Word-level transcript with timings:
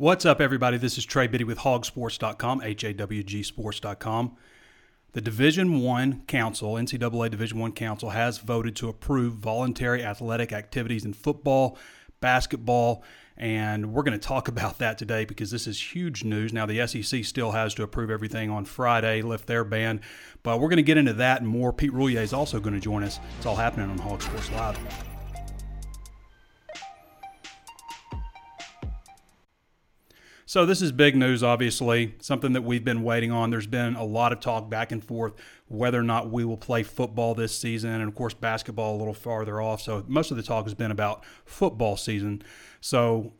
What's 0.00 0.24
up, 0.24 0.40
everybody? 0.40 0.78
This 0.78 0.96
is 0.96 1.04
Trey 1.04 1.26
Biddy 1.26 1.44
with 1.44 1.58
hawgsports.com, 1.58 2.62
H-A-W-G 2.62 3.42
sports.com. 3.42 4.34
The 5.12 5.20
Division 5.20 5.82
One 5.82 6.22
Council, 6.22 6.72
NCAA 6.72 7.30
Division 7.30 7.58
One 7.58 7.72
Council, 7.72 8.08
has 8.08 8.38
voted 8.38 8.74
to 8.76 8.88
approve 8.88 9.34
voluntary 9.34 10.02
athletic 10.02 10.54
activities 10.54 11.04
in 11.04 11.12
football, 11.12 11.76
basketball, 12.22 13.04
and 13.36 13.92
we're 13.92 14.02
going 14.02 14.18
to 14.18 14.26
talk 14.26 14.48
about 14.48 14.78
that 14.78 14.96
today 14.96 15.26
because 15.26 15.50
this 15.50 15.66
is 15.66 15.94
huge 15.94 16.24
news. 16.24 16.50
Now, 16.50 16.64
the 16.64 16.86
SEC 16.86 17.22
still 17.22 17.50
has 17.50 17.74
to 17.74 17.82
approve 17.82 18.10
everything 18.10 18.48
on 18.48 18.64
Friday, 18.64 19.20
lift 19.20 19.48
their 19.48 19.64
ban, 19.64 20.00
but 20.42 20.60
we're 20.60 20.70
going 20.70 20.78
to 20.78 20.82
get 20.82 20.96
into 20.96 21.12
that 21.12 21.42
and 21.42 21.48
more. 21.50 21.74
Pete 21.74 21.92
Roulier 21.92 22.22
is 22.22 22.32
also 22.32 22.58
going 22.58 22.72
to 22.72 22.80
join 22.80 23.02
us. 23.02 23.20
It's 23.36 23.44
all 23.44 23.54
happening 23.54 23.90
on 23.90 23.98
Hog 23.98 24.22
Sports 24.22 24.50
Live. 24.52 25.09
So, 30.50 30.66
this 30.66 30.82
is 30.82 30.90
big 30.90 31.14
news, 31.14 31.44
obviously, 31.44 32.16
something 32.18 32.54
that 32.54 32.62
we've 32.62 32.82
been 32.82 33.04
waiting 33.04 33.30
on. 33.30 33.50
There's 33.50 33.68
been 33.68 33.94
a 33.94 34.02
lot 34.02 34.32
of 34.32 34.40
talk 34.40 34.68
back 34.68 34.90
and 34.90 35.00
forth 35.00 35.34
whether 35.68 36.00
or 36.00 36.02
not 36.02 36.28
we 36.32 36.44
will 36.44 36.56
play 36.56 36.82
football 36.82 37.36
this 37.36 37.56
season, 37.56 37.92
and 37.92 38.08
of 38.08 38.16
course, 38.16 38.34
basketball 38.34 38.96
a 38.96 38.98
little 38.98 39.14
farther 39.14 39.60
off. 39.60 39.80
So, 39.80 40.04
most 40.08 40.32
of 40.32 40.36
the 40.36 40.42
talk 40.42 40.64
has 40.64 40.74
been 40.74 40.90
about 40.90 41.24
football 41.44 41.96
season. 41.96 42.42
So, 42.80 43.32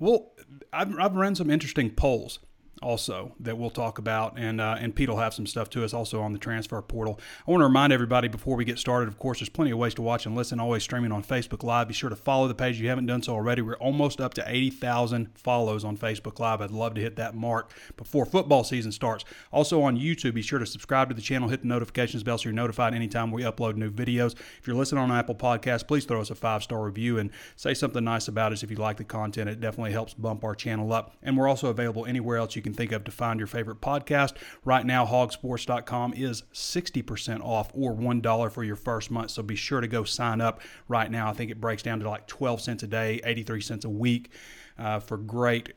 well, 0.00 0.32
I've, 0.72 0.98
I've 0.98 1.14
run 1.14 1.36
some 1.36 1.48
interesting 1.48 1.90
polls 1.90 2.40
also 2.86 3.32
that 3.40 3.58
we'll 3.58 3.68
talk 3.68 3.98
about, 3.98 4.38
and 4.38 4.60
uh, 4.60 4.76
and 4.78 4.94
Pete 4.94 5.08
will 5.08 5.16
have 5.16 5.34
some 5.34 5.44
stuff 5.44 5.68
to 5.70 5.84
us 5.84 5.92
also 5.92 6.22
on 6.22 6.32
the 6.32 6.38
transfer 6.38 6.80
portal. 6.80 7.18
I 7.46 7.50
want 7.50 7.60
to 7.60 7.66
remind 7.66 7.92
everybody 7.92 8.28
before 8.28 8.54
we 8.54 8.64
get 8.64 8.78
started. 8.78 9.08
Of 9.08 9.18
course, 9.18 9.40
there's 9.40 9.48
plenty 9.48 9.72
of 9.72 9.78
ways 9.78 9.94
to 9.94 10.02
watch 10.02 10.24
and 10.24 10.36
listen. 10.36 10.60
Always 10.60 10.84
streaming 10.84 11.10
on 11.10 11.24
Facebook 11.24 11.64
Live. 11.64 11.88
Be 11.88 11.94
sure 11.94 12.10
to 12.10 12.16
follow 12.16 12.46
the 12.46 12.54
page 12.54 12.76
if 12.76 12.82
you 12.82 12.88
haven't 12.88 13.06
done 13.06 13.24
so 13.24 13.34
already. 13.34 13.60
We're 13.60 13.74
almost 13.74 14.20
up 14.20 14.34
to 14.34 14.44
80,000 14.46 15.36
follows 15.36 15.84
on 15.84 15.96
Facebook 15.96 16.38
Live. 16.38 16.60
I'd 16.60 16.70
love 16.70 16.94
to 16.94 17.00
hit 17.00 17.16
that 17.16 17.34
mark 17.34 17.72
before 17.96 18.24
football 18.24 18.62
season 18.62 18.92
starts. 18.92 19.24
Also 19.52 19.82
on 19.82 19.98
YouTube, 19.98 20.34
be 20.34 20.42
sure 20.42 20.60
to 20.60 20.66
subscribe 20.66 21.08
to 21.08 21.14
the 21.14 21.20
channel, 21.20 21.48
hit 21.48 21.62
the 21.62 21.68
notifications 21.68 22.22
bell 22.22 22.38
so 22.38 22.44
you're 22.44 22.52
notified 22.52 22.94
anytime 22.94 23.32
we 23.32 23.42
upload 23.42 23.74
new 23.74 23.90
videos. 23.90 24.34
If 24.60 24.66
you're 24.66 24.76
listening 24.76 25.02
on 25.02 25.10
Apple 25.10 25.34
Podcasts, 25.34 25.86
please 25.86 26.04
throw 26.04 26.20
us 26.20 26.30
a 26.30 26.36
five 26.36 26.62
star 26.62 26.84
review 26.84 27.18
and 27.18 27.30
say 27.56 27.74
something 27.74 28.04
nice 28.04 28.28
about 28.28 28.52
us 28.52 28.62
if 28.62 28.70
you 28.70 28.76
like 28.76 28.96
the 28.96 29.04
content. 29.04 29.50
It 29.50 29.60
definitely 29.60 29.90
helps 29.92 30.14
bump 30.14 30.44
our 30.44 30.54
channel 30.54 30.92
up. 30.92 31.16
And 31.24 31.36
we're 31.36 31.48
also 31.48 31.68
available 31.68 32.06
anywhere 32.06 32.36
else 32.36 32.54
you 32.54 32.62
can 32.62 32.75
think 32.76 32.92
of 32.92 33.04
to 33.04 33.10
find 33.10 33.40
your 33.40 33.46
favorite 33.46 33.80
podcast. 33.80 34.34
Right 34.64 34.84
now, 34.84 35.06
hawgsports.com 35.06 36.14
is 36.14 36.42
60% 36.52 37.40
off 37.42 37.70
or 37.74 37.94
$1 37.94 38.52
for 38.52 38.64
your 38.64 38.76
first 38.76 39.10
month. 39.10 39.30
So 39.30 39.42
be 39.42 39.56
sure 39.56 39.80
to 39.80 39.88
go 39.88 40.04
sign 40.04 40.40
up 40.40 40.60
right 40.88 41.10
now. 41.10 41.28
I 41.28 41.32
think 41.32 41.50
it 41.50 41.60
breaks 41.60 41.82
down 41.82 42.00
to 42.00 42.08
like 42.08 42.26
12 42.26 42.60
cents 42.60 42.82
a 42.82 42.86
day, 42.86 43.20
83 43.24 43.60
cents 43.60 43.84
a 43.84 43.90
week 43.90 44.30
uh, 44.78 45.00
for 45.00 45.16
great 45.16 45.72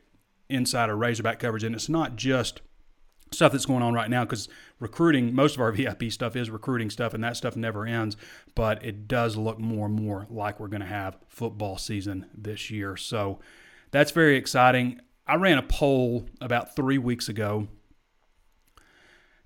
insider 0.48 0.96
Razorback 0.96 1.38
coverage. 1.38 1.64
And 1.64 1.74
it's 1.74 1.88
not 1.88 2.16
just 2.16 2.60
stuff 3.32 3.52
that's 3.52 3.66
going 3.66 3.82
on 3.82 3.94
right 3.94 4.10
now 4.10 4.24
because 4.24 4.48
recruiting 4.80 5.34
most 5.34 5.54
of 5.54 5.60
our 5.60 5.72
vip 5.72 6.10
stuff 6.10 6.36
is 6.36 6.50
recruiting 6.50 6.90
stuff 6.90 7.14
and 7.14 7.22
that 7.22 7.36
stuff 7.36 7.56
never 7.56 7.86
ends 7.86 8.16
but 8.54 8.84
it 8.84 9.06
does 9.06 9.36
look 9.36 9.58
more 9.58 9.86
and 9.86 9.94
more 9.94 10.26
like 10.30 10.58
we're 10.58 10.68
going 10.68 10.80
to 10.80 10.86
have 10.86 11.16
football 11.28 11.78
season 11.78 12.26
this 12.34 12.70
year 12.70 12.96
so 12.96 13.38
that's 13.90 14.10
very 14.10 14.36
exciting 14.36 15.00
I 15.30 15.36
ran 15.36 15.58
a 15.58 15.62
poll 15.62 16.26
about 16.40 16.74
three 16.74 16.98
weeks 16.98 17.28
ago 17.28 17.68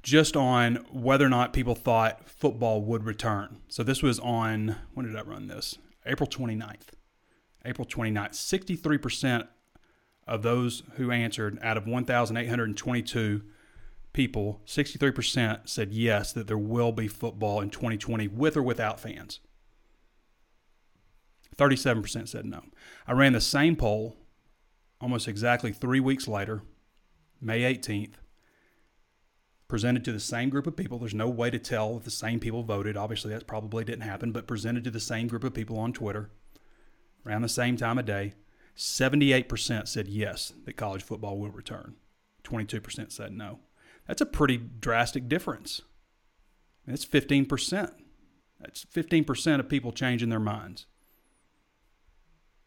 just 0.03 0.35
on 0.35 0.77
whether 0.91 1.27
or 1.27 1.29
not 1.29 1.53
people 1.53 1.75
thought 1.75 2.27
football 2.27 2.81
would 2.81 3.05
return. 3.05 3.59
So 3.69 3.83
this 3.83 4.03
was 4.03 4.19
on, 4.19 4.77
when 4.95 5.05
did 5.05 5.15
I 5.15 5.21
run 5.21 5.47
this? 5.47 5.77
April 6.07 6.27
29th. 6.27 6.87
April 7.67 7.87
29th. 7.87 8.31
63% 8.31 9.47
of 10.27 10.41
those 10.41 10.85
who 10.95 11.11
answered 11.11 11.59
out 11.61 11.77
of 11.77 11.87
1,822 11.87 13.43
people, 14.15 14.63
63% 14.67 15.69
said 15.69 15.93
yes, 15.93 16.33
that 16.33 16.47
there 16.47 16.57
will 16.57 16.93
be 16.93 17.09
football 17.09 17.61
in 17.61 17.69
2020 17.69 18.27
with 18.29 18.57
or 18.57 18.63
without 18.63 18.99
fans. 18.99 19.41
37% 21.55 22.27
said 22.27 22.47
no. 22.47 22.63
I 23.07 23.13
ran 23.13 23.35
the 23.35 23.41
same 23.43 23.77
poll 23.77 24.17
almost 25.01 25.29
exactly 25.29 25.73
three 25.73 26.01
weeks 26.01 26.29
later, 26.29 26.63
May 27.41 27.61
18th, 27.61 28.15
presented 29.69 30.05
to 30.05 30.13
the 30.13 30.21
same 30.21 30.51
group 30.51 30.67
of 30.67 30.77
people. 30.77 30.99
There's 30.99 31.15
no 31.15 31.29
way 31.29 31.51
to 31.51 31.59
tell 31.59 31.97
if 31.97 32.05
the 32.05 32.11
same 32.11 32.41
people 32.41 32.63
voted. 32.63 32.97
Obviously, 32.97 33.33
that 33.33 33.47
probably 33.47 33.85
didn't 33.85 34.03
happen, 34.03 34.33
but 34.33 34.47
presented 34.47 34.85
to 34.85 34.91
the 34.91 35.01
same 35.01 35.27
group 35.27 35.45
of 35.45 35.55
people 35.55 35.79
on 35.79 35.93
Twitter 35.93 36.31
around 37.27 37.43
the 37.43 37.49
same 37.49 37.77
time 37.77 37.99
of 37.99 38.05
day. 38.05 38.35
78% 38.77 39.89
said 39.89 40.09
yes, 40.09 40.53
that 40.65 40.77
college 40.77 41.03
football 41.03 41.39
will 41.39 41.51
return. 41.51 41.95
22% 42.45 43.13
said 43.13 43.33
no. 43.33 43.61
That's 44.07 44.21
a 44.21 44.27
pretty 44.27 44.59
drastic 44.59 45.29
difference. 45.29 45.81
It's 46.87 47.07
15%. 47.07 47.93
That's 48.61 48.85
15% 48.85 49.61
of 49.61 49.69
people 49.69 49.93
changing 49.93 50.29
their 50.29 50.41
minds. 50.41 50.87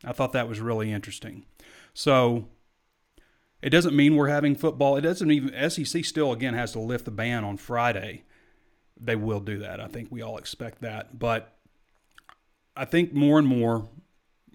I 0.03 0.11
thought 0.11 0.33
that 0.33 0.49
was 0.49 0.59
really 0.59 0.91
interesting. 0.91 1.45
So 1.97 2.45
it 3.59 3.71
doesn't 3.71 3.95
mean 3.95 4.15
we're 4.15 4.27
having 4.27 4.53
football. 4.53 4.97
It 4.97 5.01
doesn't 5.01 5.31
even 5.31 5.71
SEC 5.71 6.05
still 6.05 6.31
again 6.31 6.53
has 6.53 6.73
to 6.73 6.79
lift 6.79 7.05
the 7.05 7.11
ban 7.11 7.43
on 7.43 7.57
Friday. 7.57 8.21
They 8.95 9.15
will 9.15 9.39
do 9.39 9.57
that. 9.57 9.79
I 9.79 9.87
think 9.87 10.09
we 10.11 10.21
all 10.21 10.37
expect 10.37 10.81
that. 10.81 11.17
But 11.17 11.57
I 12.75 12.85
think 12.85 13.13
more 13.13 13.39
and 13.39 13.47
more 13.47 13.89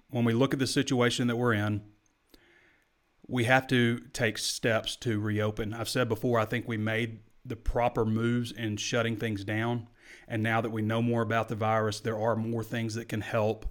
when 0.09 0.23
we 0.23 0.31
look 0.31 0.53
at 0.53 0.59
the 0.59 0.65
situation 0.65 1.27
that 1.27 1.35
we're 1.35 1.51
in, 1.51 1.81
we 3.27 3.43
have 3.43 3.67
to 3.67 3.99
take 4.13 4.37
steps 4.37 4.95
to 4.97 5.19
reopen. 5.19 5.73
I've 5.73 5.89
said 5.89 6.07
before, 6.07 6.39
I 6.39 6.45
think 6.45 6.65
we 6.65 6.77
made 6.77 7.19
the 7.43 7.57
proper 7.57 8.05
moves 8.05 8.53
in 8.53 8.77
shutting 8.77 9.17
things 9.17 9.43
down. 9.43 9.89
And 10.29 10.43
now 10.43 10.61
that 10.61 10.71
we 10.71 10.81
know 10.81 11.01
more 11.01 11.21
about 11.21 11.49
the 11.49 11.55
virus, 11.55 11.99
there 11.99 12.17
are 12.17 12.37
more 12.37 12.63
things 12.63 12.95
that 12.95 13.09
can 13.09 13.19
help 13.19 13.65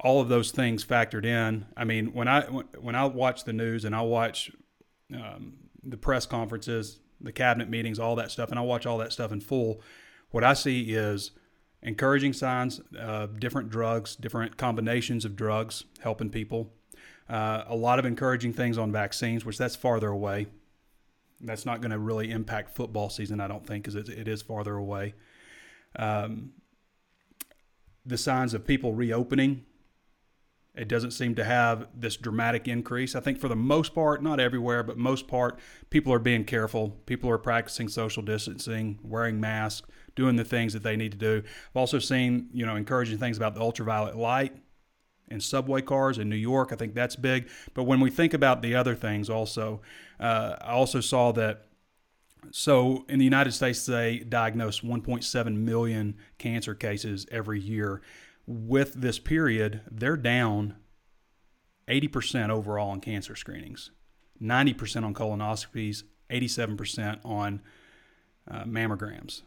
all 0.00 0.20
of 0.20 0.28
those 0.28 0.50
things 0.50 0.84
factored 0.84 1.24
in. 1.24 1.66
I 1.76 1.84
mean, 1.84 2.12
when 2.12 2.28
I 2.28 2.42
when 2.42 2.94
I 2.94 3.04
watch 3.04 3.44
the 3.44 3.52
news 3.52 3.84
and 3.84 3.94
I 3.94 4.02
watch 4.02 4.50
um, 5.14 5.54
the 5.82 5.96
press 5.96 6.26
conferences, 6.26 7.00
the 7.20 7.32
cabinet 7.32 7.68
meetings, 7.68 7.98
all 7.98 8.16
that 8.16 8.30
stuff, 8.30 8.50
and 8.50 8.58
I 8.58 8.62
watch 8.62 8.86
all 8.86 8.98
that 8.98 9.12
stuff 9.12 9.32
in 9.32 9.40
full, 9.40 9.80
what 10.30 10.44
I 10.44 10.54
see 10.54 10.94
is 10.94 11.32
encouraging 11.82 12.32
signs 12.32 12.80
of 12.98 13.40
different 13.40 13.70
drugs, 13.70 14.16
different 14.16 14.56
combinations 14.56 15.24
of 15.24 15.36
drugs 15.36 15.84
helping 16.00 16.30
people. 16.30 16.72
Uh, 17.28 17.64
a 17.66 17.76
lot 17.76 17.98
of 17.98 18.06
encouraging 18.06 18.52
things 18.52 18.78
on 18.78 18.90
vaccines, 18.90 19.44
which 19.44 19.58
that's 19.58 19.76
farther 19.76 20.08
away. 20.08 20.46
That's 21.40 21.66
not 21.66 21.80
going 21.80 21.90
to 21.90 21.98
really 21.98 22.30
impact 22.30 22.74
football 22.74 23.10
season, 23.10 23.40
I 23.40 23.48
don't 23.48 23.66
think, 23.66 23.84
because 23.84 23.94
it, 23.94 24.08
it 24.08 24.26
is 24.26 24.42
farther 24.42 24.76
away. 24.76 25.14
Um, 25.96 26.52
the 28.04 28.16
signs 28.16 28.54
of 28.54 28.66
people 28.66 28.94
reopening 28.94 29.66
it 30.78 30.86
doesn't 30.86 31.10
seem 31.10 31.34
to 31.34 31.44
have 31.44 31.88
this 31.92 32.16
dramatic 32.16 32.68
increase. 32.68 33.16
I 33.16 33.20
think 33.20 33.40
for 33.40 33.48
the 33.48 33.56
most 33.56 33.94
part, 33.94 34.22
not 34.22 34.38
everywhere, 34.38 34.84
but 34.84 34.96
most 34.96 35.26
part, 35.26 35.58
people 35.90 36.12
are 36.12 36.20
being 36.20 36.44
careful. 36.44 36.90
People 37.04 37.28
are 37.30 37.38
practicing 37.38 37.88
social 37.88 38.22
distancing, 38.22 39.00
wearing 39.02 39.40
masks, 39.40 39.88
doing 40.14 40.36
the 40.36 40.44
things 40.44 40.72
that 40.72 40.84
they 40.84 40.96
need 40.96 41.10
to 41.12 41.18
do. 41.18 41.42
I've 41.44 41.76
also 41.76 41.98
seen, 41.98 42.48
you 42.52 42.64
know, 42.64 42.76
encouraging 42.76 43.18
things 43.18 43.36
about 43.36 43.56
the 43.56 43.60
ultraviolet 43.60 44.16
light 44.16 44.56
in 45.26 45.40
subway 45.40 45.82
cars 45.82 46.16
in 46.16 46.28
New 46.28 46.36
York. 46.36 46.72
I 46.72 46.76
think 46.76 46.94
that's 46.94 47.16
big. 47.16 47.48
But 47.74 47.82
when 47.82 47.98
we 47.98 48.08
think 48.08 48.32
about 48.32 48.62
the 48.62 48.76
other 48.76 48.94
things, 48.94 49.28
also, 49.28 49.80
uh, 50.20 50.56
I 50.60 50.70
also 50.70 51.00
saw 51.00 51.32
that. 51.32 51.64
So 52.52 53.04
in 53.08 53.18
the 53.18 53.24
United 53.24 53.50
States, 53.52 53.84
they 53.84 54.20
diagnose 54.20 54.80
1.7 54.80 55.56
million 55.56 56.16
cancer 56.38 56.74
cases 56.74 57.26
every 57.32 57.60
year 57.60 58.00
with 58.48 58.94
this 58.94 59.18
period, 59.18 59.82
they're 59.90 60.16
down 60.16 60.76
80% 61.86 62.48
overall 62.48 62.90
on 62.90 63.00
cancer 63.00 63.36
screenings, 63.36 63.90
90% 64.42 65.04
on 65.04 65.12
colonoscopies, 65.12 66.02
87% 66.30 67.20
on 67.26 67.60
uh, 68.50 68.64
mammograms. 68.64 69.42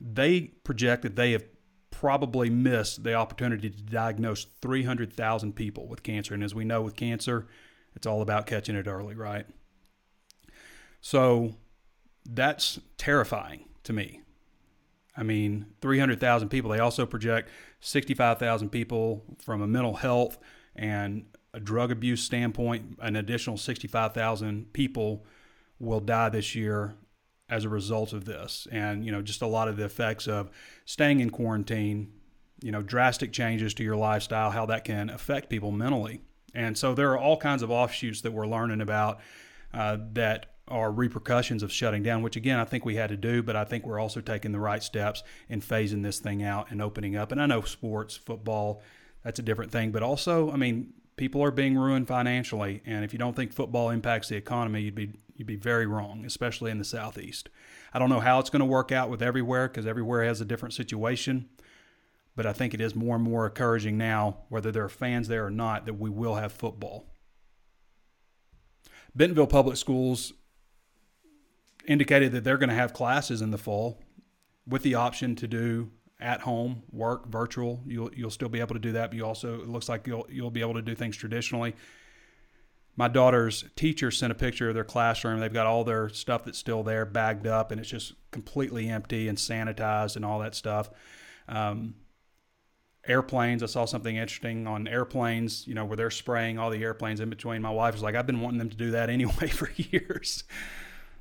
They 0.00 0.40
project 0.64 1.02
that 1.02 1.16
they 1.16 1.32
have 1.32 1.44
probably 1.90 2.48
missed 2.48 3.04
the 3.04 3.14
opportunity 3.14 3.68
to 3.68 3.82
diagnose 3.82 4.46
300,000 4.62 5.54
people 5.54 5.86
with 5.86 6.02
cancer. 6.02 6.32
And 6.32 6.42
as 6.42 6.54
we 6.54 6.64
know 6.64 6.80
with 6.80 6.96
cancer, 6.96 7.46
it's 7.94 8.06
all 8.06 8.22
about 8.22 8.46
catching 8.46 8.74
it 8.74 8.86
early, 8.86 9.14
right? 9.14 9.46
So 11.02 11.56
that's 12.24 12.80
terrifying 12.96 13.66
to 13.84 13.92
me. 13.92 14.22
I 15.16 15.22
mean, 15.22 15.66
300,000 15.80 16.48
people. 16.48 16.70
They 16.70 16.78
also 16.78 17.06
project 17.06 17.48
65,000 17.80 18.70
people 18.70 19.24
from 19.38 19.62
a 19.62 19.66
mental 19.66 19.94
health 19.94 20.38
and 20.74 21.24
a 21.54 21.60
drug 21.60 21.90
abuse 21.90 22.22
standpoint. 22.22 22.98
An 23.00 23.16
additional 23.16 23.56
65,000 23.56 24.72
people 24.72 25.24
will 25.78 26.00
die 26.00 26.28
this 26.28 26.54
year 26.54 26.94
as 27.48 27.64
a 27.64 27.68
result 27.68 28.12
of 28.12 28.24
this. 28.24 28.66
And, 28.70 29.04
you 29.04 29.12
know, 29.12 29.22
just 29.22 29.42
a 29.42 29.46
lot 29.46 29.68
of 29.68 29.76
the 29.76 29.84
effects 29.84 30.26
of 30.26 30.50
staying 30.84 31.20
in 31.20 31.30
quarantine, 31.30 32.12
you 32.62 32.72
know, 32.72 32.82
drastic 32.82 33.32
changes 33.32 33.72
to 33.74 33.84
your 33.84 33.96
lifestyle, 33.96 34.50
how 34.50 34.66
that 34.66 34.84
can 34.84 35.08
affect 35.08 35.48
people 35.48 35.70
mentally. 35.70 36.20
And 36.54 36.76
so 36.76 36.94
there 36.94 37.12
are 37.12 37.18
all 37.18 37.36
kinds 37.36 37.62
of 37.62 37.70
offshoots 37.70 38.22
that 38.22 38.32
we're 38.32 38.46
learning 38.46 38.80
about 38.80 39.20
uh, 39.72 39.98
that 40.12 40.55
are 40.68 40.90
repercussions 40.90 41.62
of 41.62 41.72
shutting 41.72 42.02
down, 42.02 42.22
which 42.22 42.36
again, 42.36 42.58
I 42.58 42.64
think 42.64 42.84
we 42.84 42.96
had 42.96 43.10
to 43.10 43.16
do, 43.16 43.42
but 43.42 43.54
I 43.54 43.64
think 43.64 43.86
we're 43.86 44.00
also 44.00 44.20
taking 44.20 44.52
the 44.52 44.58
right 44.58 44.82
steps 44.82 45.22
in 45.48 45.60
phasing 45.60 46.02
this 46.02 46.18
thing 46.18 46.42
out 46.42 46.70
and 46.70 46.82
opening 46.82 47.16
up. 47.16 47.30
And 47.30 47.40
I 47.40 47.46
know 47.46 47.62
sports, 47.62 48.16
football, 48.16 48.82
that's 49.22 49.38
a 49.38 49.42
different 49.42 49.70
thing, 49.70 49.92
but 49.92 50.02
also, 50.02 50.50
I 50.50 50.56
mean, 50.56 50.92
people 51.16 51.42
are 51.42 51.50
being 51.50 51.76
ruined 51.76 52.08
financially. 52.08 52.82
And 52.84 53.04
if 53.04 53.12
you 53.12 53.18
don't 53.18 53.34
think 53.34 53.52
football 53.52 53.90
impacts 53.90 54.28
the 54.28 54.36
economy, 54.36 54.82
you'd 54.82 54.94
be 54.94 55.12
you'd 55.36 55.46
be 55.46 55.56
very 55.56 55.86
wrong, 55.86 56.24
especially 56.24 56.70
in 56.70 56.78
the 56.78 56.84
southeast. 56.84 57.50
I 57.92 57.98
don't 57.98 58.08
know 58.08 58.20
how 58.20 58.38
it's 58.38 58.48
going 58.48 58.60
to 58.60 58.66
work 58.66 58.90
out 58.90 59.10
with 59.10 59.22
everywhere 59.22 59.68
because 59.68 59.86
everywhere 59.86 60.24
has 60.24 60.40
a 60.40 60.46
different 60.46 60.74
situation. 60.74 61.48
But 62.34 62.46
I 62.46 62.52
think 62.52 62.74
it 62.74 62.80
is 62.80 62.94
more 62.94 63.16
and 63.16 63.24
more 63.24 63.46
encouraging 63.46 63.96
now, 63.98 64.38
whether 64.48 64.70
there 64.70 64.84
are 64.84 64.90
fans 64.90 65.28
there 65.28 65.46
or 65.46 65.50
not, 65.50 65.86
that 65.86 65.94
we 65.94 66.10
will 66.10 66.34
have 66.34 66.52
football. 66.52 67.06
Bentonville 69.14 69.46
Public 69.46 69.78
Schools 69.78 70.34
indicated 71.86 72.32
that 72.32 72.44
they're 72.44 72.58
going 72.58 72.68
to 72.68 72.74
have 72.74 72.92
classes 72.92 73.40
in 73.42 73.50
the 73.50 73.58
fall 73.58 74.00
with 74.66 74.82
the 74.82 74.94
option 74.94 75.36
to 75.36 75.46
do 75.46 75.90
at 76.20 76.40
home 76.40 76.82
work 76.90 77.26
virtual. 77.28 77.80
You'll 77.86 78.12
you'll 78.14 78.30
still 78.30 78.48
be 78.48 78.60
able 78.60 78.74
to 78.74 78.80
do 78.80 78.92
that 78.92 79.10
but 79.10 79.16
you 79.16 79.24
also 79.24 79.60
it 79.60 79.68
looks 79.68 79.88
like 79.88 80.06
you'll 80.06 80.26
you'll 80.30 80.50
be 80.50 80.60
able 80.60 80.74
to 80.74 80.82
do 80.82 80.94
things 80.94 81.16
traditionally. 81.16 81.74
My 82.98 83.08
daughter's 83.08 83.64
teacher 83.76 84.10
sent 84.10 84.32
a 84.32 84.34
picture 84.34 84.70
of 84.70 84.74
their 84.74 84.84
classroom. 84.84 85.38
They've 85.38 85.52
got 85.52 85.66
all 85.66 85.84
their 85.84 86.08
stuff 86.08 86.44
that's 86.44 86.58
still 86.58 86.82
there 86.82 87.04
bagged 87.04 87.46
up 87.46 87.70
and 87.70 87.78
it's 87.78 87.90
just 87.90 88.14
completely 88.30 88.88
empty 88.88 89.28
and 89.28 89.36
sanitized 89.36 90.16
and 90.16 90.24
all 90.24 90.38
that 90.38 90.54
stuff. 90.54 90.90
Um, 91.48 91.94
airplanes 93.08 93.62
i 93.62 93.66
saw 93.66 93.84
something 93.84 94.16
interesting 94.16 94.66
on 94.66 94.88
airplanes 94.88 95.64
you 95.68 95.74
know 95.74 95.84
where 95.84 95.96
they're 95.96 96.10
spraying 96.10 96.58
all 96.58 96.70
the 96.70 96.82
airplanes 96.82 97.20
in 97.20 97.30
between. 97.30 97.62
My 97.62 97.70
wife 97.70 97.94
was 97.94 98.02
like 98.02 98.16
i've 98.16 98.26
been 98.26 98.40
wanting 98.40 98.58
them 98.58 98.70
to 98.70 98.76
do 98.76 98.90
that 98.92 99.10
anyway 99.16 99.46
for 99.48 99.70
years 99.76 100.42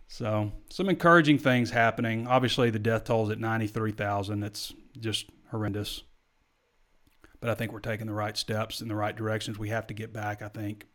so, 0.07 0.51
some 0.69 0.89
encouraging 0.89 1.39
things 1.39 1.71
happening. 1.71 2.27
Obviously, 2.27 2.69
the 2.69 2.79
death 2.79 3.05
toll 3.05 3.25
is 3.25 3.31
at 3.31 3.39
93,000. 3.39 4.43
It's 4.43 4.73
just 4.99 5.27
horrendous. 5.51 6.03
But 7.39 7.49
I 7.49 7.55
think 7.55 7.71
we're 7.71 7.79
taking 7.79 8.07
the 8.07 8.13
right 8.13 8.37
steps 8.37 8.81
in 8.81 8.87
the 8.87 8.95
right 8.95 9.15
directions. 9.15 9.59
We 9.59 9.69
have 9.69 9.87
to 9.87 9.93
get 9.93 10.13
back, 10.13 10.41
I 10.41 10.47
think. 10.47 10.85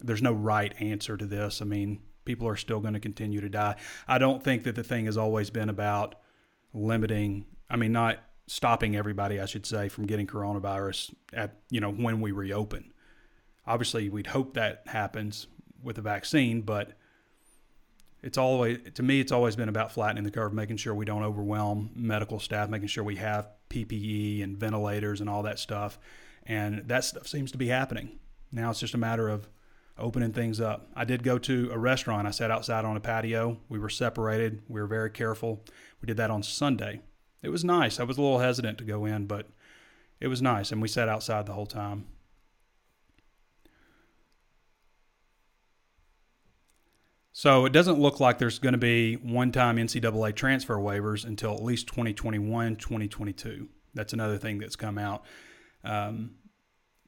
There's 0.00 0.22
no 0.22 0.32
right 0.32 0.74
answer 0.80 1.16
to 1.16 1.26
this. 1.26 1.62
I 1.62 1.64
mean, 1.64 2.00
people 2.24 2.48
are 2.48 2.56
still 2.56 2.80
going 2.80 2.94
to 2.94 3.00
continue 3.00 3.40
to 3.40 3.48
die. 3.48 3.76
I 4.06 4.18
don't 4.18 4.42
think 4.42 4.64
that 4.64 4.74
the 4.74 4.84
thing 4.84 5.06
has 5.06 5.16
always 5.16 5.50
been 5.50 5.68
about 5.68 6.16
limiting, 6.72 7.46
I 7.70 7.76
mean, 7.76 7.92
not 7.92 8.18
stopping 8.46 8.96
everybody, 8.96 9.40
I 9.40 9.46
should 9.46 9.66
say, 9.66 9.88
from 9.88 10.06
getting 10.06 10.26
coronavirus 10.26 11.14
at, 11.32 11.56
you 11.70 11.80
know, 11.80 11.90
when 11.90 12.20
we 12.20 12.32
reopen. 12.32 12.92
Obviously, 13.66 14.08
we'd 14.08 14.26
hope 14.28 14.54
that 14.54 14.82
happens 14.86 15.46
with 15.82 15.96
the 15.96 16.02
vaccine, 16.02 16.60
but 16.60 16.92
it's 18.24 18.38
always 18.38 18.78
to 18.94 19.02
me 19.02 19.20
it's 19.20 19.32
always 19.32 19.54
been 19.54 19.68
about 19.68 19.92
flattening 19.92 20.24
the 20.24 20.30
curve 20.30 20.52
making 20.52 20.78
sure 20.78 20.94
we 20.94 21.04
don't 21.04 21.22
overwhelm 21.22 21.90
medical 21.94 22.40
staff 22.40 22.70
making 22.70 22.88
sure 22.88 23.04
we 23.04 23.16
have 23.16 23.48
ppe 23.74 24.42
and 24.42 24.56
ventilators 24.56 25.20
and 25.20 25.28
all 25.28 25.42
that 25.42 25.58
stuff. 25.58 25.98
And 26.46 26.88
that 26.88 27.04
stuff 27.04 27.26
seems 27.26 27.52
to 27.52 27.58
be 27.58 27.68
happening. 27.68 28.18
Now 28.52 28.70
it's 28.70 28.80
just 28.80 28.94
a 28.94 28.98
matter 28.98 29.28
of 29.28 29.48
opening 29.98 30.32
things 30.32 30.60
up. 30.60 30.88
I 30.94 31.04
did 31.04 31.22
go 31.22 31.38
to 31.38 31.70
a 31.72 31.78
restaurant. 31.78 32.26
I 32.26 32.32
sat 32.32 32.50
outside 32.50 32.84
on 32.84 32.96
a 32.96 33.00
patio. 33.00 33.58
We 33.68 33.78
were 33.78 33.88
separated. 33.88 34.62
We 34.68 34.80
were 34.80 34.86
very 34.86 35.10
careful. 35.10 35.64
We 36.00 36.06
did 36.06 36.16
that 36.18 36.30
on 36.30 36.42
sunday. 36.42 37.00
It 37.42 37.48
was 37.50 37.64
nice. 37.64 38.00
I 38.00 38.04
was 38.04 38.18
a 38.18 38.22
little 38.22 38.40
hesitant 38.40 38.78
to 38.78 38.84
go 38.84 39.04
in 39.04 39.26
but 39.26 39.48
it 40.20 40.28
was 40.28 40.40
nice. 40.40 40.72
And 40.72 40.80
we 40.80 40.88
sat 40.88 41.08
outside 41.08 41.46
the 41.46 41.52
whole 41.52 41.66
time 41.66 42.06
So 47.36 47.64
it 47.64 47.72
doesn't 47.72 47.98
look 47.98 48.20
like 48.20 48.38
there's 48.38 48.60
going 48.60 48.74
to 48.74 48.78
be 48.78 49.16
one 49.16 49.50
time 49.50 49.76
NCAA 49.76 50.36
transfer 50.36 50.76
waivers 50.76 51.24
until 51.24 51.52
at 51.52 51.64
least 51.64 51.88
2021, 51.88 52.76
2022. 52.76 53.68
That's 53.92 54.12
another 54.12 54.38
thing 54.38 54.58
that's 54.58 54.76
come 54.76 54.98
out. 54.98 55.24
Um, 55.82 56.36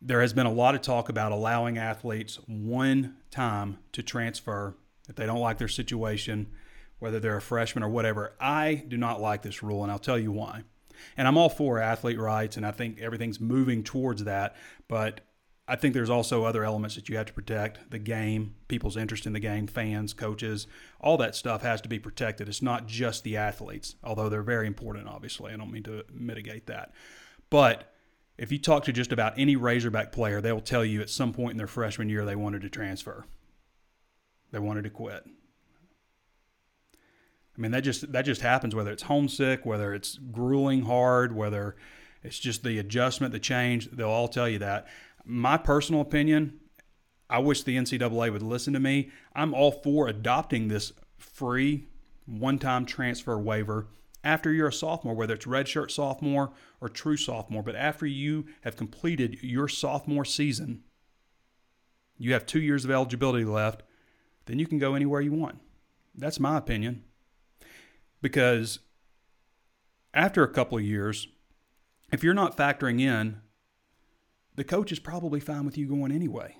there 0.03 0.21
has 0.21 0.33
been 0.33 0.47
a 0.47 0.53
lot 0.53 0.75
of 0.75 0.83
talk 0.83 1.09
about 1.09 1.31
allowing 1.31 1.79
athletes 1.79 2.41
one 2.49 3.19
time 3.31 3.79
to 3.93 4.03
transfer 4.03 4.77
if 5.09 5.15
they 5.15 5.27
don't 5.27 5.39
like 5.39 5.59
their 5.59 5.69
situation, 5.69 6.49
whether 6.99 7.21
they're 7.21 7.37
a 7.37 7.41
freshman 7.41 7.85
or 7.85 7.89
whatever. 7.89 8.35
I 8.41 8.85
do 8.89 8.97
not 8.97 9.21
like 9.21 9.43
this 9.43 9.63
rule, 9.63 9.85
and 9.85 9.93
I'll 9.93 9.99
tell 10.01 10.19
you 10.19 10.33
why. 10.33 10.65
And 11.17 11.29
I'm 11.29 11.39
all 11.39 11.49
for 11.49 11.79
athlete 11.79 12.19
rights, 12.19 12.57
and 12.57 12.67
I 12.67 12.73
think 12.73 13.01
everything's 13.01 13.41
moving 13.41 13.85
towards 13.85 14.25
that. 14.25 14.57
But 14.89 15.21
I 15.69 15.75
think 15.75 15.95
there's 15.95 16.11
also 16.11 16.45
other 16.45 16.65
elements 16.65 16.95
that 16.95 17.09
you 17.09 17.17
have 17.17 17.27
to 17.27 17.33
protect 17.33 17.91
the 17.91 17.99
game, 17.99 18.55
people's 18.69 18.97
interest 18.97 19.27
in 19.27 19.33
the 19.33 19.41
game, 19.41 19.67
fans, 19.67 20.15
coaches, 20.15 20.69
all 21.01 21.17
that 21.17 21.35
stuff 21.35 21.63
has 21.63 21.81
to 21.81 21.89
be 21.89 21.99
protected. 21.99 22.49
It's 22.49 22.63
not 22.63 22.87
just 22.87 23.25
the 23.25 23.37
athletes, 23.37 23.97
although 24.05 24.29
they're 24.29 24.43
very 24.43 24.69
important, 24.69 25.09
obviously. 25.09 25.53
I 25.53 25.57
don't 25.57 25.73
mean 25.73 25.83
to 25.85 26.05
mitigate 26.13 26.67
that. 26.67 26.93
But 27.51 27.93
if 28.39 28.53
you 28.53 28.59
talk 28.59 28.85
to 28.85 28.93
just 28.93 29.13
about 29.13 29.35
any 29.37 29.57
Razorback 29.57 30.13
player, 30.13 30.41
they 30.41 30.53
will 30.53 30.61
tell 30.61 30.85
you 30.85 31.01
at 31.01 31.11
some 31.11 31.33
point 31.33 31.53
in 31.53 31.59
their 31.59 31.67
freshman 31.67 32.09
year 32.09 32.25
they 32.25 32.37
wanted 32.37 32.63
to 32.63 32.69
transfer, 32.69 33.27
they 34.53 34.61
wanted 34.61 34.85
to 34.85 34.91
quit. 34.91 35.25
I 37.57 37.61
mean 37.61 37.71
that 37.71 37.83
just 37.83 38.13
that 38.13 38.27
just 38.27 38.43
happens 38.43 38.75
whether 38.75 38.93
it's 38.93 39.05
homesick, 39.05 39.65
whether 39.65 39.95
it's 39.95 40.19
grueling 40.31 40.83
hard, 40.83 41.35
whether 41.35 41.75
it's 42.23 42.39
just 42.39 42.63
the 42.63 42.79
adjustment, 42.79 43.33
the 43.33 43.39
change. 43.39 43.91
They'll 43.91 44.11
all 44.11 44.29
tell 44.29 44.49
you 44.49 44.59
that 44.59 44.87
my 45.27 45.57
personal 45.57 46.01
opinion, 46.01 46.61
I 47.29 47.41
wish 47.41 47.65
the 47.65 47.77
NCAA 47.77 48.33
would 48.33 48.43
listen 48.43 48.73
to 48.73 48.81
me. 48.81 49.11
I'm 49.35 49.53
all 49.53 49.73
for 49.73 50.07
adopting 50.07 50.69
this 50.69 50.93
free 51.19 51.89
one 52.25 52.59
time 52.59 52.87
transfer 52.87 53.37
waiver 53.37 53.89
after 54.23 54.53
you're 54.53 54.69
a 54.69 54.73
sophomore, 54.73 55.15
whether 55.15 55.35
it's 55.35 55.47
redshirt 55.47 55.91
sophomore 55.91 56.53
or 56.81 56.89
true 56.89 57.17
sophomore. 57.17 57.63
But 57.63 57.77
after 57.77 58.07
you 58.07 58.47
have 58.63 58.77
completed 58.77 59.39
your 59.43 59.69
sophomore 59.69 60.25
season, 60.25 60.83
you 62.19 62.33
have 62.33 62.47
two 62.47 62.61
years 62.61 62.85
of 62.85 62.91
eligibility 62.91 63.45
left, 63.45 63.83
then 64.47 64.59
you 64.59 64.67
can 64.67 64.79
go 64.79 64.95
anywhere 64.95 65.21
you 65.21 65.33
want. 65.33 65.61
That's 66.15 66.41
my 66.41 66.57
opinion. 66.57 67.05
Because 68.23 68.79
after 70.15 70.43
a 70.43 70.53
couple 70.53 70.79
of 70.79 70.85
years, 70.85 71.29
if 72.13 72.25
you're 72.25 72.35
not 72.35 72.57
factoring 72.57 73.01
in 73.01 73.41
the 74.57 74.65
coach 74.65 74.91
is 74.93 74.99
probably 74.99 75.41
fine 75.41 75.65
with 75.65 75.79
you 75.79 75.87
going 75.87 76.13
anyway. 76.13 76.57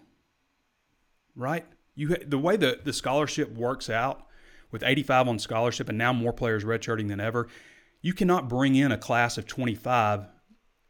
Right? 1.35 1.67
You 1.95 2.17
the 2.17 2.39
way 2.39 2.57
the, 2.57 2.81
the 2.83 2.93
scholarship 2.93 3.53
works 3.53 3.91
out 3.91 4.27
with 4.71 4.83
85 4.83 5.29
on 5.29 5.39
scholarship 5.39 5.89
and 5.89 5.99
now 5.99 6.13
more 6.13 6.33
players 6.33 6.65
redshirting 6.65 7.09
than 7.09 7.21
ever, 7.21 7.49
you 8.01 8.13
cannot 8.13 8.49
bring 8.49 8.75
in 8.75 8.93
a 8.93 8.99
class 8.99 9.39
of 9.39 9.47
25 9.47 10.27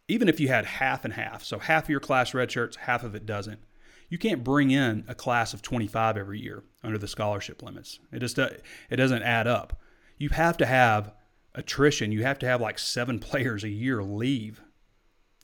even 0.09 0.29
if 0.29 0.39
you 0.39 0.49
had 0.49 0.65
half 0.65 1.05
and 1.05 1.15
half. 1.15 1.43
So 1.43 1.59
half 1.59 1.85
of 1.85 1.91
your 1.91 2.01
class 2.01 2.33
redshirts, 2.33 2.77
half 2.77 3.03
of 3.03 3.15
it 3.15 3.27
doesn't. 3.27 3.61
You 4.09 4.19
can't 4.19 4.45
bring 4.45 4.71
in 4.71 5.05
a 5.09 5.15
class 5.17 5.53
of 5.53 5.63
25 5.63 6.17
every 6.17 6.41
year 6.41 6.63
under 6.85 6.99
the 6.99 7.09
scholarship 7.09 7.63
limits. 7.63 7.99
It 8.13 8.21
just 8.21 8.39
it 8.39 8.63
doesn't 8.97 9.23
add 9.23 9.49
up. 9.49 9.81
You 10.17 10.29
have 10.31 10.57
to 10.59 10.67
have 10.67 11.13
attrition. 11.55 12.13
You 12.13 12.23
have 12.23 12.39
to 12.41 12.47
have 12.47 12.61
like 12.61 12.79
7 12.79 13.19
players 13.21 13.65
a 13.65 13.69
year 13.69 14.03
leave 14.03 14.61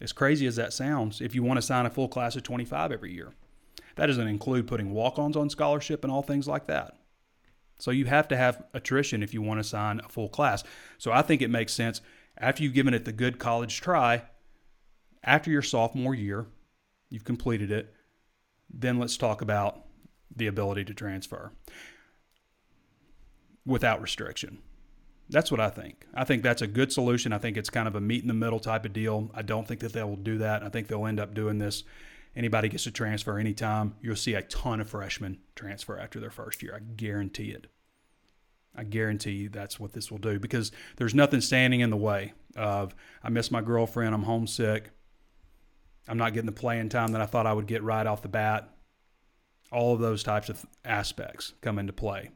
as 0.02 0.12
crazy 0.12 0.46
as 0.46 0.56
that 0.56 0.72
sounds, 0.72 1.20
if 1.20 1.34
you 1.34 1.44
want 1.44 1.58
to 1.58 1.62
sign 1.62 1.86
a 1.86 1.90
full 1.90 2.08
class 2.08 2.34
of 2.34 2.42
25 2.42 2.90
every 2.90 3.14
year, 3.14 3.32
that 3.94 4.06
doesn't 4.06 4.26
include 4.26 4.66
putting 4.66 4.92
walk 4.92 5.18
ons 5.18 5.36
on 5.36 5.48
scholarship 5.48 6.02
and 6.02 6.12
all 6.12 6.22
things 6.22 6.48
like 6.48 6.66
that. 6.66 6.96
So 7.78 7.92
you 7.92 8.06
have 8.06 8.26
to 8.28 8.36
have 8.36 8.64
attrition 8.74 9.22
if 9.22 9.32
you 9.32 9.42
want 9.42 9.60
to 9.60 9.64
sign 9.64 10.00
a 10.04 10.08
full 10.08 10.28
class. 10.28 10.64
So 10.98 11.12
I 11.12 11.22
think 11.22 11.40
it 11.40 11.50
makes 11.50 11.72
sense 11.72 12.00
after 12.36 12.62
you've 12.62 12.74
given 12.74 12.94
it 12.94 13.04
the 13.04 13.12
good 13.12 13.38
college 13.38 13.80
try, 13.80 14.24
after 15.22 15.50
your 15.50 15.62
sophomore 15.62 16.14
year, 16.14 16.46
you've 17.08 17.24
completed 17.24 17.70
it, 17.70 17.94
then 18.68 18.98
let's 18.98 19.16
talk 19.16 19.40
about 19.40 19.84
the 20.34 20.48
ability 20.48 20.84
to 20.86 20.94
transfer 20.94 21.52
without 23.64 24.02
restriction. 24.02 24.58
That's 25.28 25.50
what 25.50 25.60
I 25.60 25.70
think. 25.70 26.06
I 26.14 26.24
think 26.24 26.42
that's 26.42 26.62
a 26.62 26.66
good 26.66 26.92
solution. 26.92 27.32
I 27.32 27.38
think 27.38 27.56
it's 27.56 27.70
kind 27.70 27.88
of 27.88 27.94
a 27.94 28.00
meet 28.00 28.22
in 28.22 28.28
the 28.28 28.34
middle 28.34 28.60
type 28.60 28.84
of 28.84 28.92
deal. 28.92 29.30
I 29.34 29.42
don't 29.42 29.66
think 29.66 29.80
that 29.80 29.92
they 29.92 30.02
will 30.02 30.16
do 30.16 30.38
that. 30.38 30.62
I 30.62 30.68
think 30.68 30.88
they'll 30.88 31.06
end 31.06 31.20
up 31.20 31.34
doing 31.34 31.58
this. 31.58 31.84
Anybody 32.34 32.68
gets 32.68 32.84
to 32.84 32.90
transfer 32.90 33.38
anytime. 33.38 33.94
You'll 34.00 34.16
see 34.16 34.34
a 34.34 34.42
ton 34.42 34.80
of 34.80 34.90
freshmen 34.90 35.38
transfer 35.54 35.98
after 35.98 36.20
their 36.20 36.30
first 36.30 36.62
year. 36.62 36.74
I 36.74 36.80
guarantee 36.80 37.50
it. 37.50 37.66
I 38.74 38.84
guarantee 38.84 39.32
you 39.32 39.48
that's 39.48 39.78
what 39.78 39.92
this 39.92 40.10
will 40.10 40.18
do 40.18 40.38
because 40.38 40.72
there's 40.96 41.14
nothing 41.14 41.42
standing 41.42 41.80
in 41.80 41.90
the 41.90 41.96
way 41.96 42.32
of 42.56 42.94
I 43.22 43.28
miss 43.28 43.50
my 43.50 43.60
girlfriend, 43.60 44.14
I'm 44.14 44.22
homesick, 44.22 44.90
I'm 46.08 46.16
not 46.18 46.32
getting 46.32 46.46
the 46.46 46.52
playing 46.52 46.88
time 46.88 47.12
that 47.12 47.20
I 47.20 47.26
thought 47.26 47.46
I 47.46 47.52
would 47.52 47.66
get 47.66 47.82
right 47.82 48.06
off 48.06 48.22
the 48.22 48.28
bat. 48.28 48.70
All 49.70 49.94
of 49.94 50.00
those 50.00 50.22
types 50.22 50.48
of 50.48 50.64
aspects 50.84 51.52
come 51.60 51.78
into 51.78 51.92
play. 51.92 52.30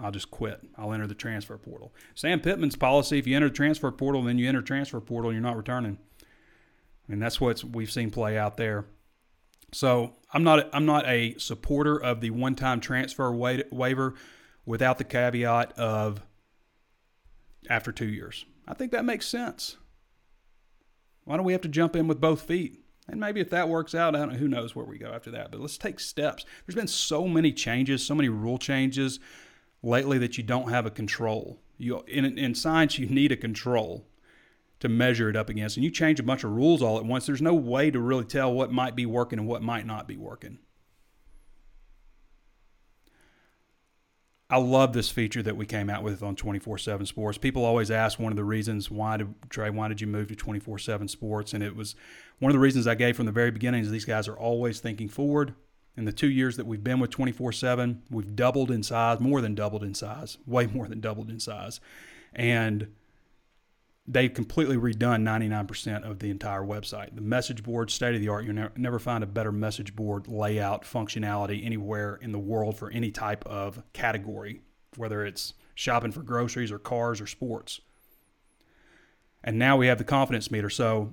I'll 0.00 0.12
just 0.12 0.30
quit. 0.30 0.60
I'll 0.76 0.92
enter 0.92 1.06
the 1.06 1.14
transfer 1.14 1.56
portal. 1.58 1.92
Sam 2.14 2.40
Pittman's 2.40 2.76
policy: 2.76 3.18
if 3.18 3.26
you 3.26 3.36
enter 3.36 3.48
the 3.48 3.54
transfer 3.54 3.90
portal, 3.90 4.22
then 4.22 4.38
you 4.38 4.48
enter 4.48 4.62
transfer 4.62 5.00
portal, 5.00 5.30
and 5.30 5.36
you're 5.36 5.48
not 5.48 5.56
returning. 5.56 5.98
I 6.22 7.12
mean, 7.12 7.18
that's 7.18 7.40
what 7.40 7.64
we've 7.64 7.90
seen 7.90 8.10
play 8.10 8.38
out 8.38 8.56
there. 8.56 8.86
So 9.72 10.14
I'm 10.32 10.44
not 10.44 10.68
I'm 10.72 10.86
not 10.86 11.06
a 11.06 11.36
supporter 11.38 12.00
of 12.00 12.20
the 12.20 12.30
one-time 12.30 12.80
transfer 12.80 13.30
wa- 13.32 13.62
waiver 13.70 14.14
without 14.64 14.98
the 14.98 15.04
caveat 15.04 15.72
of 15.78 16.22
after 17.68 17.92
two 17.92 18.08
years. 18.08 18.44
I 18.66 18.74
think 18.74 18.92
that 18.92 19.04
makes 19.04 19.26
sense. 19.26 19.76
Why 21.24 21.36
don't 21.36 21.46
we 21.46 21.52
have 21.52 21.62
to 21.62 21.68
jump 21.68 21.96
in 21.96 22.08
with 22.08 22.20
both 22.20 22.42
feet? 22.42 22.80
And 23.08 23.18
maybe 23.18 23.40
if 23.40 23.50
that 23.50 23.68
works 23.68 23.94
out, 23.94 24.14
I 24.14 24.20
don't 24.20 24.32
know, 24.32 24.38
who 24.38 24.48
knows 24.48 24.76
where 24.76 24.84
we 24.84 24.98
go 24.98 25.12
after 25.12 25.32
that. 25.32 25.50
But 25.50 25.60
let's 25.60 25.78
take 25.78 25.98
steps. 25.98 26.44
There's 26.64 26.76
been 26.76 26.86
so 26.86 27.26
many 27.26 27.52
changes, 27.52 28.04
so 28.04 28.14
many 28.14 28.28
rule 28.28 28.58
changes 28.58 29.18
lately 29.82 30.18
that 30.18 30.36
you 30.38 30.44
don't 30.44 30.70
have 30.70 30.86
a 30.86 30.90
control. 30.90 31.60
You 31.78 32.04
in, 32.06 32.38
in 32.38 32.54
science 32.54 32.98
you 32.98 33.06
need 33.06 33.32
a 33.32 33.36
control 33.36 34.06
to 34.80 34.88
measure 34.88 35.28
it 35.28 35.36
up 35.36 35.48
against. 35.48 35.76
And 35.76 35.84
you 35.84 35.90
change 35.90 36.18
a 36.18 36.22
bunch 36.22 36.42
of 36.42 36.50
rules 36.52 36.82
all 36.82 36.98
at 36.98 37.04
once. 37.04 37.26
There's 37.26 37.42
no 37.42 37.54
way 37.54 37.90
to 37.90 38.00
really 38.00 38.24
tell 38.24 38.52
what 38.52 38.72
might 38.72 38.96
be 38.96 39.06
working 39.06 39.38
and 39.38 39.46
what 39.46 39.62
might 39.62 39.86
not 39.86 40.08
be 40.08 40.16
working. 40.16 40.58
I 44.48 44.56
love 44.56 44.92
this 44.92 45.10
feature 45.10 45.44
that 45.44 45.56
we 45.56 45.64
came 45.64 45.88
out 45.88 46.02
with 46.02 46.24
on 46.24 46.34
24/7 46.34 47.06
Sports. 47.06 47.38
People 47.38 47.64
always 47.64 47.88
ask 47.88 48.18
one 48.18 48.32
of 48.32 48.36
the 48.36 48.44
reasons 48.44 48.90
why 48.90 49.16
did 49.18 49.32
Trey, 49.48 49.70
why 49.70 49.86
did 49.86 50.00
you 50.00 50.08
move 50.08 50.26
to 50.28 50.34
24/7 50.34 51.08
Sports? 51.08 51.54
And 51.54 51.62
it 51.62 51.76
was 51.76 51.94
one 52.40 52.50
of 52.50 52.54
the 52.54 52.58
reasons 52.58 52.88
I 52.88 52.96
gave 52.96 53.16
from 53.16 53.26
the 53.26 53.32
very 53.32 53.52
beginning 53.52 53.82
is 53.82 53.90
these 53.90 54.04
guys 54.04 54.26
are 54.26 54.36
always 54.36 54.80
thinking 54.80 55.08
forward. 55.08 55.54
In 56.00 56.06
the 56.06 56.12
two 56.12 56.30
years 56.30 56.56
that 56.56 56.66
we've 56.66 56.82
been 56.82 56.98
with 56.98 57.10
24/7, 57.10 58.00
we've 58.10 58.34
doubled 58.34 58.70
in 58.70 58.82
size, 58.82 59.20
more 59.20 59.42
than 59.42 59.54
doubled 59.54 59.84
in 59.84 59.92
size, 59.92 60.38
way 60.46 60.66
more 60.66 60.88
than 60.88 60.98
doubled 60.98 61.28
in 61.28 61.38
size, 61.38 61.78
and 62.32 62.88
they've 64.06 64.32
completely 64.32 64.78
redone 64.78 65.20
99% 65.20 66.04
of 66.04 66.20
the 66.20 66.30
entire 66.30 66.62
website. 66.62 67.14
The 67.14 67.20
message 67.20 67.62
board, 67.62 67.90
state 67.90 68.14
of 68.14 68.22
the 68.22 68.28
art. 68.28 68.46
You'll 68.46 68.70
never 68.76 68.98
find 68.98 69.22
a 69.22 69.26
better 69.26 69.52
message 69.52 69.94
board 69.94 70.26
layout 70.26 70.84
functionality 70.84 71.66
anywhere 71.66 72.18
in 72.22 72.32
the 72.32 72.38
world 72.38 72.78
for 72.78 72.90
any 72.90 73.10
type 73.10 73.44
of 73.44 73.82
category, 73.92 74.62
whether 74.96 75.22
it's 75.22 75.52
shopping 75.74 76.12
for 76.12 76.22
groceries 76.22 76.72
or 76.72 76.78
cars 76.78 77.20
or 77.20 77.26
sports. 77.26 77.78
And 79.44 79.58
now 79.58 79.76
we 79.76 79.88
have 79.88 79.98
the 79.98 80.04
confidence 80.04 80.50
meter. 80.50 80.70
So 80.70 81.12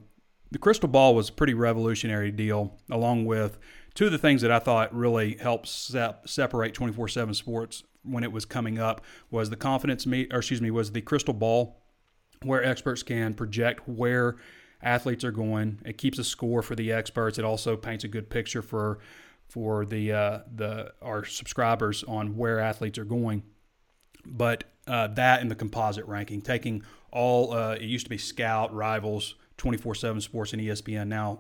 the 0.50 0.60
crystal 0.60 0.88
ball 0.88 1.14
was 1.14 1.28
a 1.28 1.34
pretty 1.34 1.54
revolutionary 1.54 2.32
deal, 2.32 2.80
along 2.90 3.26
with 3.26 3.60
two 3.98 4.06
of 4.06 4.12
the 4.12 4.18
things 4.20 4.44
that 4.44 4.52
I 4.52 4.60
thought 4.60 4.96
really 4.96 5.38
helped 5.38 5.68
sep- 5.68 6.30
separate 6.30 6.76
24/7 6.76 7.34
Sports 7.34 7.84
when 8.04 8.24
it 8.24 8.32
was 8.32 8.46
coming 8.46 8.78
up 8.78 9.02
was 9.32 9.50
the 9.50 9.56
confidence 9.56 10.06
meter, 10.06 10.36
or 10.36 10.38
excuse 10.38 10.62
me, 10.62 10.70
was 10.70 10.92
the 10.92 11.02
crystal 11.02 11.34
ball 11.34 11.82
where 12.44 12.64
experts 12.64 13.02
can 13.02 13.34
project 13.34 13.90
where 13.90 14.36
athletes 14.84 15.24
are 15.24 15.32
going. 15.32 15.80
It 15.84 15.98
keeps 15.98 16.20
a 16.20 16.24
score 16.24 16.62
for 16.62 16.76
the 16.76 16.92
experts. 16.92 17.40
It 17.40 17.44
also 17.44 17.76
paints 17.76 18.04
a 18.04 18.08
good 18.08 18.30
picture 18.30 18.62
for 18.62 19.00
for 19.50 19.84
the 19.84 20.12
uh, 20.12 20.40
the 20.56 20.94
our 21.02 21.26
subscribers 21.26 22.04
on 22.04 22.38
where 22.38 22.60
athletes 22.60 23.00
are 23.00 23.06
going. 23.06 23.42
But 24.28 24.66
uh, 24.86 25.08
that 25.08 25.42
and 25.42 25.50
the 25.50 25.56
composite 25.56 26.06
ranking, 26.06 26.44
taking 26.44 26.84
all 27.12 27.52
uh, 27.52 27.74
it 27.74 27.82
used 27.82 28.06
to 28.06 28.12
be 28.12 28.20
Scout, 28.20 28.72
Rivals, 28.76 29.34
twenty 29.58 29.80
four 29.80 29.96
seven 29.96 30.22
Sports, 30.22 30.54
and 30.54 30.62
ESPN. 30.62 31.08
Now 31.08 31.40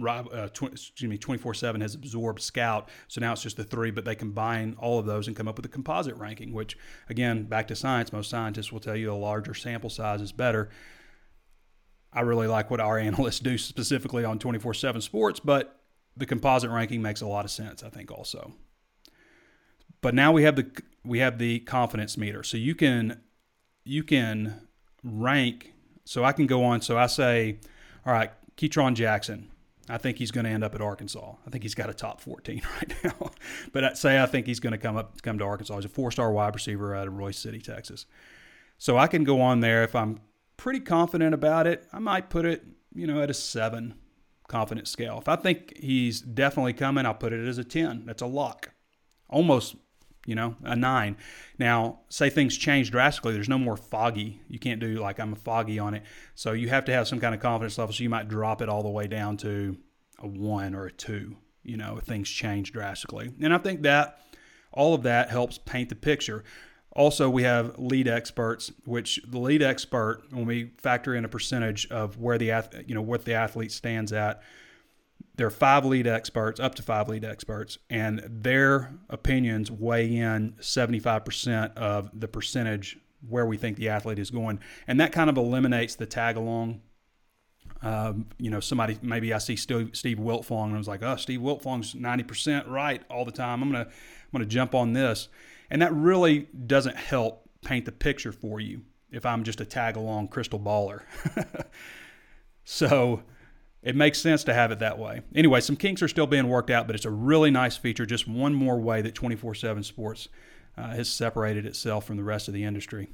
uh, 0.00 0.48
tw- 0.48 0.72
excuse 0.72 1.08
me, 1.08 1.18
24 1.18 1.54
7 1.54 1.80
has 1.80 1.94
absorbed 1.94 2.40
Scout. 2.40 2.88
So 3.08 3.20
now 3.20 3.32
it's 3.32 3.42
just 3.42 3.56
the 3.56 3.64
three, 3.64 3.90
but 3.90 4.04
they 4.04 4.14
combine 4.14 4.76
all 4.78 4.98
of 4.98 5.06
those 5.06 5.26
and 5.26 5.36
come 5.36 5.48
up 5.48 5.56
with 5.56 5.66
a 5.66 5.70
composite 5.70 6.16
ranking, 6.16 6.52
which, 6.52 6.76
again, 7.08 7.44
back 7.44 7.68
to 7.68 7.76
science, 7.76 8.12
most 8.12 8.30
scientists 8.30 8.72
will 8.72 8.80
tell 8.80 8.96
you 8.96 9.12
a 9.12 9.14
larger 9.14 9.54
sample 9.54 9.90
size 9.90 10.20
is 10.20 10.32
better. 10.32 10.70
I 12.12 12.20
really 12.20 12.46
like 12.46 12.70
what 12.70 12.80
our 12.80 12.98
analysts 12.98 13.40
do 13.40 13.58
specifically 13.58 14.24
on 14.24 14.38
24 14.38 14.74
7 14.74 15.00
sports, 15.00 15.40
but 15.40 15.80
the 16.16 16.26
composite 16.26 16.70
ranking 16.70 17.02
makes 17.02 17.20
a 17.20 17.26
lot 17.26 17.44
of 17.44 17.50
sense, 17.50 17.82
I 17.82 17.88
think, 17.88 18.10
also. 18.10 18.52
But 20.00 20.14
now 20.14 20.32
we 20.32 20.42
have 20.42 20.56
the 20.56 20.70
we 21.04 21.20
have 21.20 21.38
the 21.38 21.60
confidence 21.60 22.16
meter. 22.16 22.42
So 22.42 22.56
you 22.56 22.74
can 22.74 23.20
you 23.84 24.02
can 24.02 24.68
rank 25.04 25.72
so 26.04 26.24
I 26.24 26.32
can 26.32 26.46
go 26.46 26.64
on 26.64 26.80
so 26.80 26.98
I 26.98 27.06
say, 27.06 27.58
all 28.04 28.12
right, 28.12 28.30
Ketron 28.56 28.94
Jackson, 28.94 29.51
I 29.88 29.98
think 29.98 30.18
he's 30.18 30.30
going 30.30 30.44
to 30.44 30.50
end 30.50 30.62
up 30.62 30.74
at 30.74 30.80
Arkansas. 30.80 31.34
I 31.46 31.50
think 31.50 31.62
he's 31.62 31.74
got 31.74 31.90
a 31.90 31.94
top 31.94 32.20
14 32.20 32.62
right 32.76 32.94
now. 33.04 33.30
but 33.72 33.84
I'd 33.84 33.96
say 33.96 34.22
I 34.22 34.26
think 34.26 34.46
he's 34.46 34.60
going 34.60 34.72
to 34.72 34.78
come 34.78 34.96
up 34.96 35.20
come 35.22 35.38
to 35.38 35.44
Arkansas. 35.44 35.74
He's 35.76 35.84
a 35.84 35.88
four-star 35.88 36.30
wide 36.32 36.54
receiver 36.54 36.94
out 36.94 37.08
of 37.08 37.14
Royse 37.14 37.34
City, 37.36 37.60
Texas. 37.60 38.06
So 38.78 38.96
I 38.96 39.06
can 39.06 39.24
go 39.24 39.40
on 39.40 39.60
there 39.60 39.82
if 39.82 39.94
I'm 39.94 40.20
pretty 40.56 40.80
confident 40.80 41.34
about 41.34 41.66
it. 41.66 41.86
I 41.92 41.98
might 41.98 42.30
put 42.30 42.44
it, 42.44 42.64
you 42.94 43.06
know, 43.06 43.20
at 43.20 43.30
a 43.30 43.34
7 43.34 43.94
confidence 44.48 44.90
scale. 44.90 45.18
If 45.18 45.28
I 45.28 45.36
think 45.36 45.76
he's 45.76 46.20
definitely 46.20 46.74
coming, 46.74 47.06
I'll 47.06 47.14
put 47.14 47.32
it 47.32 47.46
as 47.46 47.58
a 47.58 47.64
10. 47.64 48.06
That's 48.06 48.22
a 48.22 48.26
lock. 48.26 48.72
Almost 49.28 49.76
you 50.26 50.34
know, 50.34 50.56
a 50.62 50.76
nine. 50.76 51.16
Now, 51.58 52.00
say 52.08 52.30
things 52.30 52.56
change 52.56 52.90
drastically, 52.90 53.32
there's 53.32 53.48
no 53.48 53.58
more 53.58 53.76
foggy. 53.76 54.40
You 54.48 54.58
can't 54.58 54.80
do 54.80 54.96
like 54.96 55.18
I'm 55.18 55.34
foggy 55.34 55.78
on 55.78 55.94
it. 55.94 56.02
So 56.34 56.52
you 56.52 56.68
have 56.68 56.84
to 56.86 56.92
have 56.92 57.08
some 57.08 57.20
kind 57.20 57.34
of 57.34 57.40
confidence 57.40 57.78
level. 57.78 57.92
So 57.94 58.02
you 58.02 58.10
might 58.10 58.28
drop 58.28 58.62
it 58.62 58.68
all 58.68 58.82
the 58.82 58.90
way 58.90 59.06
down 59.06 59.36
to 59.38 59.76
a 60.18 60.26
one 60.26 60.74
or 60.74 60.86
a 60.86 60.92
two, 60.92 61.36
you 61.62 61.76
know, 61.76 61.98
if 61.98 62.04
things 62.04 62.28
change 62.28 62.72
drastically. 62.72 63.32
And 63.40 63.52
I 63.52 63.58
think 63.58 63.82
that 63.82 64.18
all 64.72 64.94
of 64.94 65.02
that 65.02 65.30
helps 65.30 65.58
paint 65.58 65.88
the 65.88 65.94
picture. 65.94 66.44
Also, 66.94 67.28
we 67.28 67.42
have 67.42 67.78
lead 67.78 68.06
experts, 68.06 68.70
which 68.84 69.20
the 69.26 69.38
lead 69.38 69.62
expert, 69.62 70.22
when 70.30 70.44
we 70.44 70.72
factor 70.78 71.14
in 71.14 71.24
a 71.24 71.28
percentage 71.28 71.86
of 71.90 72.18
where 72.18 72.36
the 72.36 72.52
you 72.86 72.94
know 72.94 73.02
what 73.02 73.24
the 73.24 73.34
athlete 73.34 73.72
stands 73.72 74.12
at, 74.12 74.42
there 75.36 75.46
are 75.46 75.50
five 75.50 75.84
lead 75.84 76.06
experts, 76.06 76.60
up 76.60 76.74
to 76.74 76.82
five 76.82 77.08
lead 77.08 77.24
experts, 77.24 77.78
and 77.88 78.22
their 78.28 78.92
opinions 79.08 79.70
weigh 79.70 80.14
in 80.14 80.52
75% 80.60 81.74
of 81.76 82.10
the 82.18 82.28
percentage 82.28 82.98
where 83.28 83.46
we 83.46 83.56
think 83.56 83.76
the 83.76 83.88
athlete 83.88 84.18
is 84.18 84.30
going. 84.30 84.60
And 84.86 85.00
that 85.00 85.12
kind 85.12 85.30
of 85.30 85.36
eliminates 85.36 85.94
the 85.94 86.06
tag 86.06 86.36
along. 86.36 86.80
Um, 87.80 88.26
you 88.38 88.50
know, 88.50 88.60
somebody, 88.60 88.98
maybe 89.02 89.32
I 89.32 89.38
see 89.38 89.56
Steve, 89.56 89.90
Steve 89.94 90.18
Wiltfong 90.18 90.66
and 90.66 90.74
I 90.74 90.78
was 90.78 90.86
like, 90.86 91.02
oh, 91.02 91.16
Steve 91.16 91.40
Wiltfong's 91.40 91.94
90% 91.94 92.68
right 92.68 93.02
all 93.10 93.24
the 93.24 93.32
time. 93.32 93.62
I'm 93.62 93.72
going 93.72 93.84
to, 93.84 93.90
I'm 93.90 94.30
going 94.32 94.48
to 94.48 94.54
jump 94.54 94.74
on 94.74 94.92
this. 94.92 95.28
And 95.70 95.82
that 95.82 95.92
really 95.92 96.48
doesn't 96.66 96.96
help 96.96 97.48
paint 97.64 97.86
the 97.86 97.92
picture 97.92 98.32
for 98.32 98.60
you 98.60 98.82
if 99.10 99.26
I'm 99.26 99.42
just 99.42 99.60
a 99.60 99.64
tag 99.64 99.96
along 99.96 100.28
crystal 100.28 100.60
baller. 100.60 101.02
so, 102.64 103.22
it 103.82 103.96
makes 103.96 104.20
sense 104.20 104.44
to 104.44 104.54
have 104.54 104.70
it 104.70 104.78
that 104.78 104.98
way. 104.98 105.22
Anyway, 105.34 105.60
some 105.60 105.76
kinks 105.76 106.02
are 106.02 106.08
still 106.08 106.26
being 106.26 106.48
worked 106.48 106.70
out, 106.70 106.86
but 106.86 106.94
it's 106.94 107.04
a 107.04 107.10
really 107.10 107.50
nice 107.50 107.76
feature. 107.76 108.06
Just 108.06 108.28
one 108.28 108.54
more 108.54 108.80
way 108.80 109.02
that 109.02 109.14
24 109.14 109.54
7 109.54 109.82
Sports 109.82 110.28
uh, 110.76 110.90
has 110.90 111.08
separated 111.08 111.66
itself 111.66 112.06
from 112.06 112.16
the 112.16 112.22
rest 112.22 112.48
of 112.48 112.54
the 112.54 112.64
industry. 112.64 113.08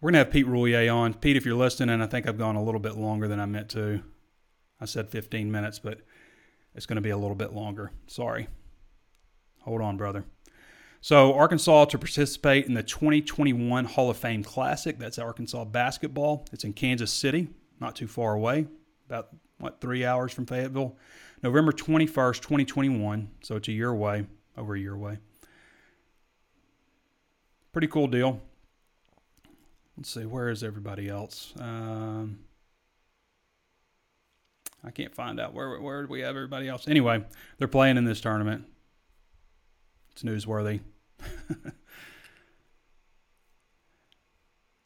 We're 0.00 0.12
going 0.12 0.24
to 0.24 0.24
have 0.24 0.32
Pete 0.32 0.46
Roulier 0.46 0.94
on. 0.94 1.14
Pete, 1.14 1.36
if 1.36 1.44
you're 1.44 1.54
listening, 1.54 1.90
and 1.90 2.02
I 2.02 2.06
think 2.06 2.26
I've 2.26 2.38
gone 2.38 2.56
a 2.56 2.62
little 2.62 2.80
bit 2.80 2.96
longer 2.96 3.28
than 3.28 3.38
I 3.38 3.46
meant 3.46 3.68
to. 3.70 4.02
I 4.80 4.86
said 4.86 5.10
15 5.10 5.50
minutes, 5.50 5.78
but 5.78 6.00
it's 6.74 6.86
going 6.86 6.96
to 6.96 7.02
be 7.02 7.10
a 7.10 7.18
little 7.18 7.34
bit 7.34 7.52
longer. 7.52 7.92
Sorry. 8.06 8.48
Hold 9.60 9.82
on, 9.82 9.98
brother. 9.98 10.24
So, 11.02 11.32
Arkansas 11.32 11.86
to 11.86 11.98
participate 11.98 12.66
in 12.66 12.74
the 12.74 12.82
2021 12.82 13.86
Hall 13.86 14.10
of 14.10 14.18
Fame 14.18 14.44
Classic. 14.44 14.98
That's 14.98 15.18
Arkansas 15.18 15.64
basketball. 15.64 16.44
It's 16.52 16.64
in 16.64 16.74
Kansas 16.74 17.10
City, 17.10 17.48
not 17.80 17.96
too 17.96 18.06
far 18.06 18.34
away, 18.34 18.66
about, 19.06 19.28
what, 19.58 19.80
three 19.80 20.04
hours 20.04 20.32
from 20.32 20.44
Fayetteville. 20.44 20.98
November 21.42 21.72
21st, 21.72 22.42
2021. 22.42 23.30
So, 23.42 23.56
it's 23.56 23.68
a 23.68 23.72
year 23.72 23.88
away, 23.88 24.26
over 24.58 24.74
a 24.74 24.78
year 24.78 24.94
away. 24.94 25.18
Pretty 27.72 27.88
cool 27.88 28.06
deal. 28.06 28.42
Let's 29.96 30.10
see, 30.10 30.26
where 30.26 30.50
is 30.50 30.62
everybody 30.62 31.08
else? 31.08 31.54
Um, 31.58 32.40
I 34.84 34.90
can't 34.90 35.14
find 35.14 35.40
out 35.40 35.54
where 35.54 35.78
where 35.78 36.02
do 36.02 36.08
we 36.08 36.20
have 36.20 36.36
everybody 36.36 36.68
else. 36.68 36.88
Anyway, 36.88 37.22
they're 37.58 37.68
playing 37.68 37.96
in 37.96 38.04
this 38.04 38.20
tournament. 38.20 38.64
It's 40.22 40.44
newsworthy. 40.46 40.80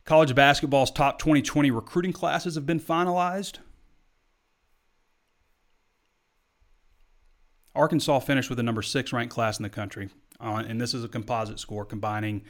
College 0.05 0.35
basketball's 0.35 0.91
top 0.91 1.19
2020 1.19 1.71
recruiting 1.71 2.13
classes 2.13 2.55
have 2.55 2.67
been 2.67 2.79
finalized. 2.79 3.59
Arkansas 7.75 8.21
finished 8.21 8.49
with 8.49 8.59
the 8.59 8.63
number 8.63 8.83
six 8.83 9.13
ranked 9.13 9.35
class 9.35 9.59
in 9.59 9.65
the 9.65 9.71
country, 9.71 10.09
uh, 10.39 10.63
and 10.67 10.81
this 10.81 10.95
is 10.95 11.03
a 11.03 11.09
composite 11.09 11.59
score 11.59 11.85
combining 11.85 12.43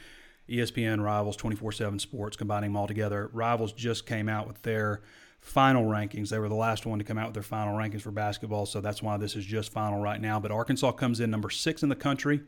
ESPN, 0.47 1.01
Rivals, 1.01 1.35
24 1.37 1.71
7 1.71 1.97
Sports, 1.97 2.37
combining 2.37 2.71
them 2.71 2.77
all 2.77 2.85
together. 2.85 3.31
Rivals 3.33 3.73
just 3.73 4.05
came 4.05 4.29
out 4.29 4.47
with 4.47 4.61
their 4.61 5.01
final 5.39 5.85
rankings. 5.85 6.29
They 6.29 6.37
were 6.37 6.49
the 6.49 6.55
last 6.55 6.85
one 6.85 6.99
to 6.99 7.05
come 7.05 7.17
out 7.17 7.29
with 7.29 7.33
their 7.33 7.41
final 7.41 7.75
rankings 7.75 8.01
for 8.01 8.11
basketball, 8.11 8.67
so 8.67 8.79
that's 8.79 9.01
why 9.01 9.17
this 9.17 9.35
is 9.35 9.43
just 9.43 9.71
final 9.71 9.99
right 9.99 10.21
now. 10.21 10.39
But 10.39 10.51
Arkansas 10.51 10.91
comes 10.91 11.19
in 11.19 11.31
number 11.31 11.49
six 11.49 11.81
in 11.81 11.89
the 11.89 11.95
country. 11.95 12.41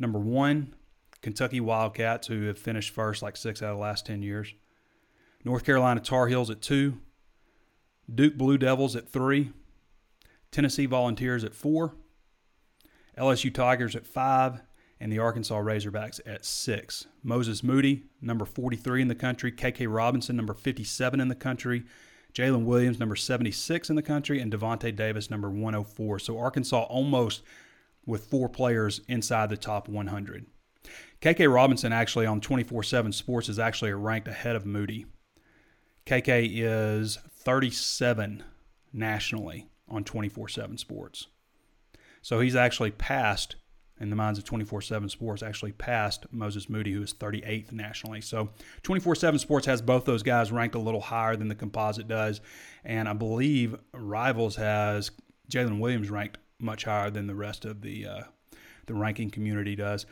Number 0.00 0.18
one, 0.18 0.74
Kentucky 1.20 1.60
Wildcats, 1.60 2.26
who 2.26 2.46
have 2.46 2.58
finished 2.58 2.92
first 2.92 3.22
like 3.22 3.36
six 3.36 3.62
out 3.62 3.72
of 3.72 3.76
the 3.76 3.82
last 3.82 4.06
10 4.06 4.22
years. 4.22 4.54
North 5.44 5.64
Carolina 5.64 6.00
Tar 6.00 6.26
Heels 6.26 6.50
at 6.50 6.62
two. 6.62 6.98
Duke 8.12 8.36
Blue 8.36 8.58
Devils 8.58 8.96
at 8.96 9.08
three. 9.08 9.52
Tennessee 10.50 10.86
Volunteers 10.86 11.44
at 11.44 11.54
four. 11.54 11.94
LSU 13.16 13.52
Tigers 13.52 13.94
at 13.94 14.06
five 14.06 14.62
and 14.98 15.12
the 15.12 15.18
Arkansas 15.18 15.60
Razorbacks 15.60 16.20
at 16.26 16.44
six. 16.44 17.06
Moses 17.22 17.62
Moody, 17.62 18.04
number 18.20 18.44
43 18.44 19.02
in 19.02 19.08
the 19.08 19.14
country. 19.14 19.52
KK 19.52 19.86
Robinson, 19.92 20.36
number 20.36 20.54
57 20.54 21.20
in 21.20 21.28
the 21.28 21.34
country. 21.34 21.84
Jaylin 22.34 22.64
Williams, 22.64 22.98
number 22.98 23.16
76 23.16 23.90
in 23.90 23.96
the 23.96 24.02
country. 24.02 24.40
And 24.40 24.52
Davonte 24.52 24.94
Davis, 24.94 25.30
number 25.30 25.50
104. 25.50 26.18
So 26.18 26.38
Arkansas 26.38 26.82
almost 26.82 27.42
with 28.10 28.26
four 28.26 28.48
players 28.48 29.00
inside 29.08 29.48
the 29.48 29.56
top 29.56 29.88
100. 29.88 30.46
KK 31.22 31.52
Robinson 31.52 31.92
actually 31.92 32.26
on 32.26 32.40
24 32.40 32.82
7 32.82 33.12
Sports 33.12 33.48
is 33.48 33.58
actually 33.58 33.92
ranked 33.92 34.28
ahead 34.28 34.56
of 34.56 34.66
Moody. 34.66 35.06
KK 36.06 36.50
is 36.52 37.18
37 37.32 38.42
nationally 38.92 39.68
on 39.88 40.04
24 40.04 40.48
7 40.48 40.76
Sports. 40.78 41.28
So 42.22 42.40
he's 42.40 42.56
actually 42.56 42.90
passed 42.90 43.56
in 44.00 44.08
the 44.08 44.16
minds 44.16 44.38
of 44.38 44.44
24 44.44 44.80
7 44.80 45.08
Sports 45.08 45.42
actually 45.42 45.72
passed 45.72 46.26
Moses 46.32 46.68
Moody, 46.68 46.92
who 46.92 47.02
is 47.02 47.12
38th 47.12 47.72
nationally. 47.72 48.22
So 48.22 48.50
24 48.82 49.14
7 49.14 49.38
Sports 49.38 49.66
has 49.66 49.82
both 49.82 50.06
those 50.06 50.22
guys 50.22 50.50
ranked 50.50 50.74
a 50.74 50.80
little 50.80 51.00
higher 51.00 51.36
than 51.36 51.48
the 51.48 51.54
composite 51.54 52.08
does. 52.08 52.40
And 52.82 53.08
I 53.08 53.12
believe 53.12 53.76
Rivals 53.92 54.56
has 54.56 55.10
Jaylin 55.50 55.80
Williams 55.80 56.10
ranked 56.10 56.38
much 56.60 56.84
higher 56.84 57.10
than 57.10 57.26
the 57.26 57.34
rest 57.34 57.64
of 57.64 57.82
the, 57.82 58.06
uh, 58.06 58.22
the 58.86 58.94
ranking 58.94 59.30
community 59.30 59.76
does. 59.76 60.06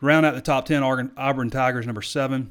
Round 0.00 0.26
out 0.26 0.34
the 0.34 0.40
top 0.40 0.66
10, 0.66 0.82
Auburn 1.16 1.50
Tigers 1.50 1.86
number 1.86 2.02
seven, 2.02 2.50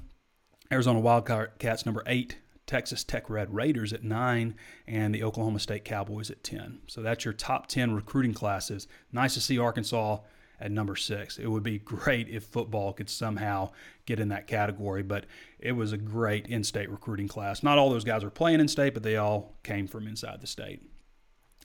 Arizona 0.71 0.99
Wildcats 0.99 1.85
number 1.85 2.03
eight, 2.07 2.37
Texas 2.65 3.03
Tech 3.03 3.29
Red 3.29 3.53
Raiders 3.53 3.91
at 3.91 4.03
nine, 4.03 4.55
and 4.87 5.13
the 5.13 5.23
Oklahoma 5.23 5.59
State 5.59 5.83
Cowboys 5.83 6.31
at 6.31 6.43
10. 6.43 6.79
So 6.87 7.01
that's 7.01 7.25
your 7.25 7.33
top 7.33 7.67
10 7.67 7.93
recruiting 7.93 8.33
classes. 8.33 8.87
Nice 9.11 9.33
to 9.33 9.41
see 9.41 9.59
Arkansas 9.59 10.19
at 10.61 10.71
number 10.71 10.95
six. 10.95 11.37
It 11.37 11.47
would 11.47 11.63
be 11.63 11.79
great 11.79 12.29
if 12.29 12.43
football 12.43 12.93
could 12.93 13.09
somehow 13.09 13.71
get 14.05 14.19
in 14.19 14.29
that 14.29 14.47
category, 14.47 15.03
but 15.03 15.25
it 15.59 15.73
was 15.73 15.91
a 15.91 15.97
great 15.97 16.47
in 16.47 16.63
state 16.63 16.89
recruiting 16.89 17.27
class. 17.27 17.63
Not 17.63 17.77
all 17.77 17.89
those 17.89 18.05
guys 18.05 18.23
are 18.23 18.29
playing 18.29 18.61
in 18.61 18.67
state, 18.67 18.93
but 18.93 19.03
they 19.03 19.17
all 19.17 19.57
came 19.63 19.87
from 19.87 20.07
inside 20.07 20.39
the 20.39 20.47
state. 20.47 20.81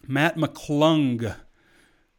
Matt 0.08 0.36
McClung 0.36 1.36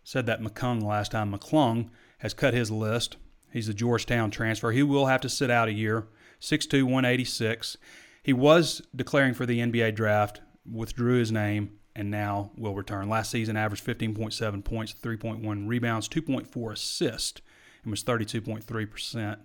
said 0.07 0.25
that 0.25 0.41
McClung 0.41 0.81
last 0.81 1.11
time. 1.11 1.33
McClung 1.33 1.89
has 2.19 2.33
cut 2.33 2.53
his 2.53 2.71
list. 2.71 3.17
He's 3.51 3.67
a 3.67 3.73
Georgetown 3.73 4.31
transfer. 4.31 4.71
He 4.71 4.81
will 4.81 5.07
have 5.07 5.19
to 5.19 5.27
sit 5.27 5.51
out 5.51 5.67
a 5.67 5.73
year. 5.73 6.07
6'2, 6.39 6.83
186. 6.83 7.75
He 8.23 8.31
was 8.31 8.81
declaring 8.95 9.33
for 9.33 9.45
the 9.45 9.59
NBA 9.59 9.95
draft, 9.95 10.39
withdrew 10.65 11.19
his 11.19 11.29
name, 11.29 11.71
and 11.93 12.09
now 12.09 12.51
will 12.55 12.73
return. 12.73 13.09
Last 13.09 13.31
season, 13.31 13.57
averaged 13.57 13.85
15.7 13.85 14.63
points, 14.63 14.93
3.1 14.93 15.67
rebounds, 15.67 16.07
2.4 16.07 16.71
assists, 16.71 17.41
and 17.83 17.91
was 17.91 18.01
32.3% 18.01 19.37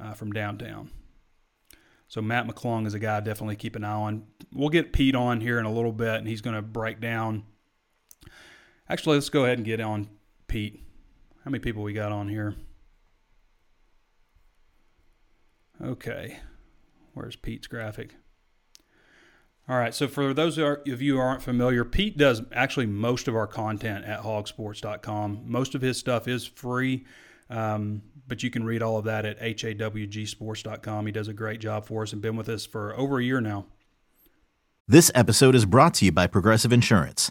uh, 0.00 0.12
from 0.14 0.32
downtown. 0.32 0.90
So 2.08 2.20
Matt 2.20 2.48
McClung 2.48 2.84
is 2.84 2.94
a 2.94 2.98
guy 2.98 3.20
definitely 3.20 3.54
keep 3.54 3.76
an 3.76 3.84
eye 3.84 3.92
on. 3.92 4.24
We'll 4.52 4.70
get 4.70 4.92
Pete 4.92 5.14
on 5.14 5.40
here 5.40 5.60
in 5.60 5.66
a 5.66 5.72
little 5.72 5.92
bit, 5.92 6.16
and 6.16 6.26
he's 6.26 6.40
going 6.40 6.56
to 6.56 6.62
break 6.62 7.00
down. 7.00 7.44
Actually, 8.90 9.18
let's 9.18 9.28
go 9.28 9.44
ahead 9.44 9.56
and 9.56 9.64
get 9.64 9.80
on 9.80 10.08
Pete. 10.48 10.82
How 11.44 11.50
many 11.52 11.60
people 11.60 11.84
we 11.84 11.92
got 11.92 12.10
on 12.10 12.28
here? 12.28 12.56
Okay. 15.80 16.40
Where's 17.14 17.36
Pete's 17.36 17.68
graphic? 17.68 18.16
All 19.68 19.78
right. 19.78 19.94
So 19.94 20.08
for 20.08 20.34
those 20.34 20.58
of 20.58 20.80
you 20.84 21.14
who 21.14 21.20
aren't 21.20 21.40
familiar, 21.40 21.84
Pete 21.84 22.18
does 22.18 22.42
actually 22.52 22.86
most 22.86 23.28
of 23.28 23.36
our 23.36 23.46
content 23.46 24.04
at 24.06 24.22
hawgsports.com. 24.22 25.42
Most 25.44 25.76
of 25.76 25.82
his 25.82 25.96
stuff 25.96 26.26
is 26.26 26.44
free, 26.44 27.06
um, 27.48 28.02
but 28.26 28.42
you 28.42 28.50
can 28.50 28.64
read 28.64 28.82
all 28.82 28.98
of 28.98 29.04
that 29.04 29.24
at 29.24 29.38
hawgsports.com. 29.40 31.06
He 31.06 31.12
does 31.12 31.28
a 31.28 31.32
great 31.32 31.60
job 31.60 31.86
for 31.86 32.02
us 32.02 32.12
and 32.12 32.20
been 32.20 32.34
with 32.34 32.48
us 32.48 32.66
for 32.66 32.96
over 32.96 33.20
a 33.20 33.24
year 33.24 33.40
now. 33.40 33.66
This 34.88 35.12
episode 35.14 35.54
is 35.54 35.64
brought 35.64 35.94
to 35.94 36.06
you 36.06 36.10
by 36.10 36.26
Progressive 36.26 36.72
Insurance. 36.72 37.30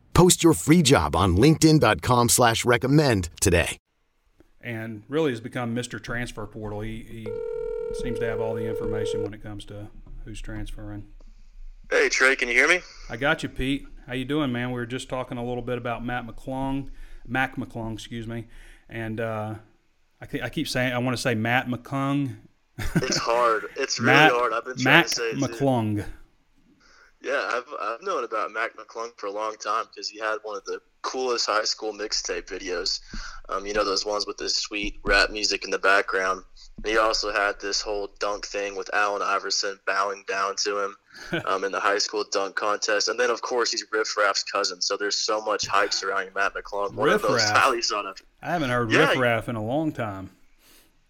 Post 0.21 0.43
your 0.43 0.53
free 0.53 0.83
job 0.83 1.15
on 1.15 1.35
LinkedIn.com 1.35 2.29
slash 2.29 2.63
recommend 2.63 3.29
today. 3.39 3.79
And 4.63 5.01
really 5.09 5.31
has 5.31 5.41
become 5.41 5.75
Mr. 5.75 5.99
Transfer 5.99 6.45
Portal. 6.45 6.81
He, 6.81 7.03
he 7.09 7.27
seems 7.95 8.19
to 8.19 8.27
have 8.27 8.39
all 8.39 8.53
the 8.53 8.67
information 8.67 9.23
when 9.23 9.33
it 9.33 9.41
comes 9.41 9.65
to 9.65 9.87
who's 10.23 10.39
transferring. 10.39 11.07
Hey 11.89 12.07
Trey, 12.07 12.35
can 12.35 12.49
you 12.49 12.53
hear 12.53 12.67
me? 12.67 12.81
I 13.09 13.17
got 13.17 13.41
you, 13.41 13.49
Pete. 13.49 13.87
How 14.05 14.13
you 14.13 14.23
doing, 14.23 14.51
man? 14.51 14.67
We 14.69 14.75
were 14.75 14.85
just 14.85 15.09
talking 15.09 15.39
a 15.39 15.43
little 15.43 15.63
bit 15.63 15.79
about 15.79 16.05
Matt 16.05 16.27
McClung, 16.27 16.91
Mac 17.25 17.55
McClung, 17.55 17.93
excuse 17.93 18.27
me, 18.27 18.45
and 18.89 19.19
uh, 19.19 19.55
I, 20.21 20.27
I 20.43 20.49
keep 20.49 20.67
saying 20.67 20.93
I 20.93 20.99
want 20.99 21.17
to 21.17 21.21
say 21.21 21.33
Matt 21.33 21.67
McClung. 21.67 22.35
It's 22.77 23.17
hard. 23.17 23.65
It's 23.75 23.99
really 23.99 24.13
Matt, 24.13 24.31
hard. 24.33 24.53
I've 24.53 24.65
been 24.65 24.77
trying 24.77 24.97
Matt 24.97 25.07
to 25.07 25.15
say 25.15 25.29
it 25.31 25.39
too. 25.39 26.03
Yeah, 27.21 27.49
I've 27.53 27.73
I've 27.79 28.01
known 28.01 28.23
about 28.23 28.51
Mac 28.51 28.71
McClung 28.75 29.11
for 29.17 29.27
a 29.27 29.31
long 29.31 29.55
time 29.57 29.85
because 29.93 30.09
he 30.09 30.19
had 30.19 30.37
one 30.43 30.57
of 30.57 30.65
the 30.65 30.79
coolest 31.03 31.45
high 31.45 31.63
school 31.63 31.93
mixtape 31.93 32.45
videos. 32.47 32.99
Um, 33.49 33.65
you 33.65 33.73
know 33.73 33.83
those 33.83 34.05
ones 34.05 34.25
with 34.25 34.37
the 34.37 34.49
sweet 34.49 34.99
rap 35.03 35.29
music 35.29 35.63
in 35.65 35.71
the 35.71 35.79
background. 35.79 36.43
And 36.77 36.85
he 36.85 36.97
also 36.97 37.31
had 37.31 37.59
this 37.59 37.79
whole 37.81 38.09
dunk 38.19 38.45
thing 38.47 38.75
with 38.75 38.89
Allen 38.93 39.21
Iverson 39.21 39.79
bowing 39.85 40.23
down 40.27 40.55
to 40.63 40.83
him 40.85 40.95
um, 41.45 41.63
in 41.63 41.71
the 41.71 41.79
high 41.79 41.99
school 41.99 42.23
dunk 42.31 42.55
contest, 42.55 43.07
and 43.07 43.19
then 43.19 43.29
of 43.29 43.41
course 43.41 43.71
he's 43.71 43.85
Riff 43.91 44.17
Raff's 44.17 44.43
cousin. 44.43 44.81
So 44.81 44.97
there's 44.97 45.15
so 45.17 45.41
much 45.41 45.67
hype 45.67 45.93
surrounding 45.93 46.33
Matt 46.33 46.53
McClung. 46.55 46.95
One 46.95 47.07
Riff 47.07 47.23
of 47.23 47.29
those 47.29 47.43
Raff? 47.43 47.55
highly 47.55 47.81
sought 47.83 48.07
after. 48.07 48.23
I 48.41 48.49
haven't 48.51 48.69
heard 48.71 48.91
Yeah, 48.91 49.09
Riff 49.09 49.19
Raff 49.19 49.49
in 49.49 49.55
a 49.55 49.63
long 49.63 49.91
time. 49.91 50.31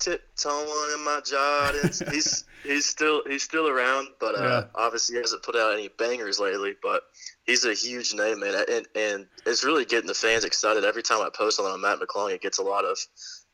Tiptoeing 0.02 0.94
in 0.94 1.04
my 1.06 1.22
Jordans. 1.24 2.12
he's 2.14 2.44
he's 2.64 2.86
still 2.86 3.22
he's 3.28 3.44
still 3.44 3.68
around, 3.68 4.10
but 4.20 4.36
uh, 4.36 4.44
Yeah. 4.44 4.64
obviously 4.76 5.16
he 5.16 5.22
hasn't 5.22 5.44
put 5.44 5.56
out 5.56 5.74
any 5.74 5.88
bangers 5.98 6.40
lately. 6.40 6.76
But 6.82 7.04
he's 7.46 7.64
a 7.66 7.74
huge 7.74 8.14
name, 8.14 8.42
man, 8.42 8.64
and 8.70 8.88
and 8.96 9.28
it's 9.46 9.64
really 9.64 9.86
getting 9.86 10.08
the 10.08 10.14
fans 10.14 10.44
excited. 10.44 10.84
Every 10.84 11.04
time 11.04 11.22
I 11.22 11.30
post 11.34 11.60
on 11.60 11.80
Matt 11.82 12.00
McClung, 12.00 12.34
it 12.34 12.42
gets 12.42 12.58
a 12.58 12.64
lot 12.64 12.84
of 12.84 12.98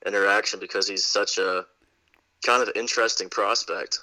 interaction 0.06 0.60
because 0.60 0.88
he's 0.88 1.06
such 1.06 1.38
a 1.38 1.66
kind 2.46 2.64
of 2.64 2.72
interesting 2.76 3.30
prospect. 3.30 4.00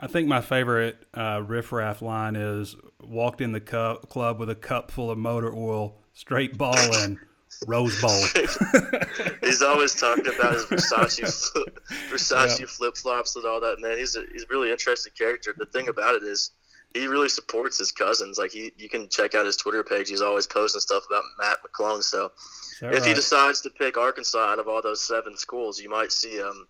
I 0.00 0.06
think 0.06 0.28
my 0.28 0.40
favorite 0.40 1.04
uh, 1.12 1.42
riffraff 1.44 2.02
line 2.02 2.36
is 2.36 2.76
walked 3.02 3.40
in 3.40 3.50
the 3.50 3.60
cup, 3.60 4.08
club 4.08 4.38
with 4.38 4.48
a 4.48 4.54
cup 4.54 4.92
full 4.92 5.10
of 5.10 5.18
motor 5.18 5.52
oil, 5.52 6.02
straight 6.12 6.56
ball, 6.56 6.76
and 6.76 7.18
Rose 7.66 8.00
Bowl. 8.00 8.10
he's 9.42 9.62
always 9.62 9.94
talking 9.94 10.26
about 10.26 10.54
his 10.54 10.64
Versace 10.66 11.20
Versace 12.10 12.60
yep. 12.60 12.68
flip 12.68 12.96
flops 12.96 13.36
and 13.36 13.44
all 13.44 13.60
that. 13.60 13.80
Man, 13.80 13.98
he's 13.98 14.16
a 14.16 14.24
he's 14.32 14.44
a 14.44 14.46
really 14.50 14.70
interesting 14.70 15.12
character. 15.16 15.54
The 15.56 15.66
thing 15.66 15.88
about 15.88 16.14
it 16.14 16.22
is, 16.22 16.52
he 16.94 17.06
really 17.06 17.28
supports 17.28 17.78
his 17.78 17.92
cousins. 17.92 18.38
Like 18.38 18.52
he, 18.52 18.72
you 18.76 18.88
can 18.88 19.08
check 19.08 19.34
out 19.34 19.46
his 19.46 19.56
Twitter 19.56 19.82
page. 19.82 20.08
He's 20.08 20.22
always 20.22 20.46
posting 20.46 20.80
stuff 20.80 21.04
about 21.08 21.24
Matt 21.38 21.58
McClung. 21.62 22.02
So, 22.02 22.32
if 22.80 22.82
right? 22.82 23.04
he 23.04 23.14
decides 23.14 23.60
to 23.62 23.70
pick 23.70 23.96
Arkansas 23.96 24.52
out 24.52 24.58
of 24.58 24.68
all 24.68 24.82
those 24.82 25.02
seven 25.02 25.36
schools, 25.36 25.80
you 25.80 25.88
might 25.88 26.12
see 26.12 26.40
um, 26.40 26.66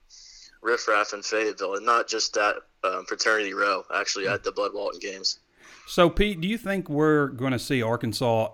riffraff 0.63 1.13
in 1.13 1.23
Fayetteville, 1.23 1.75
and 1.75 1.87
not 1.87 2.09
just 2.09 2.35
that 2.35 2.57
um, 2.85 3.05
fraternity 3.07 3.55
row. 3.55 3.85
Actually, 3.95 4.29
at 4.29 4.45
the 4.45 4.53
Bud 4.53 4.73
Walton 4.75 5.01
games. 5.01 5.41
So, 5.87 6.11
Pete, 6.11 6.41
do 6.41 6.49
you 6.49 6.59
think 6.59 6.91
we're 6.91 7.29
going 7.29 7.53
to 7.53 7.59
see 7.59 7.83
Arkansas 7.83 8.51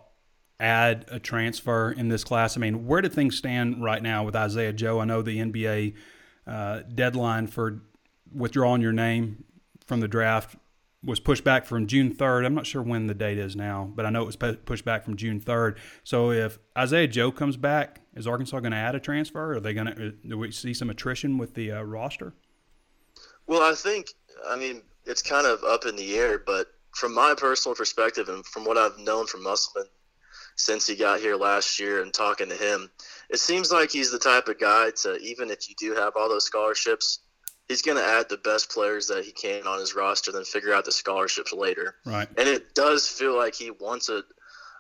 add 0.64 1.05
a 1.09 1.20
transfer 1.20 1.92
in 1.92 2.09
this 2.09 2.24
class? 2.24 2.57
I 2.57 2.61
mean, 2.61 2.87
where 2.87 3.00
do 3.00 3.09
things 3.09 3.37
stand 3.37 3.83
right 3.83 4.03
now 4.03 4.24
with 4.24 4.35
Isaiah 4.35 4.72
Joe? 4.72 5.00
I 5.00 5.05
know 5.05 5.22
the 5.22 5.38
NBA 5.38 5.94
uh, 6.46 6.81
deadline 6.94 7.46
for 7.46 7.83
withdrawing 8.33 8.83
your 8.83 8.92
name 8.92 9.44
from 9.87 10.00
the 10.00 10.09
draft 10.09 10.57
was 11.05 11.20
pushed 11.20 11.44
back 11.44 11.66
from 11.66 11.87
June 11.87 12.14
3rd. 12.14 12.46
I'm 12.46 12.55
not 12.55 12.66
sure 12.66 12.83
when 12.83 13.07
the 13.07 13.14
date 13.14 13.38
is 13.38 13.55
now, 13.55 13.90
but 13.94 14.07
I 14.07 14.11
know 14.11 14.22
it 14.22 14.27
was 14.27 14.37
pushed 14.37 14.85
back 14.85 15.05
from 15.05 15.16
June 15.16 15.40
3rd. 15.40 15.77
So 16.03 16.31
if 16.31 16.59
Isaiah 16.77 17.07
Joe 17.09 17.31
comes 17.31 17.57
back, 17.57 18.00
is 18.14 18.27
Arkansas 18.27 18.61
going 18.61 18.72
to 18.72 18.79
add 18.79 18.94
a 18.94 19.00
transfer? 19.00 19.57
Are 19.57 19.61
they 19.61 19.74
going 19.74 19.87
to? 19.88 20.12
Do 20.12 20.38
we 20.38 20.50
see 20.50 20.72
some 20.72 20.88
attrition 20.88 21.37
with 21.37 21.55
the 21.55 21.72
uh, 21.72 21.83
roster? 21.83 22.33
Well, 23.46 23.62
I 23.62 23.74
think. 23.74 24.09
I 24.48 24.57
mean, 24.57 24.83
it's 25.05 25.22
kind 25.22 25.46
of 25.46 25.62
up 25.64 25.87
in 25.87 25.96
the 25.96 26.16
air, 26.16 26.38
but 26.38 26.68
from 26.94 27.14
my 27.14 27.35
personal 27.37 27.74
perspective 27.74 28.29
and 28.29 28.44
from 28.46 28.64
what 28.64 28.77
I've 28.77 28.98
known 28.98 29.27
from 29.27 29.42
Musselman 29.42 29.87
since 30.56 30.86
he 30.86 30.96
got 30.96 31.20
here 31.20 31.36
last 31.36 31.78
year 31.78 32.02
and 32.02 32.12
talking 32.12 32.48
to 32.48 32.56
him, 32.56 32.90
it 33.30 33.38
seems 33.38 33.72
like 33.72 33.90
he's 33.90 34.10
the 34.10 34.18
type 34.18 34.48
of 34.48 34.58
guy 34.58 34.90
to 35.02 35.16
even 35.18 35.50
if 35.50 35.68
you 35.68 35.74
do 35.78 35.94
have 35.94 36.14
all 36.16 36.28
those 36.28 36.44
scholarships, 36.44 37.20
he's 37.68 37.82
going 37.82 37.96
to 37.96 38.04
add 38.04 38.28
the 38.28 38.36
best 38.38 38.70
players 38.70 39.06
that 39.08 39.24
he 39.24 39.32
can 39.32 39.66
on 39.66 39.80
his 39.80 39.94
roster, 39.94 40.32
then 40.32 40.44
figure 40.44 40.72
out 40.72 40.84
the 40.84 40.92
scholarships 40.92 41.52
later. 41.52 41.96
Right. 42.04 42.28
And 42.36 42.48
it 42.48 42.74
does 42.74 43.08
feel 43.08 43.36
like 43.36 43.54
he 43.54 43.70
wants 43.70 44.08
it 44.08 44.24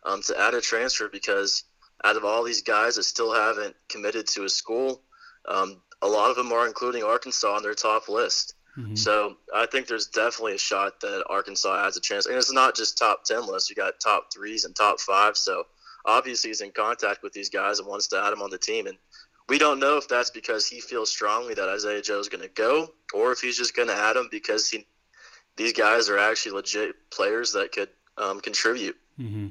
um, 0.04 0.22
to 0.22 0.40
add 0.40 0.54
a 0.54 0.60
transfer 0.60 1.08
because 1.08 1.64
out 2.04 2.16
of 2.16 2.24
all 2.24 2.44
these 2.44 2.62
guys 2.62 2.96
that 2.96 3.04
still 3.04 3.32
haven't 3.32 3.74
committed 3.88 4.26
to 4.28 4.44
a 4.44 4.48
school, 4.48 5.02
um, 5.48 5.80
a 6.02 6.08
lot 6.08 6.30
of 6.30 6.36
them 6.36 6.52
are 6.52 6.66
including 6.66 7.02
Arkansas 7.02 7.54
on 7.54 7.62
their 7.62 7.74
top 7.74 8.08
list. 8.08 8.54
Mm-hmm. 8.78 8.96
So 8.96 9.36
I 9.54 9.66
think 9.66 9.86
there's 9.86 10.08
definitely 10.08 10.54
a 10.54 10.58
shot 10.58 11.00
that 11.00 11.24
Arkansas 11.30 11.84
has 11.84 11.96
a 11.96 12.00
chance. 12.00 12.26
And 12.26 12.36
it's 12.36 12.52
not 12.52 12.74
just 12.74 12.98
top 12.98 13.24
10 13.24 13.46
lists. 13.46 13.70
You 13.70 13.76
got 13.76 14.00
top 14.00 14.32
threes 14.32 14.64
and 14.64 14.74
top 14.74 15.00
five. 15.00 15.36
So 15.36 15.64
obviously 16.04 16.50
he's 16.50 16.60
in 16.60 16.72
contact 16.72 17.22
with 17.22 17.32
these 17.32 17.50
guys 17.50 17.78
and 17.78 17.88
wants 17.88 18.08
to 18.08 18.22
add 18.22 18.30
them 18.30 18.42
on 18.42 18.50
the 18.50 18.58
team. 18.58 18.86
And 18.86 18.98
we 19.48 19.58
don't 19.58 19.78
know 19.78 19.96
if 19.96 20.08
that's 20.08 20.30
because 20.30 20.66
he 20.66 20.80
feels 20.80 21.10
strongly 21.10 21.54
that 21.54 21.68
Isaiah 21.68 22.02
Joe 22.02 22.18
is 22.18 22.28
going 22.28 22.42
to 22.42 22.48
go 22.48 22.88
or 23.12 23.32
if 23.32 23.40
he's 23.40 23.56
just 23.56 23.76
going 23.76 23.88
to 23.88 23.94
add 23.94 24.16
him 24.16 24.28
because 24.30 24.68
he, 24.68 24.86
these 25.56 25.72
guys 25.72 26.08
are 26.08 26.18
actually 26.18 26.52
legit 26.52 26.96
players 27.10 27.52
that 27.52 27.70
could 27.72 27.90
um, 28.18 28.40
contribute. 28.40 28.96
Mm-hmm. 29.20 29.48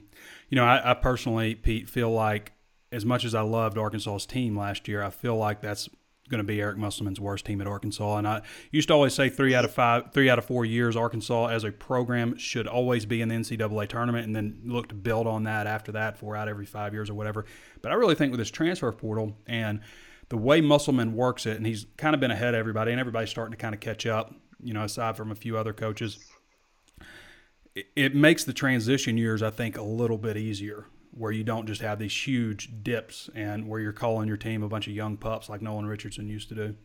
You 0.49 0.55
know, 0.55 0.65
I, 0.65 0.91
I 0.91 0.93
personally, 0.95 1.55
Pete, 1.55 1.89
feel 1.89 2.11
like 2.11 2.51
as 2.91 3.05
much 3.05 3.23
as 3.23 3.33
I 3.33 3.41
loved 3.41 3.77
Arkansas's 3.77 4.25
team 4.25 4.57
last 4.57 4.87
year, 4.87 5.01
I 5.01 5.09
feel 5.09 5.37
like 5.37 5.61
that's 5.61 5.89
going 6.33 6.45
to 6.45 6.51
be 6.51 6.59
Eric 6.59 6.77
Musselman's 6.77 7.19
worst 7.19 7.45
team 7.45 7.61
at 7.61 7.67
Arkansas. 7.67 8.17
And 8.17 8.27
I 8.27 8.41
used 8.71 8.87
to 8.87 8.93
always 8.95 9.13
say 9.13 9.29
three 9.29 9.53
out 9.53 9.63
of 9.63 9.71
five, 9.71 10.11
three 10.11 10.29
out 10.29 10.39
of 10.39 10.45
four 10.45 10.65
years, 10.65 10.95
Arkansas 10.95 11.47
as 11.47 11.63
a 11.63 11.71
program 11.71 12.35
should 12.37 12.65
always 12.65 13.05
be 13.05 13.21
in 13.21 13.29
the 13.29 13.35
NCAA 13.35 13.87
tournament, 13.87 14.25
and 14.25 14.35
then 14.35 14.59
look 14.65 14.89
to 14.89 14.95
build 14.95 15.27
on 15.27 15.43
that 15.43 15.67
after 15.67 15.91
that, 15.91 16.17
four 16.17 16.35
out 16.35 16.47
every 16.47 16.65
five 16.65 16.93
years 16.93 17.09
or 17.09 17.13
whatever. 17.13 17.45
But 17.83 17.91
I 17.91 17.95
really 17.95 18.15
think 18.15 18.31
with 18.31 18.39
this 18.39 18.49
transfer 18.49 18.91
portal 18.91 19.37
and 19.45 19.81
the 20.29 20.37
way 20.37 20.61
Musselman 20.61 21.13
works 21.13 21.45
it, 21.45 21.57
and 21.57 21.65
he's 21.65 21.85
kind 21.97 22.15
of 22.15 22.19
been 22.19 22.31
ahead 22.31 22.55
of 22.55 22.59
everybody, 22.59 22.91
and 22.91 22.99
everybody's 22.99 23.29
starting 23.29 23.51
to 23.51 23.57
kind 23.57 23.75
of 23.75 23.79
catch 23.79 24.07
up. 24.07 24.33
You 24.61 24.73
know, 24.73 24.83
aside 24.83 25.15
from 25.15 25.31
a 25.31 25.35
few 25.35 25.57
other 25.57 25.73
coaches, 25.73 26.17
it, 27.75 27.85
it 27.95 28.15
makes 28.15 28.43
the 28.43 28.53
transition 28.53 29.17
years, 29.17 29.43
I 29.43 29.51
think, 29.51 29.77
a 29.77 29.83
little 29.83 30.17
bit 30.17 30.37
easier 30.37 30.87
where 31.15 31.31
you 31.31 31.43
don't 31.43 31.67
just 31.67 31.81
have 31.81 31.99
these 31.99 32.15
huge 32.25 32.71
dips 32.81 33.29
and 33.35 33.67
where 33.67 33.79
you're 33.79 33.93
calling 33.93 34.27
your 34.27 34.37
team 34.37 34.63
a 34.63 34.67
bunch 34.67 34.87
of 34.87 34.93
young 34.93 35.17
pups 35.17 35.49
like 35.49 35.61
Nolan 35.61 35.85
Richardson 35.85 36.27
used 36.27 36.49
to 36.49 36.55
do. 36.55 36.75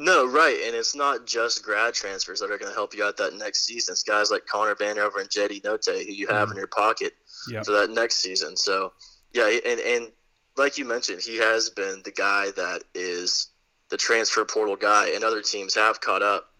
No, 0.00 0.26
right, 0.28 0.60
and 0.64 0.76
it's 0.76 0.94
not 0.94 1.26
just 1.26 1.64
grad 1.64 1.92
transfers 1.92 2.38
that 2.38 2.52
are 2.52 2.58
going 2.58 2.70
to 2.70 2.76
help 2.76 2.94
you 2.94 3.02
out 3.02 3.16
that 3.16 3.34
next 3.34 3.64
season. 3.64 3.92
It's 3.92 4.04
guys 4.04 4.30
like 4.30 4.46
Connor 4.46 4.76
Vanover 4.76 5.20
and 5.20 5.28
JD 5.28 5.62
Notae 5.62 6.06
who 6.06 6.12
you 6.12 6.28
have 6.28 6.48
mm 6.48 6.52
in 6.52 6.56
your 6.56 6.68
pocket 6.68 7.14
yep. 7.50 7.64
for 7.64 7.72
that 7.72 7.90
next 7.90 8.16
season. 8.16 8.56
So, 8.56 8.92
yeah, 9.32 9.48
and 9.66 9.80
and 9.80 10.12
like 10.56 10.78
you 10.78 10.84
mentioned, 10.84 11.20
he 11.20 11.38
has 11.38 11.70
been 11.70 12.02
the 12.04 12.12
guy 12.12 12.52
that 12.52 12.84
is 12.94 13.48
the 13.88 13.96
transfer 13.96 14.44
portal 14.44 14.76
guy, 14.76 15.10
and 15.14 15.24
other 15.24 15.42
teams 15.42 15.74
have 15.74 16.00
caught 16.00 16.22
up. 16.22 16.52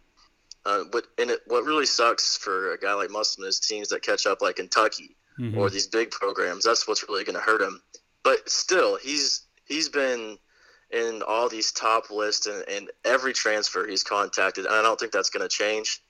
Uh, 0.66 0.84
but 0.90 1.06
and 1.18 1.30
it, 1.30 1.40
what 1.46 1.64
really 1.64 1.86
sucks 1.86 2.36
for 2.36 2.72
a 2.72 2.78
guy 2.78 2.94
like 2.94 3.10
Musselman 3.10 3.48
is 3.48 3.60
teams 3.60 3.88
that 3.88 4.02
catch 4.02 4.26
up, 4.26 4.42
like 4.42 4.56
Kentucky, 4.56 5.16
mm-hmm. 5.38 5.58
or 5.58 5.70
these 5.70 5.86
big 5.86 6.10
programs. 6.10 6.64
That's 6.64 6.86
what's 6.86 7.08
really 7.08 7.24
going 7.24 7.36
to 7.36 7.42
hurt 7.42 7.62
him. 7.62 7.80
But 8.22 8.48
still, 8.48 8.96
he's 8.96 9.46
he's 9.66 9.88
been 9.88 10.38
in 10.90 11.22
all 11.26 11.48
these 11.48 11.72
top 11.72 12.10
lists 12.10 12.46
and, 12.46 12.64
and 12.68 12.90
every 13.04 13.32
transfer 13.32 13.86
he's 13.86 14.02
contacted. 14.02 14.64
And 14.64 14.74
I 14.74 14.82
don't 14.82 14.98
think 14.98 15.12
that's 15.12 15.30
going 15.30 15.46
to 15.46 15.54
change. 15.54 16.00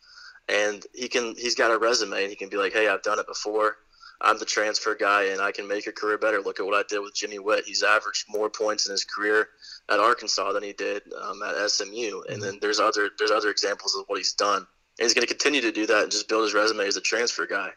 And 0.48 0.84
he 0.94 1.08
can 1.08 1.34
he's 1.36 1.54
got 1.54 1.70
a 1.70 1.78
resume 1.78 2.22
and 2.22 2.30
he 2.30 2.36
can 2.36 2.48
be 2.48 2.56
like, 2.56 2.72
hey, 2.72 2.88
I've 2.88 3.02
done 3.02 3.18
it 3.18 3.26
before. 3.26 3.76
I'm 4.20 4.38
the 4.38 4.44
transfer 4.44 4.96
guy 4.96 5.24
and 5.24 5.40
I 5.40 5.52
can 5.52 5.68
make 5.68 5.86
your 5.86 5.92
career 5.92 6.18
better. 6.18 6.40
Look 6.40 6.58
at 6.58 6.66
what 6.66 6.74
I 6.74 6.82
did 6.88 7.00
with 7.00 7.14
Jimmy 7.14 7.38
Whitt. 7.38 7.66
He's 7.66 7.84
averaged 7.84 8.24
more 8.28 8.50
points 8.50 8.86
in 8.86 8.92
his 8.92 9.04
career 9.04 9.48
at 9.88 10.00
Arkansas 10.00 10.52
than 10.52 10.62
he 10.64 10.72
did 10.72 11.02
um, 11.22 11.40
at 11.42 11.70
SMU. 11.70 11.92
Mm-hmm. 11.92 12.32
And 12.32 12.42
then 12.42 12.58
there's 12.60 12.80
other 12.80 13.10
there's 13.18 13.30
other 13.30 13.50
examples 13.50 13.94
of 13.94 14.04
what 14.06 14.18
he's 14.18 14.32
done. 14.32 14.66
And 14.98 15.04
he's 15.04 15.14
going 15.14 15.26
to 15.26 15.32
continue 15.32 15.60
to 15.60 15.70
do 15.70 15.86
that 15.86 16.04
and 16.04 16.10
just 16.10 16.28
build 16.28 16.44
his 16.44 16.54
resume 16.54 16.86
as 16.86 16.96
a 16.96 17.00
transfer 17.00 17.46
guy 17.46 17.70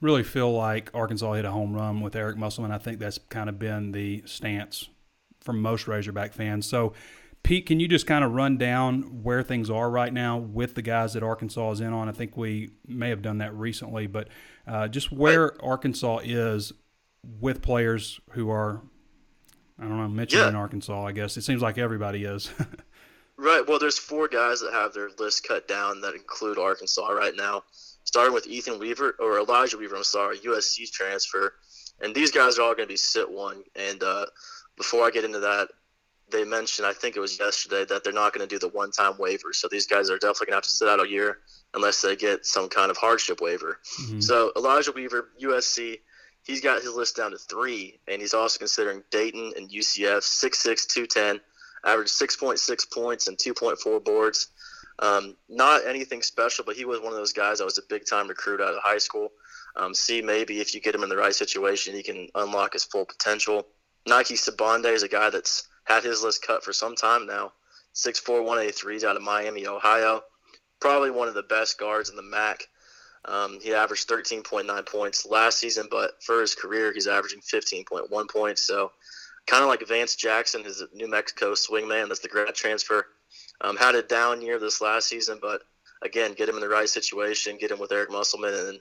really 0.00 0.22
feel 0.22 0.52
like 0.52 0.90
Arkansas 0.94 1.34
hit 1.34 1.44
a 1.44 1.50
home 1.50 1.74
run 1.74 2.00
with 2.00 2.16
Eric 2.16 2.36
Musselman. 2.36 2.72
I 2.72 2.78
think 2.78 2.98
that's 2.98 3.18
kind 3.28 3.48
of 3.48 3.58
been 3.58 3.92
the 3.92 4.22
stance 4.26 4.88
from 5.40 5.60
most 5.60 5.86
Razorback 5.86 6.32
fans. 6.32 6.66
So, 6.66 6.92
Pete, 7.42 7.66
can 7.66 7.80
you 7.80 7.88
just 7.88 8.06
kind 8.06 8.24
of 8.24 8.32
run 8.32 8.58
down 8.58 9.22
where 9.22 9.42
things 9.42 9.70
are 9.70 9.90
right 9.90 10.12
now 10.12 10.36
with 10.36 10.74
the 10.74 10.82
guys 10.82 11.14
that 11.14 11.22
Arkansas 11.22 11.72
is 11.72 11.80
in 11.80 11.92
on? 11.92 12.08
I 12.08 12.12
think 12.12 12.36
we 12.36 12.70
may 12.86 13.08
have 13.08 13.22
done 13.22 13.38
that 13.38 13.54
recently, 13.54 14.06
but 14.06 14.28
uh, 14.66 14.88
just 14.88 15.10
where 15.10 15.62
Arkansas 15.64 16.20
is 16.24 16.72
with 17.40 17.62
players 17.62 18.20
who 18.30 18.50
are, 18.50 18.82
I 19.78 19.82
don't 19.84 19.96
know, 19.96 20.08
mentioned 20.08 20.42
yeah. 20.42 20.48
in 20.48 20.54
Arkansas, 20.54 21.06
I 21.06 21.12
guess. 21.12 21.36
It 21.36 21.42
seems 21.42 21.62
like 21.62 21.78
everybody 21.78 22.24
is. 22.24 22.50
right. 23.36 23.66
Well, 23.66 23.78
there's 23.78 23.98
four 23.98 24.28
guys 24.28 24.60
that 24.60 24.72
have 24.72 24.92
their 24.92 25.08
list 25.18 25.46
cut 25.46 25.66
down 25.66 26.02
that 26.02 26.14
include 26.14 26.58
Arkansas 26.58 27.08
right 27.08 27.34
now 27.34 27.62
starting 28.04 28.34
with 28.34 28.46
Ethan 28.46 28.78
Weaver 28.78 29.16
or 29.18 29.38
Elijah 29.38 29.78
Weaver. 29.78 29.96
I'm 29.96 30.04
sorry, 30.04 30.38
USC 30.38 30.90
transfer, 30.90 31.54
and 32.00 32.14
these 32.14 32.30
guys 32.30 32.58
are 32.58 32.62
all 32.62 32.74
going 32.74 32.88
to 32.88 32.92
be 32.92 32.96
sit 32.96 33.30
one. 33.30 33.62
And 33.76 34.02
uh, 34.02 34.26
before 34.76 35.04
I 35.04 35.10
get 35.10 35.24
into 35.24 35.40
that, 35.40 35.68
they 36.30 36.44
mentioned 36.44 36.86
I 36.86 36.92
think 36.92 37.16
it 37.16 37.20
was 37.20 37.38
yesterday 37.38 37.84
that 37.86 38.04
they're 38.04 38.12
not 38.12 38.32
going 38.32 38.46
to 38.46 38.52
do 38.52 38.58
the 38.58 38.72
one-time 38.72 39.14
waiver. 39.18 39.52
So 39.52 39.68
these 39.70 39.86
guys 39.86 40.10
are 40.10 40.18
definitely 40.18 40.46
going 40.46 40.52
to 40.52 40.56
have 40.56 40.64
to 40.64 40.70
sit 40.70 40.88
out 40.88 41.04
a 41.04 41.08
year 41.08 41.38
unless 41.74 42.02
they 42.02 42.16
get 42.16 42.46
some 42.46 42.68
kind 42.68 42.90
of 42.90 42.96
hardship 42.96 43.40
waiver. 43.40 43.78
Mm-hmm. 44.02 44.20
So 44.20 44.52
Elijah 44.56 44.92
Weaver, 44.92 45.30
USC. 45.42 46.00
He's 46.42 46.62
got 46.62 46.80
his 46.80 46.94
list 46.94 47.16
down 47.16 47.32
to 47.32 47.38
three, 47.38 48.00
and 48.08 48.20
he's 48.20 48.32
also 48.32 48.58
considering 48.58 49.02
Dayton 49.10 49.52
and 49.56 49.70
UCF, 49.70 50.22
6'6", 50.22 50.86
210, 50.86 51.40
average 51.84 52.08
6.6 52.08 52.90
points 52.90 53.28
and 53.28 53.36
2.4 53.36 54.02
boards. 54.02 54.48
Um, 55.00 55.36
not 55.48 55.86
anything 55.86 56.22
special, 56.22 56.64
but 56.64 56.76
he 56.76 56.84
was 56.84 57.00
one 57.00 57.12
of 57.12 57.18
those 57.18 57.32
guys 57.32 57.58
that 57.58 57.64
was 57.64 57.78
a 57.78 57.82
big 57.88 58.06
time 58.06 58.28
recruit 58.28 58.60
out 58.60 58.74
of 58.74 58.82
high 58.82 58.98
school. 58.98 59.32
Um, 59.76 59.94
see, 59.94 60.20
maybe 60.20 60.60
if 60.60 60.74
you 60.74 60.80
get 60.80 60.94
him 60.94 61.02
in 61.02 61.08
the 61.08 61.16
right 61.16 61.34
situation, 61.34 61.94
he 61.94 62.02
can 62.02 62.28
unlock 62.34 62.74
his 62.74 62.84
full 62.84 63.06
potential. 63.06 63.66
Nike 64.06 64.34
Sibande 64.34 64.92
is 64.92 65.02
a 65.02 65.08
guy 65.08 65.30
that's 65.30 65.68
had 65.84 66.04
his 66.04 66.22
list 66.22 66.46
cut 66.46 66.62
for 66.62 66.72
some 66.72 66.94
time 66.94 67.26
now. 67.26 67.52
6'4", 67.94 68.44
183 68.44 69.04
out 69.06 69.16
of 69.16 69.22
Miami, 69.22 69.66
Ohio. 69.66 70.22
Probably 70.80 71.10
one 71.10 71.28
of 71.28 71.34
the 71.34 71.42
best 71.42 71.78
guards 71.78 72.10
in 72.10 72.16
the 72.16 72.22
MAC. 72.22 72.68
Um, 73.24 73.58
he 73.60 73.74
averaged 73.74 74.08
13.9 74.08 74.86
points 74.86 75.26
last 75.26 75.58
season, 75.58 75.88
but 75.90 76.22
for 76.22 76.40
his 76.40 76.54
career, 76.54 76.92
he's 76.92 77.06
averaging 77.06 77.40
15.1 77.40 78.30
points. 78.30 78.66
So, 78.66 78.92
kind 79.46 79.62
of 79.62 79.68
like 79.68 79.86
Vance 79.86 80.14
Jackson, 80.14 80.64
his 80.64 80.82
New 80.94 81.08
Mexico 81.08 81.52
swingman. 81.52 82.08
That's 82.08 82.20
the 82.20 82.28
grad 82.28 82.54
transfer. 82.54 83.06
Um, 83.60 83.76
had 83.76 83.94
a 83.94 84.02
down 84.02 84.42
year 84.42 84.58
this 84.58 84.80
last 84.80 85.08
season, 85.08 85.38
but 85.40 85.62
again, 86.02 86.34
get 86.34 86.48
him 86.48 86.54
in 86.54 86.60
the 86.60 86.68
right 86.68 86.88
situation, 86.88 87.58
get 87.58 87.70
him 87.70 87.78
with 87.78 87.92
Eric 87.92 88.10
Musselman, 88.10 88.54
and 88.54 88.80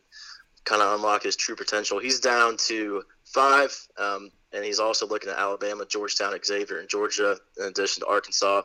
kind 0.63 0.81
of 0.81 0.95
unlock 0.95 1.23
his 1.23 1.35
true 1.35 1.55
potential. 1.55 1.99
He's 1.99 2.19
down 2.19 2.57
to 2.67 3.03
five, 3.25 3.75
um, 3.97 4.31
and 4.53 4.63
he's 4.63 4.79
also 4.79 5.07
looking 5.07 5.29
at 5.29 5.37
Alabama, 5.37 5.85
Georgetown, 5.85 6.37
Xavier, 6.43 6.79
and 6.79 6.89
Georgia, 6.89 7.37
in 7.57 7.65
addition 7.65 8.01
to 8.01 8.07
Arkansas. 8.07 8.61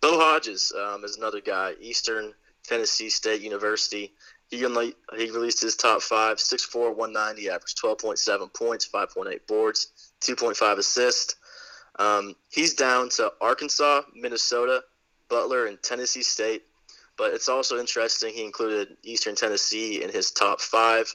Bo 0.00 0.18
Hodges 0.18 0.72
um, 0.72 1.04
is 1.04 1.16
another 1.16 1.40
guy, 1.40 1.74
Eastern 1.80 2.32
Tennessee 2.64 3.10
State 3.10 3.40
University. 3.40 4.12
He 4.48 4.58
he 4.58 5.30
released 5.30 5.60
his 5.60 5.76
top 5.76 6.02
five, 6.02 6.38
6'4", 6.38 6.94
190, 6.94 7.50
averaged 7.50 7.82
12.7 7.82 8.54
points, 8.54 8.88
5.8 8.88 9.46
boards, 9.46 10.12
2.5 10.22 10.78
assists. 10.78 11.36
Um, 11.98 12.34
he's 12.50 12.74
down 12.74 13.08
to 13.10 13.32
Arkansas, 13.40 14.02
Minnesota, 14.14 14.82
Butler, 15.28 15.66
and 15.66 15.82
Tennessee 15.82 16.22
State. 16.22 16.62
But 17.16 17.34
it's 17.34 17.48
also 17.48 17.78
interesting 17.78 18.32
he 18.32 18.44
included 18.44 18.96
Eastern 19.02 19.34
Tennessee 19.34 20.02
in 20.02 20.10
his 20.10 20.30
top 20.30 20.60
five. 20.60 21.12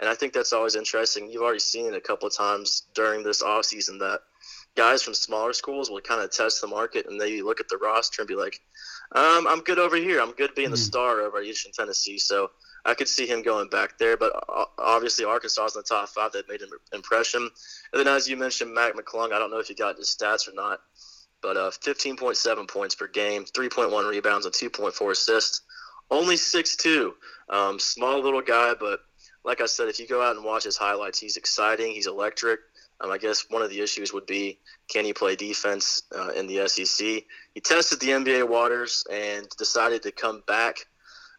And 0.00 0.08
I 0.08 0.14
think 0.14 0.32
that's 0.32 0.52
always 0.52 0.74
interesting. 0.74 1.30
You've 1.30 1.42
already 1.42 1.60
seen 1.60 1.86
it 1.86 1.94
a 1.94 2.00
couple 2.00 2.26
of 2.26 2.34
times 2.34 2.82
during 2.94 3.22
this 3.22 3.42
offseason 3.42 4.00
that 4.00 4.20
guys 4.76 5.02
from 5.02 5.14
smaller 5.14 5.52
schools 5.52 5.88
will 5.88 6.00
kind 6.00 6.20
of 6.20 6.32
test 6.32 6.60
the 6.60 6.66
market 6.66 7.06
and 7.08 7.20
they 7.20 7.40
look 7.42 7.60
at 7.60 7.68
the 7.68 7.76
roster 7.76 8.22
and 8.22 8.28
be 8.28 8.34
like, 8.34 8.60
um, 9.12 9.46
I'm 9.46 9.60
good 9.60 9.78
over 9.78 9.96
here. 9.96 10.20
I'm 10.20 10.32
good 10.32 10.54
being 10.56 10.70
the 10.72 10.76
star 10.76 11.20
over 11.20 11.38
at 11.38 11.44
Eastern 11.44 11.70
Tennessee. 11.70 12.18
So 12.18 12.50
I 12.84 12.94
could 12.94 13.08
see 13.08 13.26
him 13.26 13.42
going 13.42 13.68
back 13.68 13.96
there. 13.98 14.16
But 14.16 14.32
obviously, 14.78 15.24
Arkansas 15.24 15.66
is 15.66 15.76
in 15.76 15.80
the 15.80 15.94
top 15.94 16.08
five. 16.08 16.32
They've 16.32 16.48
made 16.48 16.62
an 16.62 16.70
impression. 16.92 17.42
And 17.92 18.00
then, 18.00 18.08
as 18.08 18.28
you 18.28 18.36
mentioned, 18.36 18.74
Mac 18.74 18.94
McClung, 18.94 19.32
I 19.32 19.38
don't 19.38 19.50
know 19.50 19.58
if 19.58 19.68
you 19.68 19.76
got 19.76 19.96
his 19.96 20.08
stats 20.08 20.48
or 20.48 20.54
not, 20.54 20.80
but 21.44 21.58
uh, 21.58 21.70
15.7 21.70 22.66
points 22.68 22.94
per 22.94 23.06
game, 23.06 23.44
3.1 23.44 24.10
rebounds, 24.10 24.46
and 24.46 24.54
2.4 24.54 25.10
assists. 25.10 25.60
Only 26.10 26.36
6'2. 26.36 27.12
Um, 27.50 27.78
small 27.78 28.18
little 28.20 28.40
guy, 28.40 28.72
but 28.80 29.00
like 29.44 29.60
I 29.60 29.66
said, 29.66 29.88
if 29.88 30.00
you 30.00 30.08
go 30.08 30.22
out 30.22 30.36
and 30.36 30.44
watch 30.44 30.64
his 30.64 30.78
highlights, 30.78 31.18
he's 31.18 31.36
exciting. 31.36 31.92
He's 31.92 32.06
electric. 32.06 32.60
Um, 33.00 33.10
I 33.10 33.18
guess 33.18 33.44
one 33.50 33.60
of 33.60 33.68
the 33.68 33.80
issues 33.80 34.14
would 34.14 34.24
be 34.24 34.58
can 34.88 35.04
he 35.04 35.12
play 35.12 35.36
defense 35.36 36.02
uh, 36.16 36.30
in 36.30 36.46
the 36.46 36.66
SEC? 36.66 37.06
He 37.52 37.60
tested 37.62 38.00
the 38.00 38.08
NBA 38.08 38.48
waters 38.48 39.04
and 39.12 39.46
decided 39.58 40.02
to 40.04 40.12
come 40.12 40.42
back. 40.46 40.76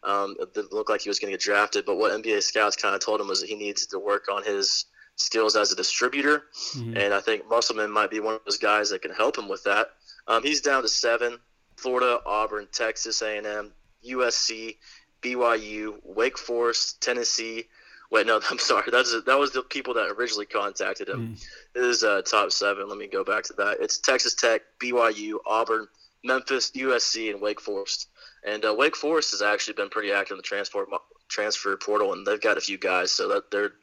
Um, 0.04 0.36
it 0.40 0.72
looked 0.72 0.92
like 0.92 1.02
he 1.02 1.10
was 1.10 1.18
going 1.18 1.32
to 1.32 1.38
get 1.38 1.44
drafted, 1.44 1.84
but 1.84 1.98
what 1.98 2.12
NBA 2.12 2.44
scouts 2.44 2.76
kind 2.76 2.94
of 2.94 3.04
told 3.04 3.20
him 3.20 3.28
was 3.28 3.42
that 3.42 3.50
he 3.50 3.56
needs 3.56 3.88
to 3.88 3.98
work 3.98 4.26
on 4.32 4.44
his 4.44 4.86
skills 5.16 5.56
as 5.56 5.72
a 5.72 5.76
distributor. 5.76 6.44
Mm-hmm. 6.76 6.98
And 6.98 7.14
I 7.14 7.22
think 7.22 7.50
Musselman 7.50 7.92
might 7.92 8.12
be 8.12 8.20
one 8.20 8.36
of 8.36 8.42
those 8.46 8.58
guys 8.58 8.90
that 8.90 9.02
can 9.02 9.12
help 9.12 9.38
him 9.38 9.48
with 9.48 9.64
that. 9.64 9.88
Um, 10.28 10.44
he's 10.44 10.62
down 10.62 10.82
to 10.84 10.90
seven: 10.90 11.40
Florida, 11.78 12.20
Auburn, 12.26 12.68
Texas 12.72 13.22
A&M, 13.22 13.72
USC, 14.08 14.78
BYU, 15.22 16.00
Wake 16.04 16.38
Forest, 16.38 17.02
Tennessee. 17.02 17.66
Wait, 18.12 18.28
no, 18.28 18.40
I'm 18.50 18.60
sorry. 18.60 18.90
That's 18.92 19.12
that 19.24 19.40
was 19.40 19.52
the 19.52 19.62
people 19.62 19.94
that 19.96 20.12
originally 20.12 20.46
contacted 20.46 21.10
him. 21.10 21.36
Mm. 21.36 21.46
This 21.74 21.98
is 21.98 22.04
uh, 22.04 22.22
top 22.22 22.52
seven. 22.52 22.88
Let 22.88 22.98
me 22.98 23.08
go 23.08 23.24
back 23.24 23.44
to 23.46 23.54
that. 23.54 23.78
It's 23.80 24.00
Texas 24.00 24.36
Tech, 24.36 24.62
BYU, 24.80 25.38
Auburn, 25.46 25.88
Memphis, 26.24 26.72
USC, 26.72 27.32
and 27.32 27.42
Wake 27.42 27.62
Forest. 27.62 28.10
And 28.44 28.64
uh, 28.64 28.76
Wake 28.78 28.96
Forest 28.96 29.32
has 29.32 29.42
actually 29.42 29.74
been 29.74 29.90
pretty 29.90 30.12
active 30.12 30.36
in 30.36 30.38
the 30.38 30.44
transport 30.44 30.90
transfer 31.28 31.76
portal, 31.78 32.14
and 32.14 32.26
they've 32.26 32.42
got 32.42 32.58
a 32.58 32.62
few 32.62 32.78
guys, 32.78 33.12
so 33.12 33.28
that 33.30 33.50
they're 33.50 33.74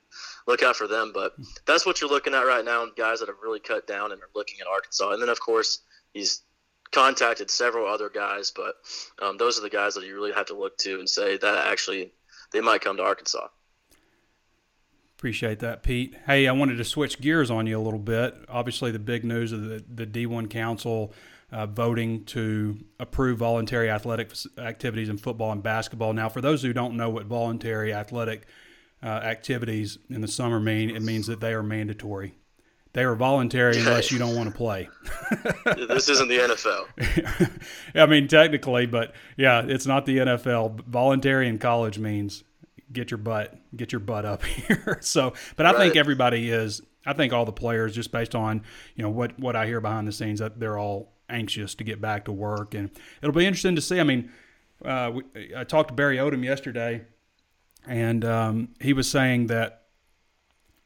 look 0.47 0.63
out 0.63 0.77
for 0.77 0.87
them. 0.87 1.13
But 1.15 1.35
that's 1.67 1.87
what 1.87 2.01
you're 2.01 2.11
looking 2.11 2.35
at 2.35 2.43
right 2.43 2.65
now, 2.65 2.87
guys 2.97 3.21
that 3.21 3.29
have 3.29 3.39
really 3.43 3.61
cut 3.61 3.87
down 3.87 4.13
and 4.13 4.21
are 4.21 4.31
looking 4.35 4.61
at 4.61 4.67
Arkansas. 4.67 5.13
And 5.13 5.23
then, 5.23 5.29
of 5.29 5.41
course, 5.41 5.81
he's 6.13 6.43
contacted 6.93 7.51
several 7.51 7.87
other 7.87 8.11
guys, 8.11 8.53
but 8.55 8.75
um, 9.21 9.39
those 9.39 9.59
are 9.59 9.63
the 9.63 9.71
guys 9.71 9.95
that 9.95 10.05
you 10.05 10.15
really 10.15 10.33
have 10.33 10.47
to 10.47 10.55
look 10.55 10.77
to 10.79 10.99
and 10.99 11.09
say 11.09 11.39
that 11.39 11.67
actually 11.67 12.13
they 12.53 12.61
might 12.61 12.83
come 12.83 12.99
to 12.99 13.03
Arkansas. 13.03 13.49
Appreciate 15.17 15.61
that, 15.61 15.83
Pete. 15.83 16.17
Hey, 16.27 16.49
I 16.49 16.53
wanted 16.53 16.77
to 16.77 16.85
switch 16.85 17.21
gears 17.21 17.51
on 17.51 17.67
you 17.67 17.79
a 17.79 17.81
little 17.81 18.01
bit. 18.01 18.35
Obviously, 18.49 18.91
the 18.91 18.99
big 18.99 19.25
news 19.25 19.53
of 19.53 19.63
the, 19.63 19.85
the 19.89 20.07
D1 20.07 20.51
Council 20.51 21.15
uh, 21.53 21.67
voting 21.67 22.25
to 22.25 22.79
approve 22.99 23.39
voluntary 23.39 23.89
athletic 23.89 24.33
activities 24.59 25.09
in 25.09 25.19
football 25.19 25.53
and 25.53 25.63
basketball. 25.63 26.13
Now, 26.13 26.29
for 26.29 26.41
those 26.41 26.63
who 26.63 26.73
don't 26.73 26.97
know 26.97 27.09
what 27.09 27.27
voluntary 27.27 27.93
athletic 27.93 28.47
uh, 29.03 29.07
activities 29.07 29.99
in 30.11 30.21
the 30.21 30.29
summer 30.29 30.61
mean, 30.61 30.91
it 30.91 31.03
means 31.03 31.27
that 31.27 31.41
they 31.41 31.53
are 31.53 31.63
mandatory. 31.63 32.35
They 32.95 33.05
are 33.05 33.15
voluntary 33.15 33.79
unless 33.79 34.13
you 34.13 34.19
don't 34.19 34.37
want 34.37 34.51
to 34.51 34.55
play. 34.55 34.89
this 35.89 36.11
isn't 36.11 36.29
the 36.29 36.39
NFL. 36.39 37.61
I 37.95 38.05
mean, 38.05 38.29
technically, 38.29 38.85
but 38.85 39.15
yeah, 39.39 39.63
it's 39.67 39.87
not 39.87 40.05
the 40.05 40.19
NFL. 40.19 40.85
Voluntary 40.85 41.49
in 41.49 41.59
college 41.59 41.99
means 41.99 42.45
get 42.93 43.11
your 43.11 43.19
butt 43.19 43.59
get 43.75 43.91
your 43.91 44.01
butt 44.01 44.27
up 44.27 44.45
here. 44.45 44.99
so, 45.01 45.33
but 45.57 45.65
I 45.65 45.71
right. 45.71 45.79
think 45.79 45.97
everybody 45.97 46.51
is. 46.51 46.83
I 47.05 47.15
think 47.15 47.33
all 47.33 47.45
the 47.45 47.53
players, 47.53 47.95
just 47.95 48.13
based 48.13 48.35
on 48.35 48.63
you 48.95 49.03
know 49.03 49.11
what 49.11 49.39
what 49.39 49.57
I 49.57 49.67
hear 49.67 49.81
behind 49.81 50.07
the 50.07 50.13
scenes, 50.13 50.41
that 50.41 50.61
they're 50.61 50.79
all 50.79 51.15
anxious 51.29 51.75
to 51.77 51.85
get 51.85 52.01
back 52.01 52.27
to 52.27 52.33
work, 52.33 52.75
and 52.75 52.91
it'll 53.23 53.35
be 53.35 53.47
interesting 53.47 53.75
to 53.77 53.83
see. 53.83 54.01
I 54.01 54.05
mean, 54.05 54.31
uh, 54.85 55.13
we, 55.15 55.57
I 55.57 55.65
talked 55.65 55.89
to 55.89 55.95
Barry 55.95 56.19
Odom 56.19 56.45
yesterday, 56.45 57.07
and 57.87 58.25
um, 58.25 58.69
he 58.81 58.93
was 58.93 59.09
saying 59.09 59.49
that. 59.49 59.79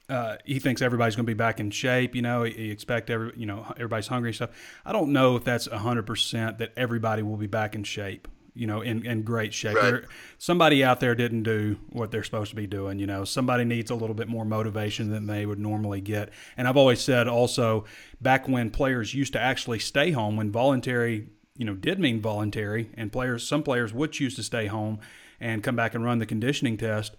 Uh, 0.09 0.37
he 0.45 0.61
thinks 0.61 0.83
everybody's 0.83 1.17
going 1.17 1.27
to 1.27 1.31
be 1.31 1.35
back 1.35 1.59
in 1.59 1.69
shape. 1.69 2.15
You 2.15 2.23
know, 2.23 2.45
he, 2.45 2.53
he 2.53 2.71
expect 2.71 3.11
every, 3.11 3.33
you 3.37 3.45
know, 3.45 3.67
everybody's 3.73 4.07
hungry 4.07 4.29
and 4.29 4.37
stuff. 4.37 4.51
I 4.85 4.93
don't 4.93 5.13
know 5.13 5.35
if 5.35 5.43
that's 5.43 5.67
hundred 5.67 6.07
percent 6.07 6.59
that 6.59 6.73
everybody 6.77 7.25
will 7.25 7.37
be 7.37 7.49
back 7.49 7.75
in 7.75 7.83
shape 7.83 8.29
you 8.57 8.67
know, 8.67 8.81
in, 8.81 9.05
in 9.05 9.23
great 9.23 9.53
shape. 9.53 9.77
Right. 9.77 10.03
Somebody 10.39 10.83
out 10.83 10.99
there 10.99 11.15
didn't 11.15 11.43
do 11.43 11.77
what 11.91 12.11
they're 12.11 12.25
supposed 12.25 12.51
to 12.51 12.57
be 12.57 12.67
doing. 12.67 12.99
You 12.99 13.07
know, 13.07 13.25
somebody 13.25 13.65
needs 13.65 13.91
a 13.91 13.95
little 13.95 14.15
bit 14.15 14.29
more 14.29 14.47
motivation 14.47 15.11
than 15.11 15.27
they 15.27 15.45
would 15.45 15.59
normally 15.59 16.01
get. 16.01 16.31
And 16.57 16.67
I've 16.67 16.77
always 16.77 17.01
said 17.01 17.29
also, 17.29 17.85
back 18.21 18.49
when 18.49 18.71
players 18.71 19.15
used 19.15 19.35
to 19.35 19.41
actually 19.41 19.79
stay 19.79 20.11
home, 20.11 20.37
when 20.37 20.51
voluntary, 20.51 21.29
you 21.57 21.67
know, 21.67 21.75
did 21.75 22.01
mean 22.01 22.21
voluntary, 22.23 22.91
and 22.95 23.13
players, 23.13 23.47
some 23.47 23.63
players 23.63 23.93
would 23.93 24.11
choose 24.11 24.35
to 24.37 24.43
stay 24.43 24.67
home 24.67 25.01
and 25.41 25.63
come 25.63 25.77
back 25.77 25.95
and 25.95 26.05
run 26.05 26.19
the 26.19 26.27
conditioning 26.27 26.77
test. 26.77 27.17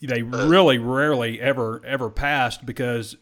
They 0.00 0.22
uh, 0.22 0.46
really 0.46 0.78
rarely 0.78 1.40
ever 1.40 1.82
ever 1.84 2.10
passed 2.10 2.64
because 2.64 3.16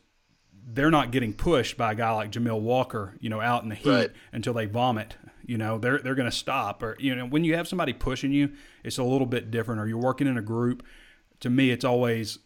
they're 0.69 0.91
not 0.91 1.13
getting 1.13 1.33
pushed 1.33 1.77
by 1.77 1.93
a 1.93 1.95
guy 1.95 2.11
like 2.13 2.33
Jamil 2.33 2.61
Walker, 2.61 3.15
you 3.21 3.31
know, 3.31 3.41
out 3.41 3.63
in 3.63 3.69
the 3.69 3.75
heat 3.75 3.89
right. 3.89 4.11
until 4.33 4.53
they 4.53 4.67
vomit 4.67 5.17
you 5.47 5.57
know, 5.57 5.79
they're 5.79 5.99
they're 5.99 6.15
going 6.15 6.31
to 6.31 6.37
stop. 6.37 6.83
Or 6.83 6.97
you 6.99 7.15
know, 7.15 7.27
when 7.27 7.45
you 7.45 7.55
have 7.55 7.69
somebody 7.69 7.93
pushing 7.93 8.33
you, 8.33 8.53
it's 8.85 8.99
a 8.99 9.05
little 9.05 9.27
bit 9.27 9.51
different. 9.51 9.81
Or 9.81 9.87
you're 9.87 9.97
working 9.97 10.27
in 10.27 10.37
a 10.37 10.43
group. 10.43 10.85
To 11.41 11.51
me, 11.51 11.71
it's 11.71 11.85
always 11.85 12.41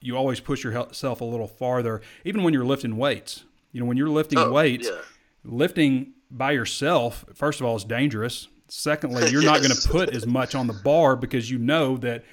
you 0.00 0.16
always 0.16 0.40
push 0.40 0.64
yourself 0.64 1.20
a 1.20 1.24
little 1.24 1.46
farther. 1.46 2.00
Even 2.24 2.42
when 2.42 2.54
you're 2.54 2.64
lifting 2.64 2.96
weights, 2.96 3.44
you 3.70 3.80
know, 3.80 3.86
when 3.86 3.96
you're 3.96 4.08
lifting 4.08 4.38
oh, 4.38 4.50
weights, 4.50 4.88
yeah. 4.88 5.00
lifting 5.44 6.14
by 6.30 6.52
yourself, 6.52 7.24
first 7.34 7.60
of 7.60 7.66
all, 7.66 7.76
is 7.76 7.84
dangerous. 7.84 8.48
Secondly, 8.72 9.22
you're 9.30 9.42
yes. 9.42 9.52
not 9.52 9.58
going 9.60 9.70
to 9.70 9.88
put 9.88 10.14
as 10.14 10.26
much 10.26 10.54
on 10.54 10.66
the 10.66 10.72
bar 10.72 11.14
because 11.14 11.50
you 11.50 11.58
know 11.58 11.98
that 11.98 12.24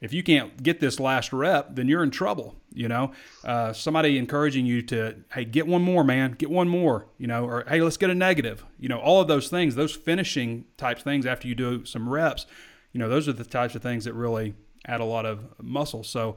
if 0.00 0.12
you 0.12 0.22
can't 0.22 0.62
get 0.62 0.78
this 0.78 1.00
last 1.00 1.32
rep, 1.32 1.74
then 1.74 1.88
you're 1.88 2.04
in 2.04 2.12
trouble. 2.12 2.54
You 2.72 2.86
know, 2.86 3.12
uh, 3.44 3.72
somebody 3.72 4.16
encouraging 4.16 4.64
you 4.64 4.80
to, 4.82 5.16
hey, 5.32 5.44
get 5.44 5.66
one 5.66 5.82
more, 5.82 6.04
man, 6.04 6.36
get 6.38 6.50
one 6.50 6.68
more. 6.68 7.06
You 7.18 7.26
know, 7.26 7.44
or 7.44 7.64
hey, 7.66 7.82
let's 7.82 7.96
get 7.96 8.10
a 8.10 8.14
negative. 8.14 8.64
You 8.78 8.88
know, 8.88 9.00
all 9.00 9.20
of 9.20 9.26
those 9.26 9.48
things, 9.48 9.74
those 9.74 9.94
finishing 9.94 10.66
types 10.76 11.02
things 11.02 11.26
after 11.26 11.48
you 11.48 11.56
do 11.56 11.84
some 11.84 12.08
reps. 12.08 12.46
You 12.92 13.00
know, 13.00 13.08
those 13.08 13.28
are 13.28 13.32
the 13.32 13.44
types 13.44 13.74
of 13.74 13.82
things 13.82 14.04
that 14.04 14.12
really 14.12 14.54
add 14.86 15.00
a 15.00 15.04
lot 15.04 15.26
of 15.26 15.44
muscle. 15.60 16.04
So. 16.04 16.36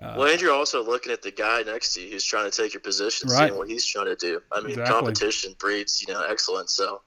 Uh, 0.00 0.14
well, 0.16 0.32
and 0.32 0.40
you're 0.40 0.54
also 0.54 0.82
looking 0.82 1.12
at 1.12 1.20
the 1.20 1.30
guy 1.30 1.62
next 1.64 1.92
to 1.94 2.00
you 2.00 2.12
who's 2.12 2.24
trying 2.24 2.50
to 2.50 2.56
take 2.56 2.72
your 2.72 2.80
position, 2.80 3.28
right. 3.28 3.48
seeing 3.48 3.58
what 3.58 3.68
he's 3.68 3.84
trying 3.84 4.06
to 4.06 4.16
do. 4.16 4.40
I 4.50 4.60
mean, 4.60 4.70
exactly. 4.70 4.94
competition 4.94 5.54
breeds, 5.58 6.00
you 6.00 6.14
know, 6.14 6.24
excellence. 6.24 6.72
So. 6.72 7.02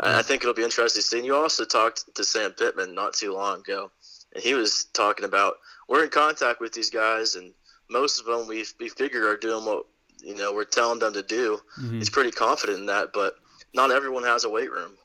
I 0.00 0.22
think 0.22 0.42
it'll 0.42 0.54
be 0.54 0.64
interesting 0.64 1.02
to 1.02 1.06
see. 1.06 1.18
And 1.18 1.26
you 1.26 1.36
also 1.36 1.64
talked 1.64 2.14
to 2.14 2.24
Sam 2.24 2.52
Pittman 2.52 2.94
not 2.94 3.14
too 3.14 3.34
long 3.34 3.60
ago, 3.60 3.90
and 4.34 4.42
he 4.42 4.54
was 4.54 4.86
talking 4.92 5.24
about 5.24 5.54
we're 5.88 6.04
in 6.04 6.10
contact 6.10 6.60
with 6.60 6.72
these 6.72 6.90
guys, 6.90 7.34
and 7.34 7.52
most 7.90 8.18
of 8.18 8.26
them 8.26 8.46
we 8.48 8.64
we 8.80 8.88
figure 8.88 9.28
are 9.28 9.36
doing 9.36 9.64
what 9.64 9.86
you 10.22 10.34
know 10.34 10.52
we're 10.52 10.64
telling 10.64 10.98
them 10.98 11.12
to 11.12 11.22
do. 11.22 11.60
Mm-hmm. 11.78 11.98
He's 11.98 12.10
pretty 12.10 12.30
confident 12.30 12.78
in 12.78 12.86
that, 12.86 13.12
but 13.12 13.36
not 13.74 13.90
everyone 13.90 14.24
has 14.24 14.44
a 14.44 14.50
weight 14.50 14.70
room. 14.70 14.92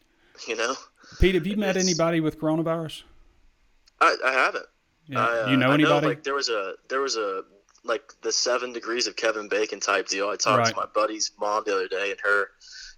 You 0.48 0.56
know, 0.56 0.76
Pete, 1.20 1.34
have 1.34 1.48
you 1.48 1.58
met 1.58 1.78
it's, 1.78 1.84
anybody 1.84 2.20
with 2.20 2.40
coronavirus? 2.40 3.02
I, 4.00 4.16
I 4.24 4.32
haven't. 4.32 4.68
Yeah. 5.08 5.26
I, 5.26 5.40
uh, 5.40 5.50
you 5.50 5.58
know 5.58 5.72
anybody? 5.72 6.02
Know, 6.02 6.08
like 6.10 6.24
there 6.24 6.36
was 6.36 6.50
a 6.50 6.76
there 6.90 7.02
was 7.02 7.16
a 7.16 7.44
like 7.84 8.14
the 8.22 8.32
seven 8.32 8.72
degrees 8.72 9.08
of 9.08 9.16
Kevin 9.16 9.48
Bacon 9.48 9.80
type 9.80 10.08
deal. 10.08 10.30
I 10.30 10.36
talked 10.36 10.60
right. 10.60 10.70
to 10.70 10.76
my 10.76 10.86
buddy's 10.94 11.32
mom 11.40 11.64
the 11.66 11.74
other 11.74 11.88
day, 11.88 12.12
and 12.12 12.20
her 12.22 12.50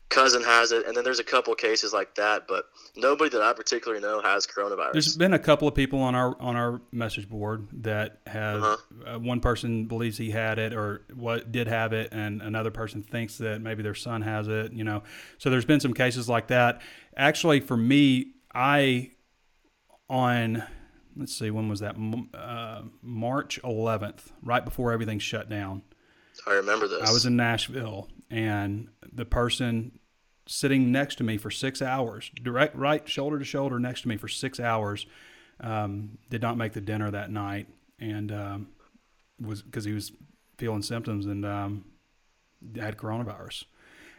cousin 0.09 0.43
has 0.43 0.71
it, 0.71 0.85
and 0.87 0.95
then 0.95 1.03
there's 1.03 1.19
a 1.19 1.23
couple 1.23 1.53
cases 1.55 1.93
like 1.93 2.15
that, 2.15 2.47
but 2.47 2.65
nobody 2.95 3.29
that 3.29 3.41
I 3.41 3.53
particularly 3.53 4.01
know 4.01 4.21
has 4.21 4.47
coronavirus. 4.47 4.93
There's 4.93 5.17
been 5.17 5.33
a 5.33 5.39
couple 5.39 5.67
of 5.67 5.75
people 5.75 5.99
on 6.01 6.15
our 6.15 6.35
on 6.41 6.55
our 6.55 6.81
message 6.91 7.29
board 7.29 7.67
that 7.83 8.19
have 8.27 8.63
uh-huh. 8.63 9.15
uh, 9.15 9.19
one 9.19 9.39
person 9.39 9.85
believes 9.85 10.17
he 10.17 10.31
had 10.31 10.59
it 10.59 10.73
or 10.73 11.05
what 11.13 11.51
did 11.51 11.67
have 11.67 11.93
it, 11.93 12.09
and 12.11 12.41
another 12.41 12.71
person 12.71 13.03
thinks 13.03 13.37
that 13.37 13.61
maybe 13.61 13.83
their 13.83 13.95
son 13.95 14.21
has 14.21 14.47
it. 14.47 14.73
You 14.73 14.83
know, 14.83 15.03
so 15.37 15.49
there's 15.49 15.65
been 15.65 15.79
some 15.79 15.93
cases 15.93 16.27
like 16.27 16.47
that. 16.47 16.81
Actually, 17.15 17.59
for 17.59 17.77
me, 17.77 18.33
I 18.53 19.11
on 20.09 20.63
let's 21.15 21.37
see 21.37 21.51
when 21.51 21.69
was 21.69 21.81
that 21.81 21.95
uh, 22.33 22.81
March 23.01 23.59
11th, 23.63 24.31
right 24.41 24.63
before 24.63 24.91
everything 24.91 25.19
shut 25.19 25.49
down. 25.49 25.83
I 26.47 26.53
remember 26.53 26.87
this. 26.87 27.07
I 27.07 27.11
was 27.11 27.25
in 27.25 27.35
Nashville, 27.35 28.07
and 28.29 28.87
the 29.11 29.25
person 29.25 29.98
sitting 30.49 30.91
next 30.91 31.15
to 31.17 31.23
me 31.23 31.37
for 31.37 31.51
six 31.51 31.79
hours, 31.79 32.31
direct 32.41 32.75
right 32.75 33.07
shoulder 33.07 33.37
to 33.37 33.45
shoulder 33.45 33.79
next 33.79 34.01
to 34.01 34.07
me 34.07 34.17
for 34.17 34.27
six 34.27 34.59
hours. 34.59 35.05
Um, 35.61 36.17
did 36.29 36.41
not 36.41 36.57
make 36.57 36.73
the 36.73 36.81
dinner 36.81 37.11
that 37.11 37.29
night, 37.29 37.67
and 37.99 38.31
um, 38.31 38.67
was 39.39 39.61
because 39.61 39.85
he 39.85 39.93
was 39.93 40.11
feeling 40.57 40.81
symptoms 40.81 41.25
and 41.25 41.45
um, 41.45 41.85
had 42.75 42.97
coronavirus. 42.97 43.65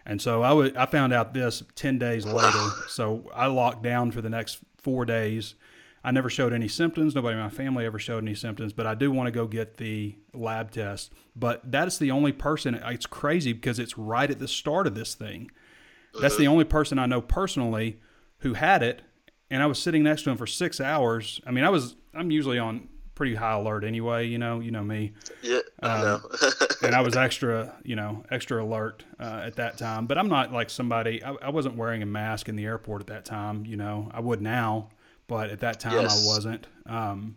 And 0.06 0.22
so 0.22 0.42
I 0.42 0.52
would 0.52 0.76
I 0.76 0.86
found 0.86 1.12
out 1.12 1.34
this 1.34 1.62
10 1.74 1.98
days 1.98 2.24
later. 2.24 2.68
So 2.88 3.30
I 3.34 3.46
locked 3.46 3.82
down 3.82 4.10
for 4.10 4.20
the 4.20 4.30
next 4.30 4.58
four 4.78 5.04
days. 5.04 5.54
I 6.02 6.10
never 6.10 6.30
showed 6.30 6.52
any 6.52 6.68
symptoms. 6.68 7.14
Nobody 7.14 7.36
in 7.36 7.42
my 7.42 7.50
family 7.50 7.86
ever 7.86 7.98
showed 7.98 8.22
any 8.24 8.34
symptoms, 8.34 8.72
but 8.72 8.86
I 8.86 8.94
do 8.94 9.10
want 9.10 9.26
to 9.26 9.30
go 9.30 9.46
get 9.46 9.76
the 9.76 10.16
lab 10.34 10.70
test. 10.70 11.12
But 11.36 11.70
that 11.70 11.86
is 11.88 11.98
the 11.98 12.10
only 12.10 12.32
person, 12.32 12.74
it's 12.74 13.06
crazy 13.06 13.52
because 13.52 13.78
it's 13.78 13.98
right 13.98 14.30
at 14.30 14.38
the 14.38 14.48
start 14.48 14.86
of 14.86 14.94
this 14.94 15.14
thing. 15.14 15.50
That's 16.18 16.36
the 16.36 16.46
only 16.46 16.64
person 16.64 16.98
I 16.98 17.06
know 17.06 17.20
personally 17.20 18.00
who 18.38 18.54
had 18.54 18.82
it. 18.82 19.02
And 19.50 19.62
I 19.62 19.66
was 19.66 19.80
sitting 19.80 20.02
next 20.02 20.22
to 20.22 20.30
him 20.30 20.36
for 20.36 20.46
six 20.46 20.80
hours. 20.80 21.40
I 21.46 21.50
mean, 21.50 21.64
I 21.64 21.70
was, 21.70 21.96
I'm 22.14 22.30
usually 22.30 22.58
on 22.58 22.88
pretty 23.14 23.34
high 23.34 23.52
alert 23.52 23.84
anyway. 23.84 24.26
You 24.26 24.38
know, 24.38 24.60
you 24.60 24.70
know 24.70 24.82
me. 24.82 25.12
Yeah, 25.42 25.58
I 25.82 25.96
Um, 25.98 26.02
know. 26.02 26.20
and 26.82 26.94
I 26.94 27.00
was 27.00 27.16
extra, 27.16 27.76
you 27.84 27.96
know, 27.96 28.24
extra 28.30 28.62
alert 28.64 29.04
uh, 29.18 29.42
at 29.44 29.56
that 29.56 29.76
time. 29.76 30.06
But 30.06 30.18
I'm 30.18 30.28
not 30.28 30.52
like 30.52 30.70
somebody. 30.70 31.22
I, 31.22 31.32
I 31.42 31.50
wasn't 31.50 31.76
wearing 31.76 32.02
a 32.02 32.06
mask 32.06 32.48
in 32.48 32.56
the 32.56 32.64
airport 32.64 33.02
at 33.02 33.06
that 33.08 33.24
time. 33.24 33.66
You 33.66 33.76
know, 33.76 34.08
I 34.14 34.20
would 34.20 34.40
now, 34.40 34.90
but 35.26 35.50
at 35.50 35.60
that 35.60 35.80
time 35.80 35.94
Yes. 35.94 36.24
I 36.24 36.28
wasn't. 36.28 36.66
Um, 36.86 37.36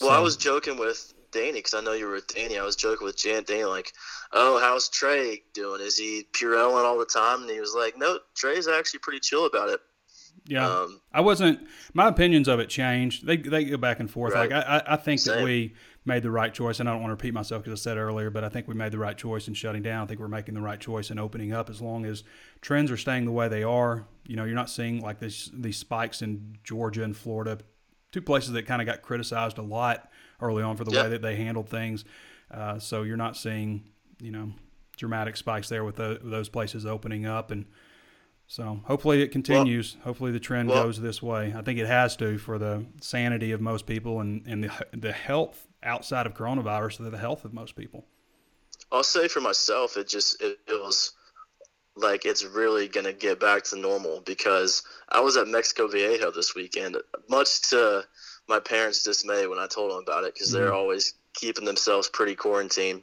well, 0.00 0.10
I 0.10 0.20
was 0.20 0.36
joking 0.36 0.78
with 0.78 1.12
Danny 1.32 1.52
because 1.52 1.74
I 1.74 1.80
know 1.80 1.92
you 1.92 2.06
were 2.06 2.14
with 2.14 2.28
Danny. 2.28 2.58
I 2.58 2.64
was 2.64 2.76
joking 2.76 3.04
with 3.06 3.16
Jan 3.16 3.42
Danny 3.44 3.64
like, 3.64 3.92
"Oh, 4.32 4.58
how's 4.60 4.88
Trey 4.88 5.42
doing? 5.54 5.80
Is 5.80 5.96
he 5.98 6.26
Purelling 6.32 6.84
all 6.84 6.98
the 6.98 7.04
time?" 7.06 7.42
And 7.42 7.50
he 7.50 7.60
was 7.60 7.74
like, 7.74 7.96
"No, 7.98 8.18
Trey's 8.36 8.68
actually 8.68 9.00
pretty 9.00 9.20
chill 9.20 9.46
about 9.46 9.68
it." 9.68 9.80
Yeah, 10.46 10.66
Um, 10.68 11.00
I 11.12 11.20
wasn't. 11.20 11.68
My 11.94 12.08
opinions 12.08 12.48
of 12.48 12.58
it 12.58 12.68
changed. 12.68 13.26
They 13.26 13.36
they 13.36 13.64
go 13.64 13.76
back 13.76 14.00
and 14.00 14.10
forth. 14.10 14.34
Right. 14.34 14.50
Like 14.50 14.64
I, 14.66 14.82
I- 14.94 14.96
think 14.96 15.22
that 15.24 15.42
we 15.44 15.74
made 16.04 16.24
the 16.24 16.30
right 16.32 16.52
choice, 16.52 16.80
and 16.80 16.88
I 16.88 16.92
don't 16.92 17.00
want 17.00 17.10
to 17.10 17.14
repeat 17.14 17.32
myself 17.32 17.62
because 17.62 17.78
I 17.78 17.82
said 17.82 17.96
earlier, 17.96 18.28
but 18.28 18.42
I 18.42 18.48
think 18.48 18.66
we 18.66 18.74
made 18.74 18.90
the 18.92 18.98
right 18.98 19.16
choice 19.16 19.46
in 19.46 19.54
shutting 19.54 19.82
down. 19.82 20.02
I 20.02 20.06
think 20.06 20.18
we're 20.18 20.26
making 20.26 20.54
the 20.54 20.60
right 20.60 20.80
choice 20.80 21.10
in 21.12 21.18
opening 21.20 21.52
up 21.52 21.70
as 21.70 21.80
long 21.80 22.04
as 22.04 22.24
trends 22.60 22.90
are 22.90 22.96
staying 22.96 23.24
the 23.24 23.30
way 23.30 23.46
they 23.48 23.62
are. 23.62 24.06
You 24.26 24.34
know, 24.34 24.44
you're 24.44 24.56
not 24.56 24.68
seeing 24.70 25.00
like 25.00 25.20
this 25.20 25.48
these 25.54 25.76
spikes 25.76 26.22
in 26.22 26.56
Georgia 26.64 27.04
and 27.04 27.16
Florida, 27.16 27.58
two 28.10 28.22
places 28.22 28.50
that 28.52 28.66
kind 28.66 28.82
of 28.82 28.86
got 28.86 29.02
criticized 29.02 29.58
a 29.58 29.62
lot 29.62 30.10
early 30.42 30.62
on 30.62 30.76
for 30.76 30.84
the 30.84 30.90
Yeah. 30.92 31.04
way 31.04 31.08
that 31.10 31.22
they 31.22 31.36
handled 31.36 31.68
things. 31.68 32.04
Uh, 32.50 32.78
so 32.78 33.02
you're 33.02 33.16
not 33.16 33.36
seeing 33.36 33.84
you 34.20 34.30
know 34.30 34.52
dramatic 34.98 35.36
spikes 35.36 35.68
there 35.70 35.84
with, 35.84 35.96
tho- 35.96 36.18
those 36.22 36.48
places 36.50 36.84
opening 36.84 37.24
up 37.26 37.50
and. 37.50 37.64
So 38.48 38.80
hopefully 38.84 39.22
it 39.22 39.28
continues. 39.28 39.96
hopefully 40.04 40.30
the 40.30 40.40
trend 40.40 40.68
well- 40.68 40.84
goes 40.84 41.00
this 41.00 41.22
way. 41.22 41.54
I 41.56 41.62
think 41.62 41.78
it 41.78 41.86
has 41.86 42.16
to 42.16 42.36
for 42.36 42.58
the 42.58 42.84
sanity 43.00 43.52
of 43.52 43.62
most 43.62 43.86
people 43.86 44.20
and, 44.20 44.46
and 44.46 44.64
the, 44.64 44.70
the 44.92 45.12
health 45.12 45.66
outside 45.82 46.26
of 46.26 46.34
coronavirus, 46.34 47.10
the 47.10 47.16
health 47.16 47.46
of 47.46 47.54
most 47.54 47.76
people. 47.76 48.04
I'll 48.90 49.04
say 49.04 49.26
for 49.28 49.40
myself, 49.40 49.96
it 49.96 50.06
just 50.06 50.42
it 50.42 50.58
feels 50.68 51.14
like 51.96 52.26
it's 52.26 52.44
really 52.44 52.88
gonna 52.88 53.12
get 53.14 53.40
back 53.40 53.62
to 53.64 53.76
normal 53.76 54.20
because 54.20 54.82
I 55.08 55.20
was 55.20 55.38
at 55.38 55.48
Mexico 55.48 55.88
Viejo 55.88 56.30
this 56.30 56.54
weekend, 56.54 56.98
much 57.30 57.70
to 57.70 58.04
my 58.48 58.58
parents' 58.60 59.02
dismay 59.02 59.46
when 59.46 59.58
I 59.58 59.66
told 59.66 59.90
them 59.92 60.02
about 60.02 60.24
it 60.24 60.34
because 60.34 60.52
they're 60.52 60.72
always 60.74 61.14
keeping 61.34 61.64
themselves 61.64 62.08
pretty 62.08 62.34
quarantined. 62.34 63.02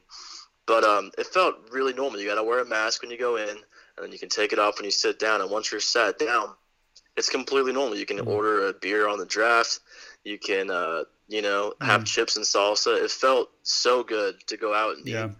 But 0.65 0.83
um, 0.83 1.11
it 1.17 1.25
felt 1.27 1.55
really 1.71 1.93
normal. 1.93 2.19
You 2.19 2.27
got 2.27 2.35
to 2.35 2.43
wear 2.43 2.59
a 2.59 2.65
mask 2.65 3.01
when 3.01 3.09
you 3.11 3.17
go 3.17 3.37
in, 3.37 3.49
and 3.49 3.57
then 3.97 4.11
you 4.11 4.19
can 4.19 4.29
take 4.29 4.53
it 4.53 4.59
off 4.59 4.77
when 4.77 4.85
you 4.85 4.91
sit 4.91 5.17
down. 5.17 5.41
And 5.41 5.49
once 5.49 5.71
you're 5.71 5.81
sat 5.81 6.19
down, 6.19 6.49
it's 7.17 7.29
completely 7.29 7.73
normal. 7.73 7.97
You 7.97 8.05
can 8.05 8.19
order 8.19 8.67
a 8.67 8.73
beer 8.73 9.07
on 9.07 9.17
the 9.17 9.25
draft. 9.25 9.79
You 10.23 10.37
can, 10.37 10.69
uh, 10.69 11.03
you 11.27 11.41
know, 11.41 11.73
have 11.81 12.05
chips 12.05 12.35
and 12.35 12.45
salsa. 12.45 13.01
It 13.03 13.09
felt 13.09 13.49
so 13.63 14.03
good 14.03 14.35
to 14.47 14.57
go 14.57 14.73
out 14.73 14.97
and 14.97 15.07
Yeah. 15.07 15.25
eat. 15.25 15.31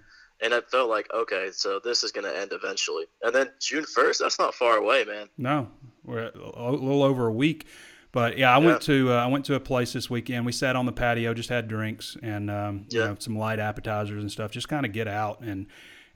And 0.42 0.54
it 0.54 0.72
felt 0.72 0.90
like, 0.90 1.14
okay, 1.14 1.50
so 1.52 1.80
this 1.84 2.04
is 2.04 2.14
going 2.14 2.24
to 2.24 2.36
end 2.36 2.54
eventually. 2.54 3.06
And 3.22 3.36
then 3.36 3.52
June 3.60 3.84
1st, 3.84 4.20
that's 4.20 4.40
not 4.40 4.56
far 4.56 4.78
away, 4.78 5.04
man. 5.04 5.28
No, 5.38 5.70
we're 6.06 6.32
a 6.34 6.72
little 6.72 7.04
over 7.04 7.28
a 7.28 7.32
week. 7.34 7.68
But 8.12 8.38
yeah, 8.38 8.54
I 8.54 8.58
went 8.58 8.82
to 8.84 9.12
uh, 9.12 9.15
I 9.15 9.28
went 9.28 9.45
to 9.45 9.56
a 9.56 9.60
place 9.60 9.93
this 9.93 10.10
weekend. 10.10 10.45
We 10.45 10.52
sat 10.52 10.76
on 10.76 10.86
the 10.86 10.91
patio, 10.91 11.34
just 11.34 11.50
had 11.50 11.67
drinks 11.67 12.17
and 12.24 12.50
um, 12.50 12.86
you 12.89 13.00
know 13.00 13.15
some 13.19 13.38
light 13.38 13.60
appetizers 13.60 14.22
and 14.22 14.32
stuff. 14.32 14.52
Just 14.52 14.67
kind 14.67 14.86
of 14.86 14.91
get 14.93 15.08
out 15.08 15.41
and 15.41 15.67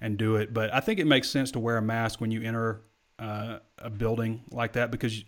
and 0.01 0.17
do 0.17 0.36
it. 0.38 0.53
But 0.53 0.73
I 0.73 0.79
think 0.79 0.99
it 0.99 1.06
makes 1.06 1.29
sense 1.29 1.51
to 1.51 1.60
wear 1.60 1.77
a 1.77 1.82
mask 1.82 2.19
when 2.19 2.32
you 2.32 2.41
enter 2.41 2.82
uh, 3.19 3.60
a 3.77 3.89
building 3.91 4.41
like 4.51 4.73
that 4.73 4.89
because 4.89 5.19
you, 5.19 5.25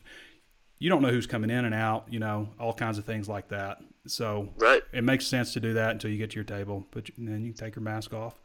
you 0.79 0.89
don't 0.89 1.01
know 1.03 1.09
who's 1.09 1.27
coming 1.27 1.49
in 1.51 1.65
and 1.65 1.75
out. 1.75 2.07
You 2.09 2.19
know 2.19 2.49
all 2.59 2.73
kinds 2.73 2.97
of 2.97 3.05
things 3.05 3.29
like 3.29 3.49
that. 3.49 3.77
So 4.07 4.49
Right. 4.57 4.81
it 4.91 5.03
makes 5.03 5.25
sense 5.27 5.53
to 5.53 5.59
do 5.59 5.73
that 5.75 5.91
until 5.91 6.09
you 6.11 6.17
get 6.17 6.31
to 6.31 6.35
your 6.35 6.43
table. 6.43 6.87
But 6.91 7.09
and 7.17 7.27
then 7.27 7.43
you 7.45 7.53
can 7.53 7.57
take 7.65 7.75
your 7.75 7.83
mask 7.83 8.11
off. 8.13 8.39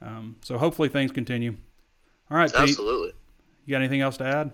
Um, 0.00 0.36
so 0.42 0.56
hopefully 0.58 0.88
things 0.88 1.10
continue. 1.10 1.56
All 2.30 2.36
right, 2.36 2.50
Pete. 2.52 2.60
Absolutely. 2.60 3.12
You 3.64 3.72
got 3.72 3.78
anything 3.78 4.02
else 4.02 4.16
to 4.18 4.24
add? 4.24 4.50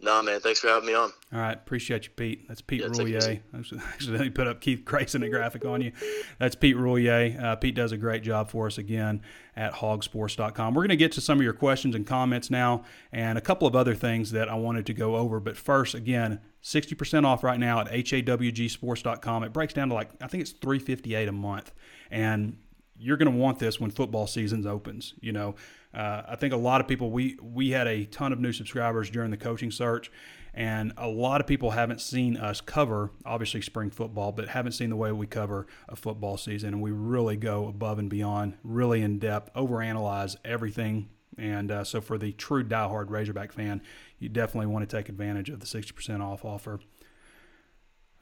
Nah, 0.00 0.20
man. 0.20 0.40
Thanks 0.40 0.60
for 0.60 0.68
having 0.68 0.86
me 0.88 0.94
on. 0.94 1.12
All 1.32 1.40
right, 1.40 1.56
appreciate 1.56 2.04
you, 2.04 2.10
Pete. 2.10 2.46
That's 2.46 2.60
Pete 2.60 2.82
Yeah, 2.82 2.88
Roulier. 2.88 3.40
I 3.54 3.58
accidentally 3.94 4.28
put 4.30 4.46
up 4.46 4.60
Keith 4.60 4.84
Grayson 4.84 5.22
a 5.22 5.30
graphic 5.30 5.64
on 5.64 5.80
you. 5.80 5.92
That's 6.38 6.54
Pete 6.54 6.76
Roulier. 6.76 7.42
Uh, 7.42 7.56
Pete 7.56 7.74
does 7.74 7.90
a 7.92 7.96
great 7.96 8.22
job 8.22 8.50
for 8.50 8.66
us 8.66 8.76
again 8.76 9.22
at 9.56 9.74
hawgsports.com. 9.74 10.74
We're 10.74 10.82
going 10.82 10.88
to 10.90 10.96
get 10.96 11.12
to 11.12 11.20
some 11.20 11.38
of 11.38 11.44
your 11.44 11.54
questions 11.54 11.94
and 11.94 12.06
comments 12.06 12.50
now 12.50 12.84
and 13.12 13.38
a 13.38 13.40
couple 13.40 13.66
of 13.66 13.74
other 13.74 13.94
things 13.94 14.32
that 14.32 14.48
I 14.48 14.56
wanted 14.56 14.84
to 14.86 14.94
go 14.94 15.16
over. 15.16 15.40
But 15.40 15.56
first, 15.56 15.94
again, 15.94 16.40
60% 16.62 17.24
off 17.24 17.42
right 17.42 17.58
now 17.58 17.80
at 17.80 17.86
hawgsports.com. 17.88 19.44
It 19.44 19.52
breaks 19.52 19.72
down 19.74 19.88
to 19.88 19.94
like, 19.94 20.10
I 20.20 20.26
think 20.26 20.42
it's 20.42 20.52
358 20.52 21.28
a 21.28 21.32
month. 21.32 21.72
And 22.10 22.58
you're 22.96 23.16
going 23.16 23.30
to 23.30 23.36
want 23.36 23.58
this 23.58 23.80
when 23.80 23.90
football 23.90 24.26
season 24.26 24.66
opens. 24.66 25.14
You 25.20 25.32
know, 25.32 25.54
uh, 25.92 26.22
I 26.28 26.36
think 26.36 26.52
a 26.52 26.58
lot 26.58 26.80
of 26.80 26.88
people 26.88 27.10
we 27.10 27.36
we 27.42 27.70
had 27.70 27.86
a 27.86 28.04
ton 28.04 28.32
of 28.32 28.40
new 28.40 28.52
subscribers 28.52 29.10
during 29.10 29.30
the 29.30 29.36
coaching 29.36 29.70
search, 29.70 30.10
and 30.52 30.92
a 30.96 31.08
lot 31.08 31.40
of 31.40 31.46
people 31.46 31.72
haven't 31.72 32.00
seen 32.00 32.36
us 32.36 32.60
cover 32.60 33.10
obviously 33.24 33.62
spring 33.62 33.90
football, 33.90 34.32
but 34.32 34.48
haven't 34.48 34.72
seen 34.72 34.90
the 34.90 34.96
way 34.96 35.12
we 35.12 35.26
cover 35.26 35.66
a 35.88 35.96
football 35.96 36.36
season, 36.36 36.74
and 36.74 36.82
we 36.82 36.92
really 36.92 37.36
go 37.36 37.66
above 37.66 37.98
and 37.98 38.08
beyond, 38.08 38.56
really 38.62 39.02
in 39.02 39.18
depth, 39.18 39.52
overanalyze 39.54 40.36
everything. 40.44 41.08
And 41.36 41.72
uh, 41.72 41.82
so, 41.82 42.00
for 42.00 42.16
the 42.16 42.32
true 42.32 42.62
diehard 42.62 43.10
Razorback 43.10 43.52
fan, 43.52 43.82
you 44.20 44.28
definitely 44.28 44.66
want 44.66 44.88
to 44.88 44.96
take 44.96 45.08
advantage 45.08 45.50
of 45.50 45.58
the 45.58 45.66
60% 45.66 46.20
off 46.20 46.44
offer. 46.44 46.78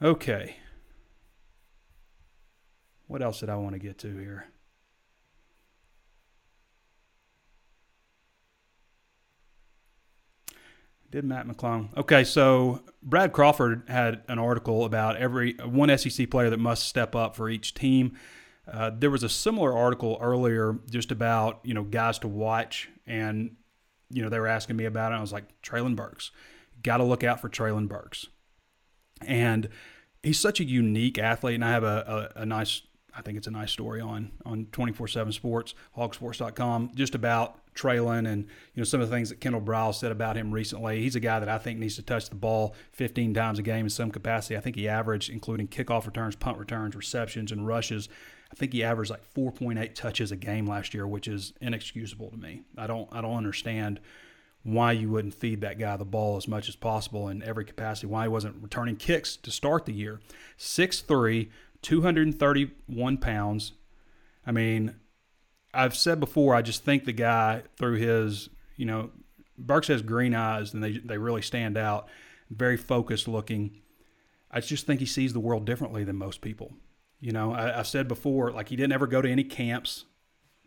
Okay. 0.00 0.56
What 3.06 3.20
else 3.20 3.40
did 3.40 3.50
I 3.50 3.56
want 3.56 3.74
to 3.74 3.78
get 3.78 3.98
to 3.98 4.16
here? 4.16 4.46
Did 11.12 11.26
Matt 11.26 11.46
McClung? 11.46 11.94
Okay, 11.94 12.24
so 12.24 12.80
Brad 13.02 13.34
Crawford 13.34 13.82
had 13.86 14.22
an 14.28 14.38
article 14.38 14.86
about 14.86 15.18
every 15.18 15.52
one 15.56 15.96
SEC 15.98 16.30
player 16.30 16.48
that 16.48 16.58
must 16.58 16.88
step 16.88 17.14
up 17.14 17.36
for 17.36 17.50
each 17.50 17.74
team. 17.74 18.18
Uh, 18.66 18.90
there 18.96 19.10
was 19.10 19.22
a 19.22 19.28
similar 19.28 19.76
article 19.76 20.16
earlier 20.22 20.78
just 20.90 21.12
about 21.12 21.60
you 21.64 21.74
know 21.74 21.82
guys 21.82 22.18
to 22.20 22.28
watch, 22.28 22.88
and 23.06 23.56
you 24.08 24.22
know 24.22 24.30
they 24.30 24.38
were 24.38 24.46
asking 24.46 24.76
me 24.76 24.86
about 24.86 25.12
it. 25.12 25.16
I 25.16 25.20
was 25.20 25.34
like 25.34 25.44
Traylon 25.60 25.94
Burks, 25.94 26.30
got 26.82 26.96
to 26.96 27.04
look 27.04 27.22
out 27.22 27.42
for 27.42 27.50
Traylon 27.50 27.88
Burks, 27.88 28.28
and 29.20 29.68
he's 30.22 30.40
such 30.40 30.60
a 30.60 30.64
unique 30.64 31.18
athlete. 31.18 31.56
And 31.56 31.64
I 31.64 31.72
have 31.72 31.84
a, 31.84 32.30
a, 32.36 32.40
a 32.40 32.46
nice, 32.46 32.80
I 33.14 33.20
think 33.20 33.36
it's 33.36 33.46
a 33.46 33.50
nice 33.50 33.70
story 33.70 34.00
on 34.00 34.32
on 34.46 34.68
twenty 34.72 34.92
four 34.92 35.08
seven 35.08 35.30
Sports, 35.30 35.74
Hawgsports.com, 35.94 36.92
just 36.94 37.14
about 37.14 37.58
Traylon 37.74 38.28
and 38.30 38.44
you 38.74 38.80
know 38.80 38.84
some 38.84 39.00
of 39.00 39.08
the 39.08 39.14
things 39.14 39.30
that 39.30 39.40
Kendall 39.40 39.60
Briles 39.60 39.94
said 39.94 40.12
about 40.12 40.36
him 40.36 40.52
recently. 40.52 41.00
He's 41.00 41.16
a 41.16 41.20
guy 41.20 41.40
that 41.40 41.48
I 41.48 41.58
think 41.58 41.78
needs 41.78 41.96
to 41.96 42.02
touch 42.02 42.28
the 42.28 42.34
ball 42.34 42.74
15 42.92 43.34
times 43.34 43.58
a 43.58 43.62
game 43.62 43.86
in 43.86 43.90
some 43.90 44.10
capacity. 44.10 44.56
I 44.56 44.60
think 44.60 44.76
he 44.76 44.88
averaged, 44.88 45.30
including 45.30 45.68
kickoff 45.68 46.06
returns, 46.06 46.36
punt 46.36 46.58
returns, 46.58 46.94
receptions, 46.94 47.50
and 47.50 47.66
rushes. 47.66 48.08
I 48.50 48.54
think 48.54 48.72
he 48.72 48.84
averaged 48.84 49.10
like 49.10 49.34
4.8 49.34 49.94
touches 49.94 50.30
a 50.30 50.36
game 50.36 50.66
last 50.66 50.92
year, 50.92 51.06
which 51.06 51.26
is 51.26 51.54
inexcusable 51.60 52.30
to 52.30 52.36
me. 52.36 52.62
I 52.76 52.86
don't 52.86 53.08
I 53.12 53.20
don't 53.22 53.36
understand 53.36 54.00
why 54.64 54.92
you 54.92 55.10
wouldn't 55.10 55.34
feed 55.34 55.60
that 55.62 55.78
guy 55.78 55.96
the 55.96 56.04
ball 56.04 56.36
as 56.36 56.46
much 56.46 56.68
as 56.68 56.76
possible 56.76 57.28
in 57.28 57.42
every 57.42 57.64
capacity. 57.64 58.06
Why 58.06 58.24
he 58.24 58.28
wasn't 58.28 58.62
returning 58.62 58.96
kicks 58.96 59.36
to 59.36 59.50
start 59.50 59.86
the 59.86 59.92
year. 59.92 60.20
6'3", 60.58 61.48
231 61.80 63.16
pounds. 63.16 63.72
I 64.46 64.52
mean, 64.52 64.94
I've 65.74 65.96
said 65.96 66.20
before, 66.20 66.54
I 66.54 66.62
just 66.62 66.84
think 66.84 67.04
the 67.04 67.12
guy 67.12 67.62
through 67.76 67.96
his, 67.96 68.48
you 68.76 68.84
know, 68.84 69.10
Burks 69.58 69.88
has 69.88 70.02
green 70.02 70.34
eyes 70.34 70.74
and 70.74 70.82
they 70.82 70.98
they 70.98 71.18
really 71.18 71.42
stand 71.42 71.76
out. 71.76 72.08
Very 72.50 72.76
focused 72.76 73.28
looking. 73.28 73.80
I 74.50 74.60
just 74.60 74.86
think 74.86 75.00
he 75.00 75.06
sees 75.06 75.32
the 75.32 75.40
world 75.40 75.64
differently 75.64 76.04
than 76.04 76.16
most 76.16 76.40
people. 76.40 76.72
You 77.20 77.32
know, 77.32 77.54
I, 77.54 77.78
I've 77.78 77.86
said 77.86 78.08
before, 78.08 78.50
like 78.50 78.68
he 78.68 78.76
didn't 78.76 78.92
ever 78.92 79.06
go 79.06 79.22
to 79.22 79.30
any 79.30 79.44
camps. 79.44 80.04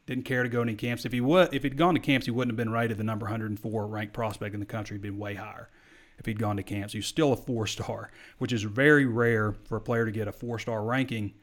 Didn't 0.08 0.26
care 0.26 0.44
to 0.44 0.50
go 0.50 0.64
to 0.64 0.70
any 0.70 0.76
camps. 0.76 1.04
If 1.06 1.12
he 1.12 1.22
would, 1.22 1.54
if 1.54 1.64
he'd 1.64 1.78
gone 1.78 1.96
to 1.96 2.00
camps, 2.00 2.26
he 2.26 2.32
wouldn't 2.32 2.52
have 2.52 2.58
been 2.58 2.72
rated 2.72 2.98
the 2.98 3.04
number 3.04 3.26
104 3.26 3.88
ranked 3.88 4.14
prospect 4.14 4.54
in 4.54 4.60
the 4.60 4.66
country. 4.66 4.96
He'd 4.96 5.02
been 5.02 5.18
way 5.18 5.34
higher 5.36 5.70
if 6.18 6.26
he'd 6.26 6.40
gone 6.40 6.58
to 6.58 6.64
camps. 6.64 6.94
He's 6.94 7.08
still 7.08 7.34
a 7.34 7.38
four 7.38 7.68
star, 7.68 8.12
which 8.38 8.54
is 8.54 8.64
very 8.64 9.06
rare 9.06 9.56
for 9.66 9.78
a 9.78 9.82
player 9.82 10.06
to 10.06 10.12
get 10.12 10.28
a 10.28 10.32
four 10.32 10.60
star 10.60 10.84
ranking 10.84 11.34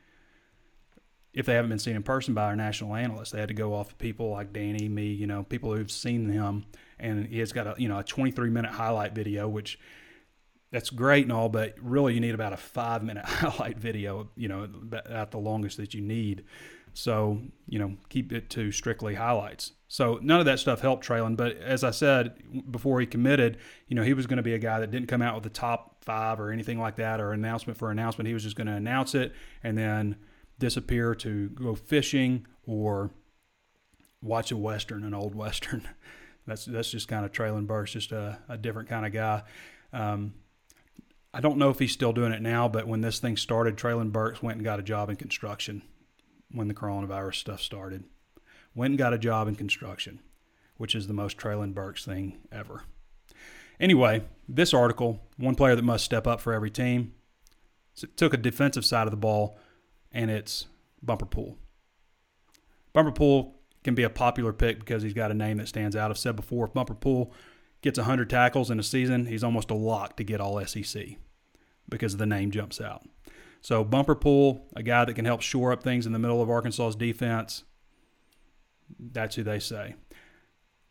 if 1.34 1.46
they 1.46 1.54
haven't 1.54 1.70
been 1.70 1.78
seen 1.78 1.96
in 1.96 2.02
person 2.02 2.34
by 2.34 2.44
our 2.44 2.56
national 2.56 2.94
analysts. 2.94 3.30
They 3.30 3.40
had 3.40 3.48
to 3.48 3.54
go 3.54 3.74
off 3.74 3.92
of 3.92 3.98
people 3.98 4.30
like 4.30 4.52
Danny, 4.52 4.88
me, 4.88 5.06
you 5.06 5.26
know, 5.26 5.44
people 5.44 5.74
who've 5.74 5.90
seen 5.90 6.28
him. 6.28 6.66
And 6.98 7.26
he 7.26 7.38
has 7.38 7.52
got 7.52 7.66
a 7.66 7.74
you 7.78 7.88
know 7.88 7.98
a 7.98 8.04
23 8.04 8.50
minute 8.50 8.70
highlight 8.70 9.14
video, 9.14 9.48
which 9.48 9.78
that's 10.70 10.88
great 10.90 11.24
and 11.24 11.32
all, 11.32 11.48
but 11.48 11.74
really 11.80 12.14
you 12.14 12.20
need 12.20 12.34
about 12.34 12.52
a 12.52 12.56
five 12.56 13.02
minute 13.02 13.24
highlight 13.26 13.78
video, 13.78 14.28
you 14.36 14.48
know, 14.48 14.68
at 15.08 15.30
the 15.30 15.38
longest 15.38 15.76
that 15.76 15.94
you 15.94 16.00
need. 16.00 16.44
So, 16.94 17.40
you 17.68 17.78
know, 17.78 17.96
keep 18.08 18.32
it 18.32 18.50
to 18.50 18.70
strictly 18.70 19.14
highlights. 19.14 19.72
So 19.88 20.18
none 20.22 20.40
of 20.40 20.46
that 20.46 20.58
stuff 20.58 20.80
helped 20.80 21.06
Traylon. 21.06 21.36
But 21.36 21.56
as 21.56 21.84
I 21.84 21.90
said 21.90 22.70
before 22.70 23.00
he 23.00 23.06
committed, 23.06 23.58
you 23.88 23.96
know, 23.96 24.02
he 24.02 24.14
was 24.14 24.26
going 24.26 24.38
to 24.38 24.42
be 24.42 24.54
a 24.54 24.58
guy 24.58 24.80
that 24.80 24.90
didn't 24.90 25.08
come 25.08 25.22
out 25.22 25.34
with 25.34 25.44
the 25.44 25.50
top 25.50 26.02
five 26.04 26.40
or 26.40 26.50
anything 26.50 26.78
like 26.78 26.96
that 26.96 27.20
or 27.20 27.32
announcement 27.32 27.78
for 27.78 27.90
announcement. 27.90 28.28
He 28.28 28.34
was 28.34 28.42
just 28.42 28.56
going 28.56 28.66
to 28.66 28.74
announce 28.74 29.14
it 29.14 29.32
and 29.62 29.76
then 29.76 30.16
disappear 30.62 31.12
to 31.12 31.48
go 31.48 31.74
fishing 31.74 32.46
or 32.68 33.10
watch 34.22 34.52
a 34.52 34.56
Western, 34.56 35.02
an 35.02 35.12
old 35.12 35.34
Western. 35.44 35.88
that's 36.46 36.64
that's 36.64 36.90
just 36.90 37.08
kind 37.08 37.24
of 37.24 37.32
Traylon 37.32 37.66
Burks, 37.66 37.90
just 37.90 38.12
a, 38.12 38.38
a 38.48 38.56
different 38.56 38.88
kind 38.88 39.04
of 39.04 39.12
guy. 39.12 39.42
Um, 39.92 40.34
I 41.34 41.40
don't 41.40 41.58
know 41.58 41.70
if 41.70 41.80
he's 41.80 41.90
still 41.90 42.12
doing 42.12 42.32
it 42.32 42.40
now, 42.40 42.68
but 42.68 42.86
when 42.86 43.00
this 43.00 43.18
thing 43.18 43.36
started, 43.36 43.76
Traylon 43.76 44.12
Burks 44.12 44.40
went 44.40 44.56
and 44.56 44.64
got 44.64 44.78
a 44.78 44.84
job 44.84 45.10
in 45.10 45.16
construction 45.16 45.82
when 46.52 46.68
the 46.68 46.74
coronavirus 46.74 47.34
stuff 47.34 47.60
started. 47.60 48.04
Went 48.72 48.92
and 48.92 48.98
got 48.98 49.12
a 49.12 49.18
job 49.18 49.48
in 49.48 49.56
construction, 49.56 50.20
which 50.76 50.94
is 50.94 51.08
the 51.08 51.12
most 51.12 51.38
Traylon 51.38 51.74
Burks 51.74 52.04
thing 52.04 52.38
ever. 52.52 52.84
Anyway, 53.80 54.22
this 54.48 54.72
article, 54.72 55.20
one 55.38 55.56
player 55.56 55.74
that 55.74 55.82
must 55.82 56.04
step 56.04 56.26
up 56.26 56.40
for 56.40 56.52
every 56.52 56.70
team, 56.70 57.14
took 58.16 58.32
a 58.32 58.36
defensive 58.36 58.84
side 58.84 59.08
of 59.08 59.10
the 59.10 59.16
ball, 59.16 59.58
and 60.12 60.30
it's 60.30 60.66
Bumper 61.02 61.26
Pool. 61.26 61.56
Bumper 62.92 63.12
Pool 63.12 63.56
can 63.84 63.94
be 63.94 64.02
a 64.02 64.10
popular 64.10 64.52
pick 64.52 64.78
because 64.78 65.02
he's 65.02 65.14
got 65.14 65.30
a 65.30 65.34
name 65.34 65.58
that 65.58 65.68
stands 65.68 65.96
out. 65.96 66.10
I've 66.10 66.18
said 66.18 66.36
before, 66.36 66.66
if 66.66 66.74
Bumper 66.74 66.94
Pool 66.94 67.32
gets 67.80 67.98
100 67.98 68.30
tackles 68.30 68.70
in 68.70 68.78
a 68.78 68.82
season, 68.82 69.26
he's 69.26 69.42
almost 69.42 69.70
a 69.70 69.74
lock 69.74 70.16
to 70.16 70.24
get 70.24 70.40
all 70.40 70.64
SEC 70.64 71.16
because 71.88 72.16
the 72.16 72.26
name 72.26 72.50
jumps 72.50 72.80
out. 72.80 73.02
So 73.60 73.84
Bumper 73.84 74.14
Pool, 74.14 74.66
a 74.74 74.82
guy 74.82 75.04
that 75.04 75.14
can 75.14 75.24
help 75.24 75.40
shore 75.40 75.72
up 75.72 75.82
things 75.82 76.06
in 76.06 76.12
the 76.12 76.18
middle 76.18 76.42
of 76.42 76.50
Arkansas's 76.50 76.96
defense. 76.96 77.64
That's 78.98 79.36
who 79.36 79.42
they 79.42 79.58
say. 79.58 79.94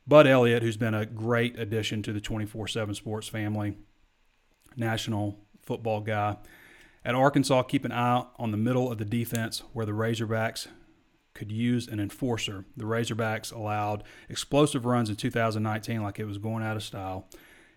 Bud 0.08 0.26
Elliott, 0.26 0.64
who's 0.64 0.78
been 0.78 0.94
a 0.94 1.06
great 1.06 1.60
addition 1.60 2.02
to 2.04 2.14
the 2.14 2.22
24 2.22 2.68
7 2.68 2.96
sports 2.96 3.28
family, 3.28 3.78
national 4.76 5.38
football 5.62 6.02
guy. 6.02 6.38
At 7.04 7.16
Arkansas, 7.16 7.64
keep 7.64 7.84
an 7.84 7.92
eye 7.92 8.26
on 8.38 8.52
the 8.52 8.58
middle 8.58 8.92
of 8.92 8.98
the 9.00 9.06
defense 9.06 9.64
where 9.74 9.86
the 9.86 9.92
Razorbacks 9.92 10.68
could 11.34 11.52
use 11.52 11.88
an 11.88 12.00
enforcer. 12.00 12.66
The 12.78 12.86
Razorbacks 12.86 13.52
allowed 13.52 14.04
explosive 14.30 14.86
runs 14.86 15.10
in 15.10 15.16
2019 15.16 16.04
like 16.04 16.20
it 16.20 16.26
was 16.26 16.38
going 16.38 16.64
out 16.64 16.78
of 16.78 16.84
style. 16.84 17.28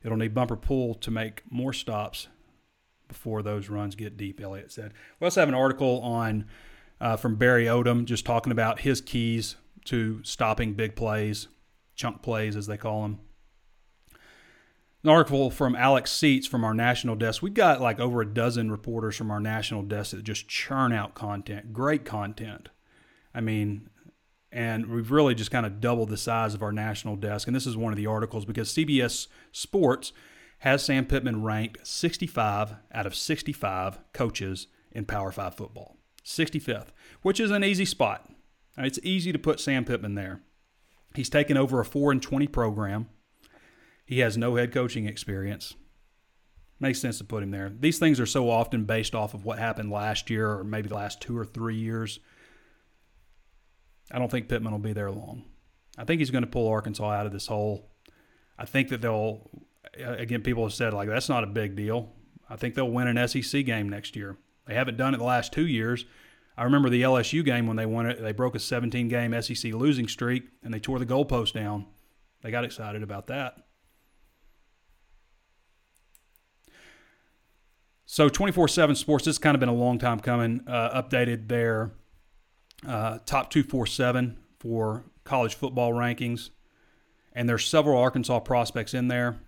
It'll 0.03 0.19
need 0.19 0.35
Bumper 0.35 0.57
Pool 0.57 0.95
to 0.97 1.11
make 1.11 1.43
more 1.51 1.73
stops 1.73 2.29
before 3.09 3.43
those 3.43 3.71
runs 3.71 3.95
get 3.95 4.17
deep, 4.17 4.41
Elliott 4.41 4.73
said. 4.73 4.93
We 5.19 5.25
also 5.25 5.41
have 5.41 5.49
an 5.49 5.55
article 5.55 6.01
on 6.01 6.47
uh, 7.01 7.17
from 7.17 7.37
Barry 7.37 7.65
Odom 7.65 8.05
just 8.05 8.27
talking 8.27 8.53
about 8.53 8.81
his 8.81 9.01
keys 9.01 9.57
to 9.87 10.23
stopping 10.23 10.75
big 10.75 10.97
plays, 10.97 11.49
chunk 11.95 12.23
plays 12.23 12.57
as 12.57 12.67
they 12.67 12.77
call 12.77 13.03
them. 13.03 13.21
An 15.05 15.11
article 15.11 15.51
from 15.51 15.77
Alex 15.77 16.11
Seats 16.11 16.47
from 16.47 16.65
our 16.65 16.73
national 16.73 17.15
desk. 17.15 17.43
We've 17.43 17.53
got 17.53 17.83
like 17.83 18.01
over 18.01 18.23
a 18.23 18.27
dozen 18.27 18.71
reporters 18.71 19.17
from 19.17 19.31
our 19.31 19.39
national 19.39 19.83
desk 19.83 20.13
that 20.13 20.23
just 20.23 20.49
churn 20.49 20.95
out 20.95 21.15
content, 21.15 21.75
great 21.75 22.07
content. 22.07 22.71
I 23.35 23.43
mean, 23.43 23.91
and 24.51 24.87
we've 24.87 25.11
really 25.11 25.35
just 25.35 25.51
kind 25.51 25.67
of 25.67 25.79
doubled 25.79 26.09
the 26.09 26.17
size 26.17 26.55
of 26.55 26.63
our 26.63 26.73
national 26.73 27.17
desk. 27.17 27.47
And 27.47 27.55
this 27.55 27.67
is 27.67 27.77
one 27.77 27.93
of 27.93 27.99
the 27.99 28.07
articles 28.07 28.47
because 28.47 28.73
CBS 28.73 29.27
Sports 29.53 30.15
has 30.61 30.83
Sam 30.83 31.05
Pittman 31.05 31.43
ranked 31.43 31.87
65 31.87 32.77
out 32.91 33.05
of 33.05 33.15
65 33.15 33.99
coaches 34.15 34.69
in 34.91 35.05
Power 35.05 35.31
5 35.31 35.55
football. 35.55 35.99
65th, 36.25 36.89
which 37.21 37.41
is 37.41 37.51
an 37.51 37.63
easy 37.63 37.85
spot. 37.85 38.31
It's 38.79 38.99
easy 39.03 39.33
to 39.33 39.39
put 39.39 39.61
Sam 39.61 39.85
Pittman 39.85 40.15
there. 40.15 40.41
He's 41.15 41.29
taken 41.29 41.59
over 41.59 41.79
a 41.79 41.85
4 41.85 42.11
and 42.13 42.23
20 42.23 42.47
program. 42.47 43.11
He 44.05 44.19
has 44.21 44.37
no 44.37 44.57
head 44.57 44.73
coaching 44.73 45.07
experience. 45.07 45.75
Makes 46.81 47.01
sense 47.01 47.19
to 47.19 47.25
put 47.25 47.43
him 47.43 47.51
there. 47.51 47.73
These 47.79 47.99
things 47.99 48.21
are 48.21 48.27
so 48.27 48.51
often 48.51 48.85
based 48.85 49.15
off 49.15 49.33
of 49.33 49.45
what 49.45 49.59
happened 49.59 49.91
last 49.91 50.29
year 50.29 50.51
or 50.51 50.65
maybe 50.65 50.89
the 50.89 50.95
last 50.95 51.21
two 51.21 51.37
or 51.37 51.45
three 51.45 51.77
years. 51.77 52.19
I 54.11 54.19
don't 54.19 54.31
think 54.31 54.49
Pittman 54.49 54.73
will 54.73 54.79
be 54.79 54.93
there 54.93 55.11
long. 55.11 55.45
I 55.97 56.05
think 56.05 56.19
he's 56.19 56.31
going 56.31 56.45
to 56.45 56.51
pull 56.51 56.69
Arkansas 56.69 57.11
out 57.11 57.27
of 57.27 57.33
this 57.33 57.47
hole. 57.47 57.91
I 58.59 58.67
think 58.67 58.89
that 58.89 59.01
they'll, 59.01 59.49
again, 59.97 60.43
people 60.43 60.65
have 60.65 60.75
said, 60.75 60.93
like, 60.93 61.09
that's 61.09 61.29
not 61.29 61.45
a 61.45 61.49
big 61.49 61.77
deal. 61.77 62.13
I 62.51 62.57
think 62.57 62.75
they'll 62.75 62.91
win 62.91 63.09
an 63.09 63.29
SEC 63.29 63.65
game 63.65 63.89
next 63.89 64.17
year. 64.17 64.37
They 64.67 64.75
haven't 64.75 64.97
done 64.97 65.15
it 65.15 65.19
the 65.19 65.25
last 65.25 65.53
two 65.53 65.67
years. 65.67 66.05
I 66.57 66.65
remember 66.65 66.89
the 66.89 67.03
LSU 67.03 67.45
game 67.45 67.67
when 67.67 67.77
they 67.77 67.87
won 67.87 68.07
it. 68.07 68.21
They 68.21 68.33
broke 68.33 68.55
a 68.55 68.61
17 68.61 69.09
game 69.09 69.41
SEC 69.41 69.73
losing 69.73 70.07
streak 70.07 70.45
and 70.63 70.73
they 70.73 70.79
tore 70.79 70.99
the 70.99 71.07
goalpost 71.07 71.53
down. 71.53 71.87
They 72.43 72.51
got 72.51 72.65
excited 72.65 73.03
about 73.03 73.27
that. 73.29 73.64
So 78.15 78.29
24 78.29 78.69
7 78.69 78.95
Sports, 78.95 79.25
this 79.25 79.35
has 79.35 79.39
kind 79.41 79.57
of 79.57 79.59
been 79.59 79.69
a 79.69 79.75
long 79.75 79.99
time 79.99 80.21
coming, 80.21 80.61
uh, 80.69 81.03
updated 81.03 81.49
their 81.49 81.91
uh, 82.87 83.19
top 83.27 83.51
247 83.51 84.39
for 84.61 85.05
college 85.25 85.57
football 85.57 85.93
rankings. 85.93 86.51
And 87.33 87.49
there's 87.49 87.67
several 87.67 87.99
Arkansas 87.99 88.39
prospects 88.39 88.95
in 88.95 89.09
there. 89.09 89.41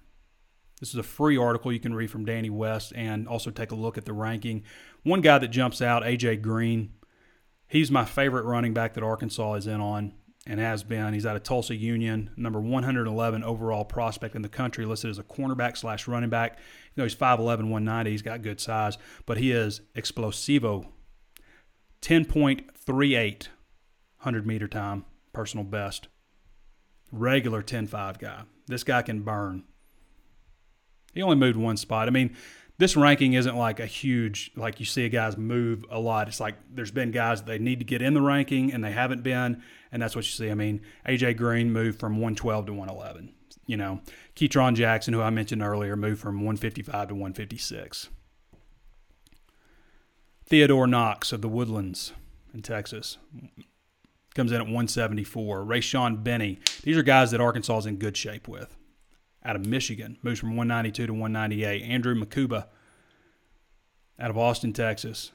This 0.80 0.88
is 0.88 0.96
a 0.96 1.04
free 1.04 1.36
article 1.36 1.72
you 1.72 1.78
can 1.78 1.94
read 1.94 2.10
from 2.10 2.24
Danny 2.24 2.50
West 2.50 2.92
and 2.96 3.28
also 3.28 3.52
take 3.52 3.70
a 3.70 3.76
look 3.76 3.96
at 3.96 4.04
the 4.04 4.12
ranking. 4.12 4.64
One 5.04 5.20
guy 5.20 5.38
that 5.38 5.52
jumps 5.52 5.80
out, 5.80 6.02
AJ 6.02 6.42
Green. 6.42 6.92
He's 7.68 7.92
my 7.92 8.04
favorite 8.04 8.46
running 8.46 8.74
back 8.74 8.94
that 8.94 9.04
Arkansas 9.04 9.54
is 9.54 9.68
in 9.68 9.80
on 9.80 10.12
and 10.46 10.60
has 10.60 10.82
been. 10.84 11.12
He's 11.12 11.26
out 11.26 11.36
of 11.36 11.42
Tulsa 11.42 11.74
Union, 11.74 12.30
number 12.36 12.60
111 12.60 13.42
overall 13.42 13.84
prospect 13.84 14.34
in 14.34 14.42
the 14.42 14.48
country, 14.48 14.84
listed 14.84 15.10
as 15.10 15.18
a 15.18 15.24
cornerback 15.24 15.76
slash 15.76 16.06
running 16.06 16.30
back. 16.30 16.58
You 16.94 17.00
know, 17.00 17.04
he's 17.04 17.16
5'11, 17.16 17.38
190. 17.68 18.10
He's 18.10 18.22
got 18.22 18.42
good 18.42 18.60
size, 18.60 18.96
but 19.26 19.38
he 19.38 19.50
is 19.50 19.80
explosivo 19.94 20.86
10.38 22.02 23.48
100 24.18 24.46
meter 24.46 24.66
time, 24.66 25.04
personal 25.32 25.64
best. 25.64 26.08
Regular 27.12 27.62
10 27.62 27.86
5 27.86 28.18
guy. 28.18 28.42
This 28.66 28.82
guy 28.82 29.02
can 29.02 29.22
burn. 29.22 29.64
He 31.14 31.22
only 31.22 31.36
moved 31.36 31.56
one 31.56 31.76
spot. 31.76 32.08
I 32.08 32.10
mean, 32.10 32.36
this 32.78 32.96
ranking 32.96 33.32
isn't 33.32 33.56
like 33.56 33.80
a 33.80 33.86
huge, 33.86 34.50
like 34.54 34.80
you 34.80 34.86
see 34.86 35.04
a 35.04 35.08
guys 35.08 35.36
move 35.36 35.84
a 35.90 35.98
lot. 35.98 36.28
It's 36.28 36.40
like 36.40 36.56
there's 36.70 36.90
been 36.90 37.10
guys 37.10 37.40
that 37.40 37.46
they 37.46 37.58
need 37.58 37.78
to 37.78 37.84
get 37.84 38.02
in 38.02 38.14
the 38.14 38.20
ranking 38.20 38.72
and 38.72 38.84
they 38.84 38.92
haven't 38.92 39.22
been. 39.22 39.62
And 39.90 40.02
that's 40.02 40.14
what 40.14 40.24
you 40.26 40.30
see. 40.30 40.50
I 40.50 40.54
mean, 40.54 40.82
AJ 41.08 41.38
Green 41.38 41.72
moved 41.72 41.98
from 41.98 42.14
112 42.14 42.66
to 42.66 42.72
111. 42.72 43.32
You 43.66 43.76
know, 43.76 44.00
Ketron 44.34 44.74
Jackson, 44.74 45.14
who 45.14 45.22
I 45.22 45.30
mentioned 45.30 45.62
earlier, 45.62 45.96
moved 45.96 46.20
from 46.20 46.36
155 46.36 47.08
to 47.08 47.14
156. 47.14 48.08
Theodore 50.44 50.86
Knox 50.86 51.32
of 51.32 51.42
the 51.42 51.48
Woodlands 51.48 52.12
in 52.54 52.62
Texas 52.62 53.18
comes 54.34 54.52
in 54.52 54.58
at 54.58 54.66
174. 54.66 55.64
Rayshawn 55.64 56.22
Benny. 56.22 56.60
These 56.82 56.96
are 56.96 57.02
guys 57.02 57.30
that 57.30 57.40
Arkansas 57.40 57.78
is 57.78 57.86
in 57.86 57.96
good 57.96 58.16
shape 58.16 58.46
with. 58.46 58.76
Out 59.46 59.54
of 59.54 59.64
Michigan, 59.64 60.18
moves 60.22 60.40
from 60.40 60.56
192 60.56 61.06
to 61.06 61.12
198. 61.12 61.82
Andrew 61.82 62.16
Mukuba 62.16 62.66
out 64.18 64.30
of 64.30 64.36
Austin, 64.36 64.72
Texas, 64.72 65.30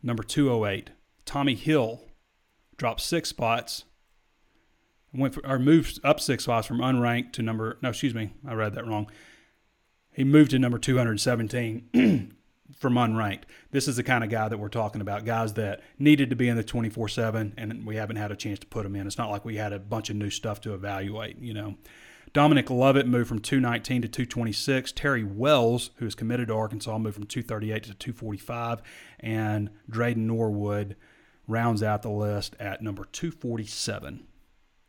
number 0.00 0.22
208. 0.22 0.90
Tommy 1.24 1.56
Hill 1.56 2.02
dropped 2.76 3.00
six 3.00 3.28
spots. 3.28 3.84
Went 5.12 5.34
for, 5.34 5.44
or 5.44 5.58
moved 5.58 5.98
up 6.04 6.20
six 6.20 6.44
spots 6.44 6.68
from 6.68 6.78
unranked 6.78 7.32
to 7.32 7.42
number. 7.42 7.78
No, 7.82 7.88
excuse 7.88 8.14
me, 8.14 8.32
I 8.46 8.54
read 8.54 8.74
that 8.74 8.86
wrong. 8.86 9.10
He 10.12 10.22
moved 10.22 10.52
to 10.52 10.58
number 10.58 10.78
217 10.78 12.34
from 12.78 12.94
unranked. 12.94 13.42
This 13.72 13.88
is 13.88 13.96
the 13.96 14.02
kind 14.02 14.22
of 14.22 14.30
guy 14.30 14.48
that 14.48 14.58
we're 14.58 14.68
talking 14.68 15.00
about, 15.00 15.24
guys 15.24 15.54
that 15.54 15.82
needed 15.98 16.30
to 16.30 16.36
be 16.36 16.48
in 16.48 16.56
the 16.56 16.62
24 16.62 17.08
7, 17.08 17.54
and 17.56 17.84
we 17.84 17.96
haven't 17.96 18.16
had 18.16 18.30
a 18.30 18.36
chance 18.36 18.60
to 18.60 18.66
put 18.66 18.84
them 18.84 18.94
in. 18.94 19.06
It's 19.06 19.18
not 19.18 19.30
like 19.30 19.44
we 19.44 19.56
had 19.56 19.72
a 19.72 19.78
bunch 19.78 20.10
of 20.10 20.16
new 20.16 20.30
stuff 20.30 20.60
to 20.62 20.74
evaluate, 20.74 21.38
you 21.40 21.54
know. 21.54 21.76
Dominic 22.36 22.68
Lovett 22.68 23.06
moved 23.06 23.30
from 23.30 23.38
219 23.38 24.02
to 24.02 24.08
226. 24.08 24.92
Terry 24.92 25.24
Wells, 25.24 25.88
who 25.96 26.04
is 26.04 26.14
committed 26.14 26.48
to 26.48 26.54
Arkansas, 26.54 26.98
moved 26.98 27.14
from 27.14 27.24
238 27.24 27.84
to 27.84 27.94
245. 27.94 28.82
And 29.20 29.70
Drayden 29.90 30.18
Norwood 30.18 30.96
rounds 31.48 31.82
out 31.82 32.02
the 32.02 32.10
list 32.10 32.54
at 32.60 32.82
number 32.82 33.06
247. 33.06 34.26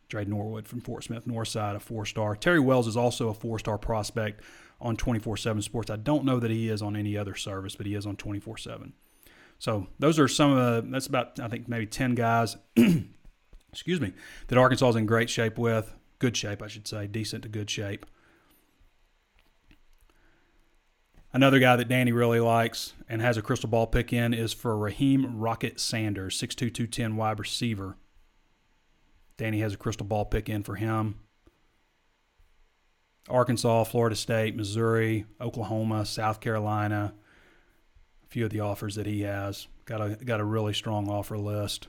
Drayden 0.09 0.27
Norwood 0.27 0.67
from 0.67 0.81
Fort 0.81 1.05
Smith 1.05 1.25
Northside, 1.25 1.77
a 1.77 1.79
four 1.79 2.05
star. 2.05 2.35
Terry 2.35 2.59
Wells 2.59 2.85
is 2.85 2.97
also 2.97 3.29
a 3.29 3.33
four 3.33 3.59
star 3.59 3.77
prospect 3.77 4.43
on 4.81 4.97
24 4.97 5.37
7 5.37 5.61
Sports. 5.61 5.89
I 5.89 5.95
don't 5.95 6.25
know 6.25 6.41
that 6.41 6.51
he 6.51 6.67
is 6.67 6.81
on 6.81 6.97
any 6.97 7.15
other 7.17 7.35
service, 7.35 7.77
but 7.77 7.85
he 7.85 7.95
is 7.95 8.05
on 8.05 8.17
24 8.17 8.57
7. 8.57 8.91
So 9.57 9.87
those 9.99 10.19
are 10.19 10.27
some 10.27 10.51
of 10.51 10.83
the, 10.83 10.91
that's 10.91 11.07
about, 11.07 11.39
I 11.39 11.47
think, 11.47 11.69
maybe 11.69 11.85
10 11.85 12.13
guys, 12.13 12.57
excuse 13.71 14.01
me, 14.01 14.11
that 14.47 14.57
Arkansas 14.57 14.89
is 14.89 14.95
in 14.97 15.05
great 15.05 15.29
shape 15.29 15.57
with. 15.57 15.93
Good 16.19 16.35
shape, 16.35 16.61
I 16.61 16.67
should 16.67 16.87
say, 16.87 17.07
decent 17.07 17.43
to 17.43 17.49
good 17.49 17.69
shape. 17.69 18.05
Another 21.33 21.59
guy 21.59 21.75
that 21.75 21.89
Danny 21.89 22.11
really 22.11 22.39
likes 22.39 22.93
and 23.07 23.21
has 23.21 23.37
a 23.37 23.41
crystal 23.41 23.69
ball 23.69 23.85
pick 23.85 24.11
in 24.11 24.33
is 24.33 24.53
for 24.53 24.75
Raheim 24.75 25.33
Rocket 25.35 25.79
Sanders, 25.79 26.39
6'2", 26.39 26.73
210 26.73 27.15
wide 27.15 27.37
receiver. 27.37 27.97
Danny 29.37 29.59
has 29.59 29.73
a 29.73 29.77
crystal 29.77 30.05
ball 30.05 30.25
pick 30.25 30.49
in 30.49 30.63
for 30.63 30.75
him. 30.75 31.19
Arkansas, 33.29 33.83
Florida 33.83 34.15
State, 34.15 34.55
Missouri, 34.55 35.25
Oklahoma, 35.39 36.05
South 36.05 36.39
Carolina, 36.39 37.13
a 38.23 38.27
few 38.27 38.45
of 38.45 38.51
the 38.51 38.61
offers 38.61 38.95
that 38.95 39.05
he 39.05 39.21
has. 39.21 39.67
Got 39.85 40.01
a 40.01 40.15
got 40.15 40.39
a 40.39 40.45
really 40.45 40.73
strong 40.73 41.09
offer 41.09 41.37
list. 41.37 41.87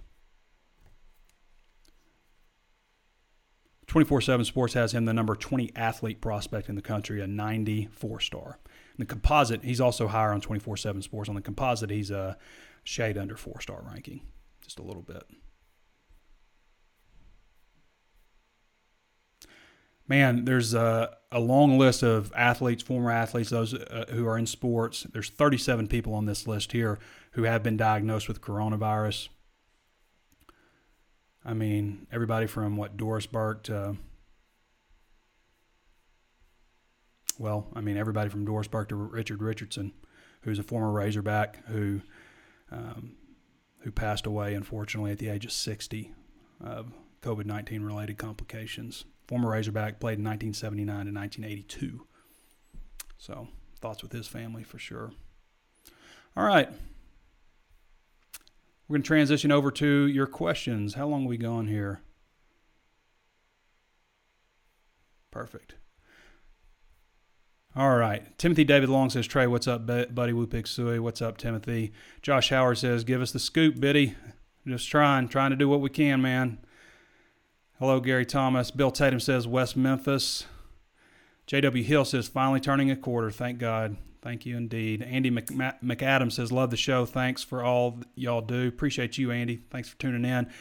24/7 3.89 4.45
Sports 4.45 4.74
has 4.74 4.93
him 4.93 5.07
the 5.07 5.14
number 5.14 5.34
20 5.34 5.72
athlete 5.74 6.20
prospect 6.20 6.68
in 6.68 6.74
the 6.74 6.82
country, 6.82 7.20
a 7.20 7.26
94 7.26 8.20
star. 8.20 8.59
In 8.66 8.99
the 8.99 9.07
composite, 9.07 9.64
he's 9.64 9.80
also 9.80 10.09
higher 10.09 10.32
on 10.32 10.41
24/7 10.41 11.03
Sports. 11.03 11.28
On 11.28 11.34
the 11.34 11.41
composite, 11.41 11.91
he's 11.91 12.11
a 12.11 12.36
shade 12.84 13.18
under 13.18 13.36
four 13.36 13.61
star 13.61 13.82
ranking, 13.91 14.20
just 14.62 14.78
a 14.78 14.82
little 14.82 15.03
bit. 15.03 15.24
man, 20.09 20.45
there's 20.47 20.74
a, 20.74 21.16
a 21.30 21.39
long 21.39 21.78
list 21.78 22.03
of 22.03 22.32
athletes, 22.34 22.82
former 22.82 23.11
athletes, 23.11 23.51
those 23.51 23.74
uh, 23.74 24.07
who 24.11 24.26
are 24.26 24.39
in 24.39 24.47
sports. 24.47 25.07
There's 25.12 25.30
37 25.30 25.86
people 25.86 26.14
on 26.14 26.24
this 26.24 26.47
list 26.47 26.72
here 26.72 26.99
who 27.32 27.45
have 27.45 27.62
been 27.62 27.76
diagnosed 27.76 28.26
with 28.26 28.41
coronavirus. 28.41 29.28
I 31.49 31.55
mean, 31.55 32.07
everybody 32.13 32.47
from 32.47 32.77
what 32.77 32.97
Doris 32.97 33.27
Burke 33.27 33.63
to, 33.65 33.97
well, 37.39 37.67
I 37.75 37.81
mean, 37.81 37.97
everybody 37.97 38.29
from 38.29 38.45
Doris 38.45 38.69
Burke 38.69 38.91
to 38.91 38.97
Richard 38.97 39.43
Richardson, 39.43 39.93
who's 40.43 40.59
a 40.59 40.63
former 40.63 40.93
Razorback 40.93 41.65
who 41.67 42.03
um, 42.71 43.13
who 43.79 43.91
passed 43.91 44.27
away 44.27 44.55
unfortunately 44.55 45.11
at 45.11 45.19
the 45.19 45.31
age 45.31 45.47
of 45.47 45.53
60 45.53 46.13
of 46.61 46.93
COVID 47.23 47.47
19 47.47 47.83
related 47.83 48.19
complications 48.19 49.05
former 49.29 49.51
Razorback, 49.51 50.01
played 50.01 50.19
in 50.19 50.25
1979 50.25 50.87
to 51.07 51.13
1982. 51.13 52.07
So, 53.19 53.49
thoughts 53.81 54.03
with 54.03 54.13
his 54.13 54.27
family 54.27 54.65
for 54.65 54.79
sure. 54.79 55.13
All 56.37 56.45
right. 56.45 56.71
We're 58.89 58.95
going 58.95 59.03
to 59.03 59.07
transition 59.07 59.53
over 59.53 59.70
to 59.72 60.07
your 60.07 60.26
questions. 60.26 60.95
How 60.95 61.07
long 61.07 61.26
we 61.26 61.36
going 61.36 61.66
here? 61.66 62.01
Perfect. 65.30 65.74
All 67.76 67.97
right. 67.97 68.36
Timothy 68.39 68.64
David 68.64 68.89
Long 68.89 69.11
says, 69.11 69.26
Trey, 69.26 69.47
what's 69.47 69.68
up, 69.68 69.86
buddy? 69.86 70.32
Woo 70.32 70.47
Pig 70.47 70.64
Sooie. 70.64 71.01
What's 71.01 71.20
up, 71.20 71.36
Timothy? 71.36 71.93
Josh 72.22 72.49
Howard 72.49 72.78
says, 72.78 73.05
give 73.05 73.20
us 73.20 73.30
the 73.30 73.39
scoop, 73.39 73.78
Biddy. 73.78 74.14
Just 74.66 74.89
trying, 74.89 75.28
trying 75.28 75.51
to 75.51 75.57
do 75.57 75.68
what 75.68 75.82
we 75.82 75.91
can, 75.91 76.22
man. 76.22 76.59
Hello, 77.78 78.01
Gary 78.01 78.24
Thomas. 78.26 78.70
Bill 78.70 78.91
Tatum 78.91 79.20
says 79.20 79.47
West 79.47 79.76
Memphis. 79.76 80.47
J.W. 81.47 81.84
Hill 81.84 82.05
says 82.05 82.26
finally 82.26 82.59
turning 82.59 82.91
a 82.91 82.97
quarter. 82.97 83.30
Thank 83.30 83.59
God. 83.59 83.97
Thank 84.29 84.45
you 84.45 84.59
indeed. 84.59 85.01
Andy 85.01 85.31
McAdams 85.31 86.33
says 86.33 86.53
love 86.53 86.68
the 86.68 86.76
show. 86.76 87.07
Thanks 87.07 87.43
for 87.43 87.64
all 87.64 88.01
y'all 88.14 88.43
do. 88.43 88.68
Appreciate 88.68 89.16
you, 89.16 89.31
Andy. 89.31 89.62
Thanks 89.70 89.89
for 89.89 89.97
tuning 89.97 90.22
in. 90.26 90.53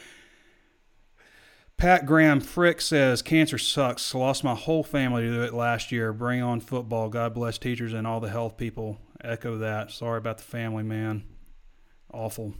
Pat 1.76 2.06
Graham 2.06 2.40
Frick 2.40 2.80
says 2.80 3.20
cancer 3.20 3.58
sucks. 3.58 4.14
Lost 4.14 4.42
my 4.42 4.54
whole 4.54 4.82
family 4.82 5.24
to 5.24 5.42
it 5.42 5.52
last 5.52 5.92
year. 5.92 6.14
Bring 6.14 6.42
on 6.42 6.60
football. 6.60 7.10
God 7.10 7.34
bless 7.34 7.58
teachers 7.58 7.92
and 7.92 8.06
all 8.06 8.20
the 8.20 8.30
health 8.30 8.56
people. 8.56 9.00
Echo 9.22 9.58
that. 9.58 9.90
Sorry 9.90 10.16
about 10.16 10.38
the 10.38 10.44
family, 10.44 10.82
man. 10.82 11.24
Awful. 12.10 12.54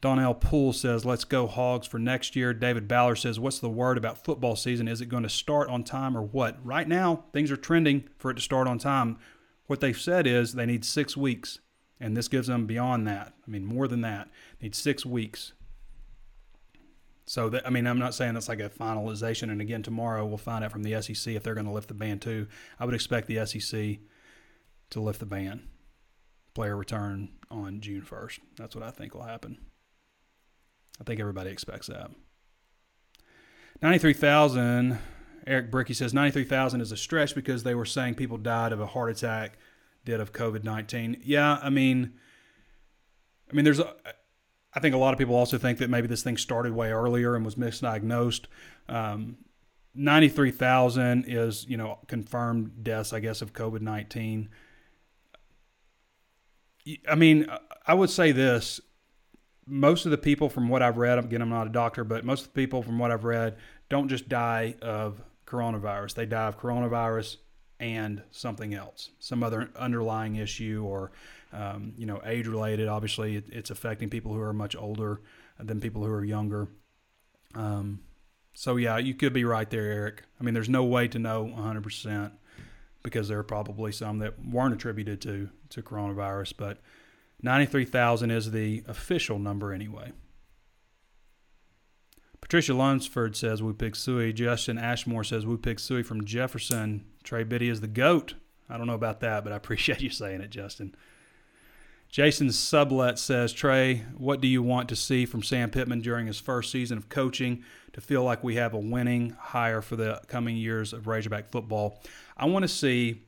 Donnell 0.00 0.34
Poole 0.34 0.72
says, 0.72 1.04
let's 1.04 1.24
go 1.24 1.48
Hogs 1.48 1.88
for 1.88 1.98
next 1.98 2.36
year. 2.36 2.54
David 2.54 2.86
Ballard 2.86 3.18
says, 3.18 3.40
what's 3.40 3.58
the 3.58 3.68
word 3.68 3.98
about 3.98 4.22
football 4.24 4.54
season? 4.54 4.86
Is 4.86 5.00
it 5.00 5.08
going 5.08 5.24
to 5.24 5.28
start 5.28 5.68
on 5.68 5.82
time 5.82 6.16
or 6.16 6.22
what? 6.22 6.64
Right 6.64 6.86
now, 6.86 7.24
things 7.32 7.50
are 7.50 7.56
trending 7.56 8.08
for 8.18 8.30
it 8.30 8.34
to 8.34 8.40
start 8.40 8.68
on 8.68 8.78
time. 8.78 9.18
What 9.66 9.80
they've 9.80 9.98
said 9.98 10.26
is 10.26 10.52
they 10.52 10.66
need 10.66 10.84
six 10.84 11.16
weeks, 11.16 11.58
and 12.00 12.16
this 12.16 12.28
gives 12.28 12.46
them 12.46 12.66
beyond 12.66 13.06
that. 13.08 13.34
I 13.46 13.50
mean, 13.50 13.64
more 13.64 13.88
than 13.88 14.00
that. 14.02 14.28
They 14.58 14.66
need 14.66 14.74
six 14.74 15.04
weeks. 15.04 15.52
So, 17.28 17.48
that, 17.48 17.66
I 17.66 17.70
mean, 17.70 17.86
I'm 17.86 17.98
not 17.98 18.14
saying 18.14 18.34
that's 18.34 18.48
like 18.48 18.60
a 18.60 18.68
finalization. 18.68 19.50
And 19.50 19.60
again, 19.60 19.82
tomorrow 19.82 20.24
we'll 20.24 20.38
find 20.38 20.64
out 20.64 20.70
from 20.70 20.84
the 20.84 21.00
SEC 21.02 21.34
if 21.34 21.42
they're 21.42 21.54
going 21.54 21.66
to 21.66 21.72
lift 21.72 21.88
the 21.88 21.94
ban 21.94 22.20
too. 22.20 22.46
I 22.78 22.84
would 22.84 22.94
expect 22.94 23.26
the 23.26 23.44
SEC 23.44 23.98
to 24.90 25.00
lift 25.00 25.18
the 25.18 25.26
ban. 25.26 25.68
Player 26.54 26.76
return 26.76 27.30
on 27.50 27.80
June 27.80 28.02
1st. 28.02 28.38
That's 28.56 28.76
what 28.76 28.84
I 28.84 28.90
think 28.90 29.14
will 29.14 29.22
happen. 29.22 29.58
I 31.00 31.04
think 31.04 31.20
everybody 31.20 31.50
expects 31.50 31.88
that. 31.88 32.10
93,000, 33.82 34.98
Eric 35.46 35.70
Bricky 35.70 35.94
says 35.94 36.12
93,000 36.12 36.80
is 36.80 36.92
a 36.92 36.96
stretch 36.96 37.34
because 37.34 37.62
they 37.62 37.74
were 37.74 37.84
saying 37.84 38.14
people 38.14 38.36
died 38.36 38.72
of 38.72 38.80
a 38.80 38.86
heart 38.86 39.10
attack, 39.10 39.58
did 40.04 40.20
of 40.20 40.32
COVID 40.32 40.64
19. 40.64 41.22
Yeah, 41.24 41.58
I 41.62 41.70
mean, 41.70 42.14
I 43.50 43.54
mean, 43.54 43.64
there's 43.64 43.78
a, 43.78 43.94
I 44.74 44.80
think 44.80 44.94
a 44.94 44.98
lot 44.98 45.12
of 45.12 45.18
people 45.18 45.34
also 45.34 45.56
think 45.56 45.78
that 45.78 45.88
maybe 45.88 46.08
this 46.08 46.22
thing 46.22 46.36
started 46.36 46.74
way 46.74 46.90
earlier 46.90 47.36
and 47.36 47.44
was 47.44 47.54
misdiagnosed. 47.54 48.46
Um, 48.88 49.38
93,000 49.94 51.24
is, 51.26 51.64
you 51.68 51.76
know, 51.76 51.98
confirmed 52.06 52.84
deaths, 52.84 53.12
I 53.12 53.20
guess, 53.20 53.40
of 53.40 53.52
COVID 53.52 53.80
19. 53.80 54.48
I 57.08 57.14
mean, 57.14 57.46
I 57.86 57.94
would 57.94 58.10
say 58.10 58.32
this 58.32 58.80
most 59.66 60.04
of 60.04 60.10
the 60.10 60.18
people, 60.18 60.48
from 60.48 60.68
what 60.68 60.82
I've 60.82 60.96
read, 60.96 61.18
again, 61.18 61.42
I'm 61.42 61.48
not 61.48 61.66
a 61.66 61.70
doctor, 61.70 62.04
but 62.04 62.24
most 62.24 62.42
of 62.42 62.52
the 62.52 62.60
people, 62.60 62.82
from 62.82 62.98
what 62.98 63.10
I've 63.10 63.24
read, 63.24 63.56
don't 63.88 64.08
just 64.08 64.28
die 64.28 64.76
of 64.80 65.22
coronavirus. 65.46 66.14
They 66.14 66.26
die 66.26 66.48
of 66.48 66.58
coronavirus 66.58 67.36
and 67.78 68.22
something 68.30 68.74
else, 68.74 69.10
some 69.18 69.42
other 69.42 69.70
underlying 69.76 70.36
issue 70.36 70.84
or, 70.86 71.12
um, 71.52 71.92
you 71.96 72.06
know, 72.06 72.20
age 72.24 72.46
related. 72.46 72.88
Obviously, 72.88 73.36
it, 73.36 73.44
it's 73.50 73.70
affecting 73.70 74.08
people 74.08 74.32
who 74.32 74.40
are 74.40 74.52
much 74.52 74.74
older 74.74 75.20
than 75.58 75.80
people 75.80 76.04
who 76.04 76.10
are 76.10 76.24
younger. 76.24 76.68
Um, 77.54 78.00
so, 78.54 78.76
yeah, 78.76 78.98
you 78.98 79.14
could 79.14 79.32
be 79.32 79.44
right 79.44 79.68
there, 79.68 79.84
Eric. 79.84 80.22
I 80.40 80.44
mean, 80.44 80.54
there's 80.54 80.68
no 80.68 80.84
way 80.84 81.08
to 81.08 81.18
know 81.18 81.44
100% 81.44 82.32
because 83.02 83.28
there 83.28 83.38
are 83.38 83.44
probably 83.44 83.92
some 83.92 84.18
that 84.18 84.34
weren't 84.44 84.74
attributed 84.74 85.20
to, 85.22 85.50
to 85.70 85.82
coronavirus, 85.82 86.54
but 86.56 86.78
93,000 87.42 88.30
is 88.30 88.50
the 88.50 88.82
official 88.88 89.38
number 89.38 89.72
anyway. 89.72 90.12
Patricia 92.46 92.74
Lunsford 92.74 93.34
says 93.34 93.60
we 93.60 93.72
pick 93.72 93.94
Sooie. 93.94 94.32
Justin 94.32 94.78
Ashmore 94.78 95.24
says 95.24 95.44
we 95.44 95.56
pick 95.56 95.78
Sooie 95.78 96.06
from 96.06 96.24
Jefferson. 96.24 97.04
Trey 97.24 97.42
Biddy 97.42 97.68
is 97.68 97.80
the 97.80 97.88
GOAT. 97.88 98.34
I 98.70 98.78
don't 98.78 98.86
know 98.86 98.94
about 98.94 99.18
that, 99.18 99.42
but 99.42 99.52
I 99.52 99.56
appreciate 99.56 100.00
you 100.00 100.10
saying 100.10 100.42
it, 100.42 100.50
Justin. 100.50 100.94
Jason 102.08 102.50
Sublet 102.50 103.18
says, 103.18 103.52
Trey, 103.52 104.04
what 104.16 104.40
do 104.40 104.46
you 104.46 104.62
want 104.62 104.88
to 104.90 104.94
see 104.94 105.26
from 105.26 105.42
Sam 105.42 105.70
Pittman 105.70 106.02
during 106.02 106.28
his 106.28 106.38
first 106.38 106.70
season 106.70 106.96
of 106.96 107.08
coaching 107.08 107.64
to 107.94 108.00
feel 108.00 108.22
like 108.22 108.44
we 108.44 108.54
have 108.54 108.74
a 108.74 108.78
winning 108.78 109.30
hire 109.30 109.82
for 109.82 109.96
the 109.96 110.22
coming 110.28 110.56
years 110.56 110.92
of 110.92 111.08
Razorback 111.08 111.50
football? 111.50 112.00
I 112.36 112.46
want 112.46 112.62
to 112.62 112.68
see, 112.68 113.24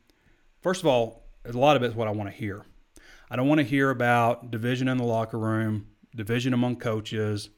first 0.61 0.83
of 0.83 0.87
all, 0.87 1.25
a 1.45 1.51
lot 1.51 1.75
of 1.75 1.83
it 1.83 1.87
is 1.87 1.97
what 1.97 2.07
I 2.07 2.13
want 2.13 2.31
to 2.31 2.37
hear. 2.37 2.65
I 3.29 3.35
don't 3.35 3.49
want 3.49 3.59
to 3.59 3.67
hear 3.67 3.91
about 3.91 4.53
division 4.53 4.87
in 4.87 4.97
the 4.97 5.03
locker 5.03 5.41
room, 5.41 5.89
division 6.15 6.55
among 6.55 6.77
coaches, 6.77 7.51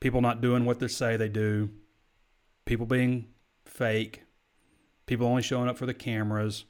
people 0.00 0.20
not 0.20 0.40
doing 0.40 0.64
what 0.64 0.78
they 0.78 0.88
say 0.88 1.16
they 1.16 1.28
do, 1.28 1.70
people 2.64 2.86
being 2.86 3.26
fake, 3.64 4.22
people 5.06 5.26
only 5.26 5.42
showing 5.42 5.68
up 5.68 5.76
for 5.76 5.86
the 5.86 5.94
cameras, 5.94 6.64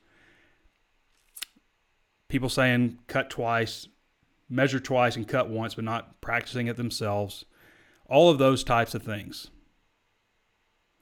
people 2.29 2.49
saying 2.49 2.99
cut 3.07 3.31
twice, 3.31 3.89
measure 4.49 4.81
twice, 4.81 5.17
and 5.17 5.29
cut 5.29 5.49
once, 5.49 5.75
but 5.75 5.85
not 5.85 6.21
practicing 6.21 6.67
it 6.67 6.77
themselves. 6.77 7.45
All 8.07 8.31
of 8.31 8.39
those 8.39 8.65
types 8.65 8.95
of 8.95 9.03
things 9.03 9.51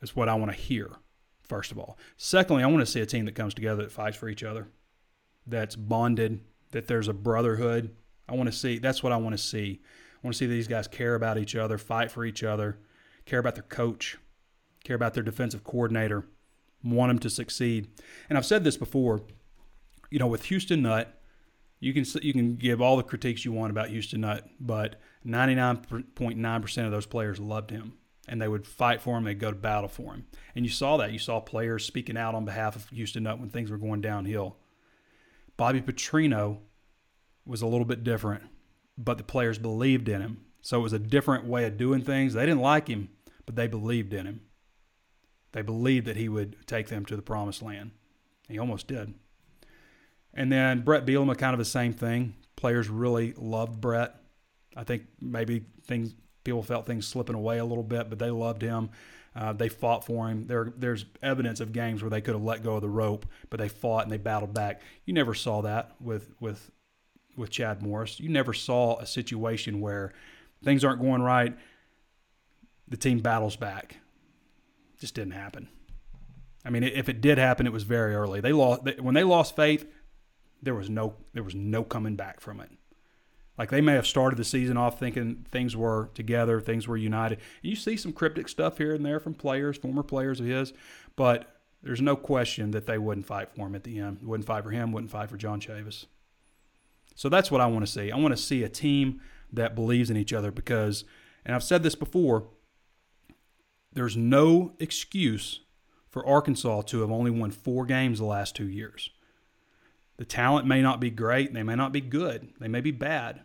is 0.03 0.17
what 0.17 0.29
I 0.29 0.35
want 0.35 0.51
to 0.51 0.57
hear, 0.57 0.91
first 1.43 1.71
of 1.71 1.79
all. 1.79 1.99
Secondly, 2.17 2.63
I 2.63 2.67
want 2.67 2.81
to 2.81 2.91
see 2.91 3.01
a 3.01 3.07
team 3.07 3.25
that 3.27 3.35
comes 3.35 3.55
together 3.55 3.83
that 3.83 3.93
fights 3.93 4.17
for 4.17 4.29
each 4.29 4.43
other, 4.43 4.69
that's 5.47 5.77
bonded, 5.77 6.41
that 6.73 6.89
there's 6.89 7.09
a 7.09 7.13
brotherhood. 7.13 7.95
I 8.29 8.35
want 8.35 8.51
to 8.51 8.57
see 8.57 8.79
that's 8.79 9.03
what 9.03 9.13
I 9.13 9.17
want 9.17 9.37
to 9.37 9.43
see. 9.43 9.81
Want 10.27 10.35
to 10.35 10.39
see 10.39 10.47
these 10.47 10.67
guys 10.67 10.89
care 10.89 11.15
about 11.15 11.39
each 11.39 11.55
other, 11.55 11.79
fight 11.79 12.11
for 12.11 12.25
each 12.25 12.43
other, 12.43 12.81
care 13.27 13.39
about 13.39 13.55
their 13.55 13.63
coach, 13.63 14.19
care 14.83 14.97
about 14.97 15.15
their 15.15 15.23
defensive 15.23 15.63
coordinator, 15.63 16.27
want 16.83 17.11
them 17.11 17.21
to 17.21 17.31
succeed. 17.31 17.87
And 18.29 18.37
I've 18.37 18.45
said 18.45 18.65
this 18.65 18.77
before, 18.77 19.23
you 20.11 20.19
know, 20.19 20.27
with 20.27 20.47
Houston 20.47 20.83
Nutt, 20.83 21.17
you 21.79 21.95
can 21.95 22.05
you 22.23 22.33
can 22.33 22.57
give 22.57 22.81
all 22.81 22.97
the 22.97 23.05
critiques 23.05 23.45
you 23.45 23.53
want 23.53 23.71
about 23.71 23.91
Houston 23.91 24.23
Nutt, 24.23 24.49
but 24.59 25.01
99.9% 25.25 26.85
of 26.85 26.91
those 26.91 27.07
players 27.07 27.39
loved 27.39 27.71
him 27.71 27.93
and 28.27 28.43
they 28.43 28.49
would 28.49 28.67
fight 28.67 29.01
for 29.01 29.17
him. 29.17 29.23
They'd 29.23 29.39
go 29.39 29.53
to 29.53 29.57
battle 29.57 29.89
for 29.89 30.13
him. 30.15 30.27
And 30.57 30.65
you 30.65 30.73
saw 30.73 30.97
that. 30.97 31.13
You 31.13 31.21
saw 31.21 31.39
players 31.39 31.85
speaking 31.85 32.17
out 32.17 32.35
on 32.35 32.45
behalf 32.45 32.75
of 32.75 32.89
Houston 32.89 33.23
Nutt 33.23 33.39
when 33.39 33.49
things 33.49 33.71
were 33.71 33.79
going 33.79 34.01
downhill. 34.01 34.57
Bobby 35.57 35.81
Petrino 35.81 36.59
was 37.47 37.63
a 37.63 37.67
little 37.69 37.85
bit 37.85 38.03
different, 38.03 38.43
but 38.99 39.19
the 39.19 39.25
players 39.25 39.59
believed 39.59 40.09
in 40.09 40.21
him. 40.21 40.45
So 40.63 40.79
it 40.79 40.83
was 40.83 40.93
a 40.93 40.99
different 40.99 41.45
way 41.45 41.65
of 41.65 41.77
doing 41.77 42.03
things. 42.03 42.35
They 42.35 42.47
didn't 42.47 42.61
like 42.61 42.89
him, 42.89 43.09
but 43.45 43.57
they 43.57 43.69
believed 43.69 44.13
in 44.13 44.27
him. 44.27 44.41
They 45.53 45.63
believed 45.63 46.07
that 46.07 46.17
he 46.17 46.29
would 46.29 46.57
take 46.67 46.89
them 46.89 47.05
to 47.07 47.17
the 47.17 47.23
promised 47.23 47.63
land. 47.63 47.93
He 48.49 48.59
almost 48.59 48.89
did. 48.89 49.15
And 50.35 50.53
then 50.53 50.83
Brett 50.83 51.07
Bielema, 51.07 51.39
kind 51.39 51.55
of 51.55 51.59
the 51.59 51.65
same 51.65 51.93
thing. 51.93 52.35
Players 52.57 52.89
really 52.89 53.33
loved 53.37 53.81
Brett. 53.81 54.17
I 54.77 54.85
think 54.85 55.05
maybe 55.21 55.65
things 55.85 56.15
people 56.45 56.63
felt 56.63 56.87
things 56.87 57.07
slipping 57.07 57.35
away 57.35 57.59
a 57.59 57.65
little 57.65 57.85
bit, 57.85 58.09
but 58.11 58.19
they 58.19 58.31
loved 58.31 58.63
him. 58.63 58.91
Uh, 59.35 59.53
they 59.53 59.69
fought 59.69 60.05
for 60.05 60.29
him. 60.29 60.47
There, 60.47 60.73
there's 60.77 61.05
evidence 61.23 61.61
of 61.61 61.73
games 61.73 62.03
where 62.03 62.11
they 62.11 62.21
could 62.21 62.35
have 62.35 62.43
let 62.43 62.63
go 62.63 62.77
of 62.77 62.83
the 62.83 62.89
rope, 62.89 63.27
but 63.51 63.59
they 63.59 63.69
fought 63.69 64.05
and 64.05 64.13
they 64.13 64.17
battled 64.17 64.55
back. 64.55 64.81
You 65.05 65.13
never 65.13 65.35
saw 65.35 65.63
that 65.63 65.95
with 66.01 66.35
with 66.41 66.71
with 67.37 67.51
Chad 67.51 67.83
Morris. 67.83 68.21
You 68.21 68.29
never 68.29 68.53
saw 68.53 68.99
a 68.99 69.07
situation 69.07 69.81
where 69.81 70.13
things 70.65 70.85
aren't 70.85 71.01
going 71.01 71.23
right. 71.23 71.57
The 72.89 72.97
team 72.97 73.19
battles 73.21 73.57
back. 73.57 73.99
Just 74.99 75.15
didn't 75.15 75.33
happen. 75.33 75.69
I 76.65 76.71
mean, 76.71 76.83
if 76.83 77.09
it 77.09 77.21
did 77.21 77.39
happen, 77.39 77.67
it 77.67 77.73
was 77.73 77.85
very 77.85 78.15
early. 78.15 78.41
They 78.41 78.53
lost 78.53 78.83
when 79.01 79.15
they 79.15 79.25
lost 79.25 79.55
faith. 79.55 79.87
There 80.63 80.75
was 80.75 80.91
no 80.91 81.15
there 81.33 81.43
was 81.43 81.55
no 81.55 81.85
coming 81.85 82.17
back 82.17 82.41
from 82.41 82.61
it. 82.61 82.71
Like 83.59 83.71
they 83.71 83.81
may 83.81 83.95
have 83.95 84.07
started 84.07 84.37
the 84.37 84.45
season 84.45 84.77
off 84.77 84.99
thinking 84.99 85.47
things 85.51 85.77
were 85.77 86.11
together, 86.15 86.61
things 86.61 86.87
were 86.87 86.97
united. 86.97 87.39
And 87.63 87.71
you 87.71 87.77
see 87.77 87.97
some 87.97 88.13
cryptic 88.13 88.49
stuff 88.49 88.79
here 88.79 88.95
and 88.95 89.05
there 89.05 89.21
from 89.21 89.35
players, 89.35 89.79
former 89.79 90.03
players 90.03 90.41
of 90.41 90.47
his, 90.47 90.73
but 91.15 91.57
there's 91.83 92.03
no 92.03 92.17
question 92.17 92.73
that 92.73 92.87
they 92.87 92.99
wouldn't 92.99 93.27
fight 93.27 93.55
for 93.55 93.67
him 93.67 93.75
at 93.75 93.85
the 93.85 93.99
end. 93.99 94.19
Wouldn't 94.23 94.47
fight 94.47 94.65
for 94.65 94.71
him, 94.71 94.93
wouldn't 94.93 95.11
fight 95.11 95.31
for 95.31 95.37
John 95.37 95.61
Chavis. 95.61 96.07
So 97.17 97.29
that's 97.29 97.51
what 97.51 97.61
I 97.61 97.67
want 97.67 97.85
to 97.85 97.91
see. 97.91 98.13
I 98.13 98.17
want 98.17 98.37
to 98.37 98.43
see 98.43 98.63
a 98.63 98.69
team 98.69 99.21
that 99.53 99.75
believes 99.75 100.11
in 100.11 100.17
each 100.17 100.33
other 100.33 100.53
because, 100.53 101.05
and 101.45 101.55
I've 101.55 101.65
said 101.65 101.83
this 101.83 101.95
before, 101.95 102.49
there's 103.93 104.17
no 104.17 104.75
excuse 104.79 105.61
for 106.09 106.25
Arkansas 106.27 106.83
to 106.83 107.01
have 107.01 107.11
only 107.11 107.31
won 107.31 107.51
four 107.51 107.87
games 107.87 108.19
the 108.19 108.27
last 108.27 108.55
two 108.55 108.69
years. 108.69 109.11
The 110.19 110.25
talent 110.25 110.67
may 110.67 110.83
not 110.83 111.01
be 111.01 111.11
great, 111.11 111.53
they 111.53 111.63
may 111.63 111.75
not 111.75 111.93
be 111.93 112.01
good, 112.01 112.51
they 112.61 112.69
may 112.69 112.81
be 112.81 112.91
bad. 112.91 113.43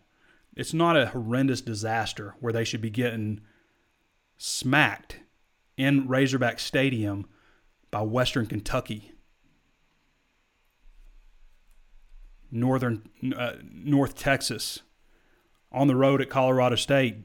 It's 0.55 0.74
not 0.74 0.97
a 0.97 1.07
horrendous 1.07 1.61
disaster 1.61 2.36
where 2.39 2.53
they 2.53 2.65
should 2.65 2.82
be 2.82 2.89
getting 2.89 3.41
smacked 4.38 5.19
in 5.78 6.07
Razorback 6.07 6.59
Stadium 6.59 7.26
by 7.89 8.01
Western 8.01 8.45
Kentucky, 8.45 9.11
Northern 12.51 13.09
uh, 13.35 13.53
North 13.63 14.15
Texas, 14.15 14.81
on 15.71 15.87
the 15.87 15.95
road 15.95 16.21
at 16.21 16.29
Colorado 16.29 16.75
State, 16.75 17.17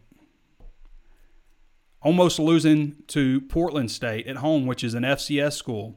almost 2.00 2.38
losing 2.38 3.02
to 3.08 3.40
Portland 3.42 3.90
State 3.90 4.26
at 4.26 4.36
home, 4.36 4.66
which 4.66 4.84
is 4.84 4.94
an 4.94 5.02
FCS 5.02 5.54
school, 5.54 5.96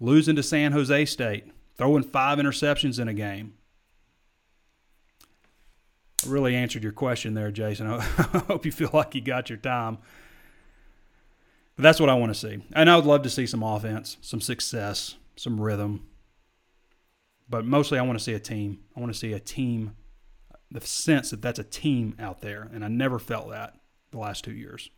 losing 0.00 0.34
to 0.36 0.42
San 0.42 0.72
Jose 0.72 1.04
State, 1.04 1.44
throwing 1.76 2.02
five 2.02 2.38
interceptions 2.38 2.98
in 2.98 3.08
a 3.08 3.14
game. 3.14 3.54
I 6.24 6.28
really 6.28 6.56
answered 6.56 6.82
your 6.82 6.92
question 6.92 7.34
there, 7.34 7.50
Jason. 7.50 7.86
I 7.90 8.00
hope 8.00 8.66
you 8.66 8.72
feel 8.72 8.90
like 8.92 9.14
you 9.14 9.20
got 9.20 9.48
your 9.48 9.58
time. 9.58 9.98
But 11.76 11.82
that's 11.82 12.00
what 12.00 12.08
I 12.08 12.14
want 12.14 12.32
to 12.32 12.38
see. 12.38 12.62
And 12.72 12.88
I 12.88 12.96
would 12.96 13.06
love 13.06 13.22
to 13.22 13.30
see 13.30 13.46
some 13.46 13.62
offense, 13.62 14.16
some 14.20 14.40
success, 14.40 15.16
some 15.36 15.60
rhythm. 15.60 16.06
But 17.48 17.64
mostly, 17.64 17.98
I 17.98 18.02
want 18.02 18.18
to 18.18 18.24
see 18.24 18.34
a 18.34 18.40
team. 18.40 18.80
I 18.96 19.00
want 19.00 19.12
to 19.12 19.18
see 19.18 19.32
a 19.32 19.40
team, 19.40 19.96
the 20.70 20.80
sense 20.80 21.30
that 21.30 21.42
that's 21.42 21.58
a 21.58 21.64
team 21.64 22.14
out 22.18 22.40
there. 22.40 22.68
And 22.72 22.84
I 22.84 22.88
never 22.88 23.18
felt 23.18 23.50
that 23.50 23.74
the 24.10 24.18
last 24.18 24.44
two 24.44 24.52
years. 24.52 24.90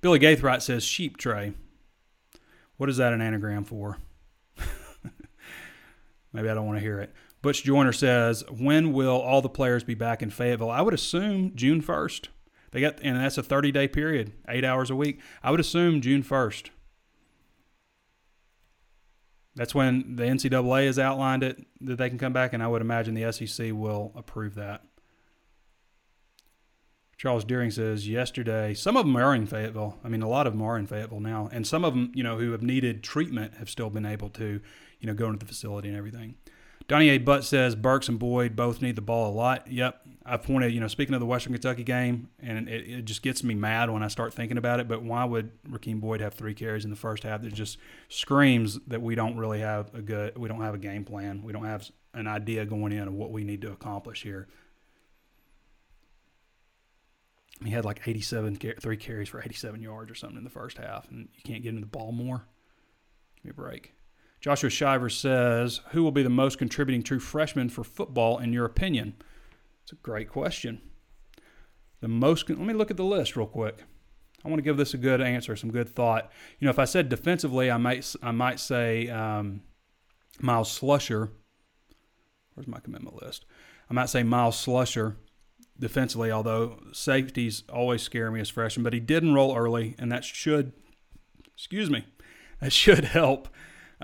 Billy 0.00 0.18
Gaithright 0.18 0.62
says 0.62 0.84
sheep 0.84 1.16
tray. 1.16 1.54
What 2.76 2.90
is 2.90 2.98
that 2.98 3.12
an 3.12 3.22
anagram 3.22 3.64
for? 3.64 3.98
Maybe 6.32 6.48
I 6.48 6.54
don't 6.54 6.66
want 6.66 6.76
to 6.76 6.84
hear 6.84 7.00
it. 7.00 7.12
Butch 7.40 7.62
Joyner 7.62 7.92
says, 7.92 8.42
when 8.50 8.92
will 8.92 9.20
all 9.20 9.40
the 9.40 9.48
players 9.48 9.84
be 9.84 9.94
back 9.94 10.22
in 10.22 10.30
Fayetteville? 10.30 10.70
I 10.70 10.82
would 10.82 10.94
assume 10.94 11.52
June 11.54 11.82
1st. 11.82 12.28
They 12.72 12.80
got, 12.80 12.98
and 13.02 13.16
that's 13.16 13.38
a 13.38 13.42
30 13.42 13.70
day 13.70 13.86
period, 13.86 14.32
eight 14.48 14.64
hours 14.64 14.90
a 14.90 14.96
week. 14.96 15.20
I 15.42 15.50
would 15.50 15.60
assume 15.60 16.00
June 16.00 16.22
1st. 16.22 16.70
That's 19.56 19.74
when 19.74 20.16
the 20.16 20.24
NCAA 20.24 20.86
has 20.86 20.98
outlined 20.98 21.42
it 21.42 21.64
that 21.80 21.96
they 21.96 22.08
can 22.08 22.18
come 22.18 22.32
back, 22.32 22.52
and 22.52 22.62
I 22.62 22.66
would 22.66 22.82
imagine 22.82 23.14
the 23.14 23.30
SEC 23.32 23.72
will 23.72 24.12
approve 24.16 24.54
that. 24.56 24.82
Charles 27.16 27.44
Deering 27.44 27.70
says 27.70 28.08
yesterday, 28.08 28.74
some 28.74 28.96
of 28.96 29.06
them 29.06 29.16
are 29.16 29.34
in 29.34 29.46
Fayetteville. 29.46 29.98
I 30.02 30.08
mean, 30.08 30.22
a 30.22 30.28
lot 30.28 30.48
of 30.48 30.52
them 30.52 30.62
are 30.62 30.76
in 30.76 30.86
Fayetteville 30.86 31.20
now, 31.20 31.48
and 31.52 31.66
some 31.66 31.84
of 31.84 31.94
them, 31.94 32.10
you 32.14 32.24
know, 32.24 32.36
who 32.36 32.50
have 32.50 32.62
needed 32.62 33.04
treatment 33.04 33.54
have 33.54 33.70
still 33.70 33.88
been 33.88 34.04
able 34.04 34.28
to 34.30 34.60
you 35.04 35.08
know, 35.08 35.14
go 35.14 35.26
into 35.26 35.38
the 35.38 35.44
facility 35.44 35.88
and 35.88 35.98
everything. 35.98 36.34
Donnie 36.86 37.08
A. 37.10 37.18
Butt 37.18 37.44
says 37.44 37.74
Burks 37.74 38.08
and 38.08 38.18
Boyd 38.18 38.54
both 38.54 38.82
need 38.82 38.96
the 38.96 39.02
ball 39.02 39.32
a 39.32 39.34
lot. 39.34 39.70
Yep. 39.70 40.00
I 40.26 40.38
pointed, 40.38 40.72
you 40.72 40.80
know, 40.80 40.88
speaking 40.88 41.14
of 41.14 41.20
the 41.20 41.26
Western 41.26 41.52
Kentucky 41.52 41.84
game, 41.84 42.28
and 42.40 42.66
it, 42.66 42.88
it, 42.88 43.04
just 43.04 43.22
gets 43.22 43.44
me 43.44 43.54
mad 43.54 43.90
when 43.90 44.02
I 44.02 44.08
start 44.08 44.32
thinking 44.32 44.56
about 44.56 44.80
it. 44.80 44.88
But 44.88 45.02
why 45.02 45.24
would 45.24 45.50
Rakeem 45.68 46.00
Boyd 46.00 46.22
have 46.22 46.32
three 46.32 46.54
carries 46.54 46.84
in 46.84 46.90
the 46.90 46.96
first 46.96 47.24
half? 47.24 47.42
That 47.42 47.52
just 47.52 47.76
screams 48.08 48.78
that 48.86 49.02
we 49.02 49.14
don't 49.14 49.36
really 49.36 49.60
have 49.60 49.94
a 49.94 50.00
good, 50.00 50.36
we 50.38 50.48
don't 50.48 50.62
have 50.62 50.74
a 50.74 50.78
game 50.78 51.04
plan. 51.04 51.42
We 51.42 51.52
don't 51.52 51.66
have 51.66 51.90
an 52.14 52.26
idea 52.26 52.64
going 52.64 52.92
in 52.92 53.06
of 53.06 53.12
what 53.12 53.32
we 53.32 53.44
need 53.44 53.60
to 53.62 53.72
accomplish 53.72 54.22
here. 54.22 54.48
He 57.62 57.70
had 57.70 57.84
like 57.84 58.06
87, 58.06 58.56
three 58.80 58.96
carries 58.96 59.28
for 59.28 59.40
87 59.42 59.80
yards 59.80 60.10
or 60.10 60.14
something 60.14 60.38
in 60.38 60.44
the 60.44 60.50
first 60.50 60.78
half, 60.78 61.08
and 61.10 61.28
you 61.34 61.42
can't 61.44 61.62
get 61.62 61.70
him 61.70 61.80
the 61.80 61.86
ball 61.86 62.12
more. 62.12 62.46
Give 63.36 63.44
me 63.44 63.50
a 63.50 63.54
break. 63.54 63.93
Joshua 64.44 64.68
Shiver 64.68 65.08
says, 65.08 65.80
Who 65.92 66.02
will 66.02 66.12
be 66.12 66.22
the 66.22 66.28
most 66.28 66.58
contributing 66.58 67.02
true 67.02 67.18
freshman 67.18 67.70
for 67.70 67.82
football, 67.82 68.36
in 68.36 68.52
your 68.52 68.66
opinion? 68.66 69.14
It's 69.82 69.92
a 69.92 69.94
great 69.94 70.28
question. 70.28 70.82
The 72.02 72.08
most, 72.08 72.50
let 72.50 72.58
me 72.58 72.74
look 72.74 72.90
at 72.90 72.98
the 72.98 73.04
list 73.04 73.36
real 73.36 73.46
quick. 73.46 73.84
I 74.44 74.48
want 74.48 74.58
to 74.58 74.62
give 74.62 74.76
this 74.76 74.92
a 74.92 74.98
good 74.98 75.22
answer, 75.22 75.56
some 75.56 75.72
good 75.72 75.88
thought. 75.88 76.30
You 76.58 76.66
know, 76.66 76.70
if 76.70 76.78
I 76.78 76.84
said 76.84 77.08
defensively, 77.08 77.70
I 77.70 77.78
might, 77.78 78.14
I 78.22 78.32
might 78.32 78.60
say 78.60 79.08
um, 79.08 79.62
Myles 80.38 80.78
Slusher. 80.78 81.30
Where's 82.52 82.68
my 82.68 82.80
commitment 82.80 83.22
list? 83.22 83.46
I 83.88 83.94
might 83.94 84.10
say 84.10 84.24
Myles 84.24 84.62
Slusher 84.62 85.16
defensively, 85.80 86.30
although 86.30 86.80
safeties 86.92 87.62
always 87.72 88.02
scare 88.02 88.30
me 88.30 88.40
as 88.40 88.50
freshmen, 88.50 88.84
but 88.84 88.92
he 88.92 89.00
did 89.00 89.22
enroll 89.22 89.56
early, 89.56 89.94
and 89.98 90.12
that 90.12 90.22
should, 90.22 90.74
excuse 91.54 91.88
me, 91.88 92.04
that 92.60 92.74
should 92.74 93.04
help 93.06 93.48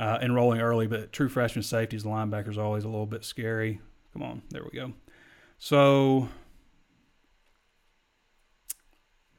uh, 0.00 0.18
enrolling 0.22 0.62
early, 0.62 0.86
but 0.86 1.12
true 1.12 1.28
freshman 1.28 1.62
safeties, 1.62 2.04
the 2.04 2.08
linebackers, 2.08 2.56
always 2.56 2.84
a 2.84 2.88
little 2.88 3.06
bit 3.06 3.22
scary. 3.22 3.82
Come 4.14 4.22
on, 4.22 4.42
there 4.48 4.64
we 4.64 4.70
go. 4.70 4.94
So, 5.58 6.30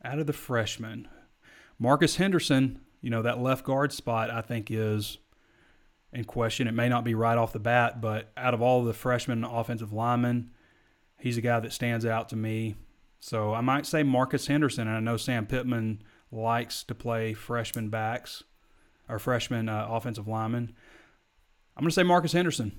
out 0.06 0.20
of 0.20 0.28
the 0.28 0.34
freshmen, 0.34 1.08
Marcus 1.80 2.18
Henderson, 2.18 2.80
you 3.02 3.10
know, 3.10 3.24
that 3.24 3.42
left 3.42 3.66
guard 3.66 3.92
spot, 3.92 4.30
I 4.30 4.42
think 4.42 4.70
is 4.70 5.18
in 6.14 6.26
question. 6.26 6.68
It 6.68 6.74
may 6.76 6.90
not 6.90 7.04
be 7.04 7.16
right 7.16 7.40
off 7.40 7.54
the 7.54 7.60
bat, 7.60 8.00
but 8.00 8.32
out 8.38 8.54
of 8.54 8.62
all 8.62 8.84
the 8.84 8.94
freshmen 8.94 9.44
offensive 9.44 9.92
linemen, 9.92 10.52
he's 11.18 11.38
a 11.38 11.42
guy 11.42 11.60
that 11.60 11.74
stands 11.74 12.06
out 12.06 12.30
to 12.30 12.36
me. 12.36 12.76
So 13.20 13.52
I 13.52 13.62
might 13.62 13.88
say 13.88 14.04
Marcus 14.04 14.46
Henderson, 14.46 14.88
and 14.88 14.96
I 14.96 15.00
know 15.00 15.18
Sam 15.18 15.48
Pittman 15.48 16.04
likes 16.32 16.84
to 16.84 16.94
play 16.94 17.34
freshman 17.34 17.90
backs 17.90 18.44
our 19.12 19.20
freshman 19.20 19.68
uh, 19.68 19.88
offensive 19.90 20.28
lineman. 20.28 20.74
I'm 21.76 21.82
going 21.82 21.90
to 21.90 21.94
say 21.94 22.04
Marcus 22.04 22.32
Henderson. 22.32 22.72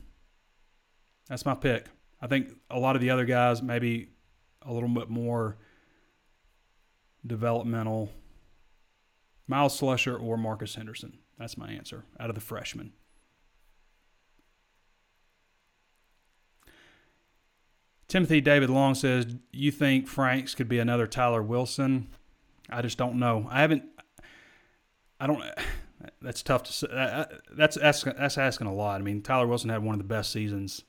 That's 1.28 1.44
my 1.44 1.54
pick. 1.54 1.86
I 2.20 2.26
think 2.26 2.48
a 2.70 2.78
lot 2.78 2.96
of 2.96 3.02
the 3.02 3.10
other 3.10 3.26
guys 3.26 3.62
maybe 3.62 4.08
a 4.62 4.72
little 4.72 4.88
bit 4.88 5.10
more 5.10 5.58
developmental. 7.26 8.10
Myles 9.46 9.78
Slusher 9.78 10.20
or 10.20 10.38
Marcus 10.38 10.74
Henderson. 10.74 11.18
That's 11.38 11.58
my 11.58 11.70
answer 11.70 12.04
out 12.18 12.30
of 12.30 12.34
the 12.34 12.40
freshmen. 12.40 12.92
Timothy 18.08 18.40
David 18.40 18.70
Long 18.70 18.94
says, 18.94 19.36
"You 19.52 19.70
think 19.70 20.06
Franks 20.06 20.54
could 20.54 20.68
be 20.68 20.78
another 20.78 21.06
Tyler 21.06 21.42
Wilson?" 21.42 22.08
I 22.70 22.82
just 22.82 22.98
don't 22.98 23.18
know. 23.18 23.48
I 23.50 23.60
haven't. 23.60 23.84
I 25.20 25.26
don't. 25.26 25.42
That's 26.20 26.42
tough 26.42 26.64
to 26.64 26.72
say. 26.72 27.26
That's 27.52 27.76
asking, 27.76 28.14
that's 28.18 28.38
asking 28.38 28.66
a 28.66 28.74
lot. 28.74 29.00
I 29.00 29.04
mean, 29.04 29.22
Tyler 29.22 29.46
Wilson 29.46 29.70
had 29.70 29.82
one 29.82 29.94
of 29.94 29.98
the 29.98 30.04
best 30.04 30.32
seasons 30.32 30.82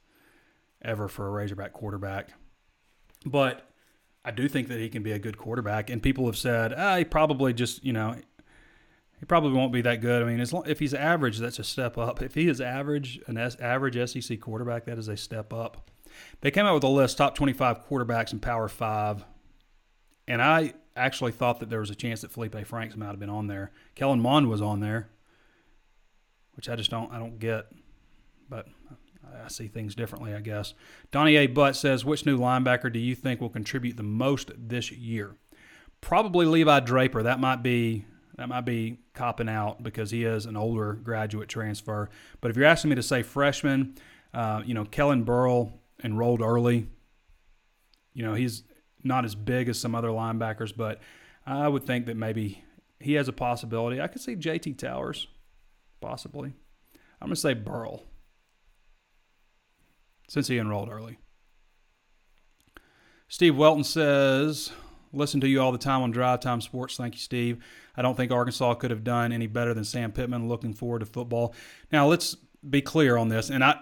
ever 0.82 1.08
for 1.08 1.28
a 1.28 1.32
Razorback 1.32 1.74
quarterback, 1.74 2.30
but 3.26 3.70
I 4.26 4.32
do 4.32 4.48
think 4.48 4.68
that 4.70 4.80
he 4.80 4.90
can 4.90 5.04
be 5.04 5.12
a 5.12 5.20
good 5.20 5.38
quarterback. 5.38 5.90
And 5.90 6.02
people 6.02 6.26
have 6.26 6.38
said, 6.38 6.74
ah, 6.76 6.98
he 6.98 7.06
probably 7.06 7.54
just 7.54 7.84
you 7.84 7.94
know 7.94 8.16
he 9.24 9.26
probably 9.26 9.54
won't 9.54 9.72
be 9.72 9.82
that 9.82 10.02
good. 10.02 10.22
I 10.22 10.26
mean, 10.26 10.42
as 10.42 10.52
long, 10.52 10.64
if 10.68 10.80
he's 10.80 10.94
average, 10.94 11.38
that's 11.38 11.58
a 11.58 11.64
step 11.64 11.98
up. 11.98 12.22
If 12.22 12.36
he 12.36 12.50
is 12.50 12.60
average, 12.60 13.22
an 13.28 13.38
S, 13.38 13.56
average 13.62 13.96
SEC 14.10 14.42
quarterback, 14.42 14.84
that 14.84 14.98
is 14.98 15.08
a 15.08 15.16
step 15.16 15.54
up. 15.54 15.90
They 16.42 16.52
came 16.52 16.66
out 16.66 16.74
with 16.74 16.84
a 16.84 16.90
list 16.90 17.18
top 17.18 17.34
25 17.34 17.88
quarterbacks 17.88 18.34
in 18.34 18.42
Power 18.42 18.68
Five, 18.68 19.24
and 20.28 20.42
I 20.42 20.74
actually 20.96 21.32
thought 21.32 21.60
that 21.60 21.70
there 21.70 21.80
was 21.80 21.90
a 21.90 21.96
chance 21.96 22.22
that 22.22 22.32
Felipe 22.32 22.66
Franks 22.66 22.96
might 22.96 23.08
have 23.08 23.20
been 23.20 23.30
on 23.30 23.48
there. 23.48 23.72
Kellen 23.96 24.20
Mond 24.20 24.50
was 24.50 24.62
on 24.62 24.80
there, 24.80 25.10
which 26.56 26.70
I 26.70 26.76
just 26.76 26.92
don't 26.92 27.12
I 27.12 27.20
don't 27.20 27.40
get, 27.40 27.68
but 28.50 28.68
I 29.44 29.48
see 29.48 29.68
things 29.68 29.96
differently, 29.96 30.34
I 30.34 30.42
guess. 30.42 30.74
Donnie 31.12 31.36
A. 31.36 31.48
Butt 31.48 31.76
says, 31.76 32.06
which 32.06 32.26
new 32.26 32.38
linebacker 32.38 32.92
do 32.92 33.00
you 33.00 33.16
think 33.16 33.42
will 33.42 33.50
contribute 33.50 33.98
the 33.98 34.04
most 34.04 34.52
this 34.58 34.92
year? 34.92 35.36
Probably 36.02 36.46
Levi 36.46 36.82
Draper. 36.82 37.24
That 37.24 37.40
might 37.40 37.64
be 37.64 38.06
that 38.36 38.50
might 38.50 38.66
be 38.66 39.00
copping 39.14 39.50
out 39.50 39.84
because 39.84 40.12
he 40.12 40.24
is 40.24 40.46
an 40.46 40.58
older 40.58 40.94
graduate 40.94 41.50
transfer. 41.50 42.10
But 42.42 42.52
if 42.52 42.58
you're 42.58 42.66
asking 42.66 42.90
me 42.90 42.96
to 42.96 43.04
say 43.04 43.22
freshman, 43.22 43.96
uh, 44.34 44.64
you 44.66 44.74
know, 44.74 44.86
Kelin 44.86 45.24
Burrle 45.24 45.72
enrolled 46.04 46.42
early. 46.42 46.88
You 48.14 48.24
know, 48.24 48.34
he's 48.34 48.64
not 49.04 49.26
as 49.26 49.36
big 49.36 49.70
as 49.70 49.80
some 49.80 49.96
other 49.96 50.10
linebackers, 50.10 50.76
but 50.76 51.00
I 51.46 51.68
would 51.68 51.86
think 51.86 52.06
that 52.06 52.18
maybe 52.18 52.64
he 53.00 53.14
has 53.14 53.28
a 53.28 53.34
possibility. 53.34 54.02
I 54.02 54.08
could 54.08 54.22
see 54.22 54.36
JT 54.36 54.78
Towers, 54.78 55.28
possibly. 56.02 56.54
I'm 57.22 57.28
going 57.28 57.36
to 57.36 57.42
say 57.42 57.56
Burrle, 57.56 58.04
since 60.28 60.48
he 60.48 60.58
enrolled 60.58 60.90
early. 60.90 61.20
Steve 63.28 63.56
Welton 63.56 63.84
says, 63.84 64.72
Listen 65.16 65.40
to 65.42 65.48
you 65.48 65.62
all 65.62 65.72
the 65.72 65.78
time 65.78 66.02
on 66.02 66.10
Drive 66.10 66.40
Time 66.40 66.60
Sports. 66.60 66.98
Thank 66.98 67.14
you, 67.14 67.20
Steve. 67.20 67.64
I 67.96 68.02
don't 68.02 68.18
think 68.18 68.32
Arkansas 68.32 68.74
could 68.76 68.90
have 68.90 69.04
done 69.04 69.32
any 69.32 69.46
better 69.46 69.74
than 69.74 69.84
Sam 69.84 70.12
Pittman. 70.12 70.50
Looking 70.50 70.74
forward 70.74 71.00
to 71.00 71.06
football. 71.06 71.54
Now, 71.92 72.08
let's 72.08 72.36
be 72.68 72.82
clear 72.82 73.18
on 73.18 73.30
this. 73.30 73.52
And 73.52 73.64
I, 73.64 73.80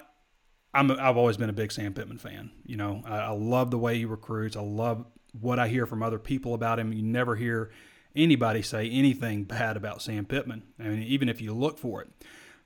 I'm, 0.73 0.91
I've 0.91 1.17
always 1.17 1.37
been 1.37 1.49
a 1.49 1.53
big 1.53 1.71
Sam 1.71 1.93
Pittman 1.93 2.17
fan. 2.17 2.51
You 2.65 2.77
know, 2.77 3.03
I, 3.05 3.17
I 3.17 3.29
love 3.31 3.71
the 3.71 3.77
way 3.77 3.97
he 3.97 4.05
recruits. 4.05 4.55
I 4.55 4.61
love 4.61 5.05
what 5.39 5.59
I 5.59 5.67
hear 5.67 5.85
from 5.85 6.01
other 6.01 6.19
people 6.19 6.53
about 6.53 6.79
him. 6.79 6.93
You 6.93 7.03
never 7.03 7.35
hear 7.35 7.71
anybody 8.15 8.61
say 8.61 8.89
anything 8.89 9.43
bad 9.45 9.77
about 9.77 10.01
Sam 10.01 10.25
Pittman. 10.25 10.63
I 10.79 10.83
mean, 10.83 11.03
even 11.03 11.29
if 11.29 11.41
you 11.41 11.53
look 11.53 11.77
for 11.77 12.01
it. 12.01 12.09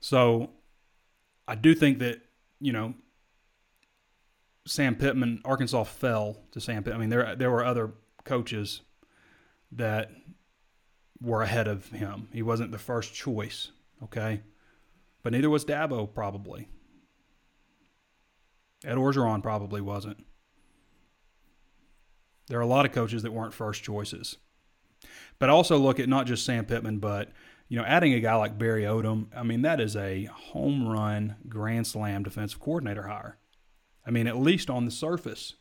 So 0.00 0.50
I 1.48 1.54
do 1.54 1.74
think 1.74 1.98
that, 1.98 2.20
you 2.60 2.72
know, 2.72 2.94
Sam 4.66 4.96
Pittman, 4.96 5.40
Arkansas 5.44 5.84
fell 5.84 6.38
to 6.52 6.60
Sam 6.60 6.82
Pittman. 6.82 6.96
I 6.96 7.00
mean, 7.00 7.10
there 7.10 7.36
there 7.36 7.50
were 7.50 7.64
other 7.64 7.92
coaches 8.24 8.82
that 9.72 10.10
were 11.20 11.42
ahead 11.42 11.68
of 11.68 11.88
him. 11.90 12.28
He 12.32 12.42
wasn't 12.42 12.72
the 12.72 12.78
first 12.78 13.14
choice, 13.14 13.70
okay? 14.02 14.42
But 15.22 15.32
neither 15.32 15.50
was 15.50 15.64
Dabo, 15.64 16.12
probably. 16.12 16.68
Ed 18.84 18.96
Orgeron 18.96 19.42
probably 19.42 19.80
wasn't. 19.80 20.24
There 22.48 22.58
are 22.58 22.62
a 22.62 22.66
lot 22.66 22.86
of 22.86 22.92
coaches 22.92 23.22
that 23.22 23.32
weren't 23.32 23.54
first 23.54 23.82
choices. 23.82 24.36
But 25.38 25.50
also 25.50 25.78
look 25.78 25.98
at 25.98 26.08
not 26.08 26.26
just 26.26 26.44
Sam 26.44 26.64
Pittman, 26.64 26.98
but 26.98 27.32
you 27.68 27.76
know, 27.76 27.84
adding 27.84 28.14
a 28.14 28.20
guy 28.20 28.36
like 28.36 28.58
Barry 28.58 28.82
Odom, 28.82 29.26
I 29.36 29.42
mean, 29.42 29.62
that 29.62 29.80
is 29.80 29.96
a 29.96 30.24
home 30.26 30.86
run 30.86 31.36
grand 31.48 31.86
slam 31.86 32.22
defensive 32.22 32.60
coordinator 32.60 33.08
hire. 33.08 33.38
I 34.06 34.10
mean, 34.10 34.28
at 34.28 34.36
least 34.36 34.70
on 34.70 34.84
the 34.84 34.90
surface 34.92 35.54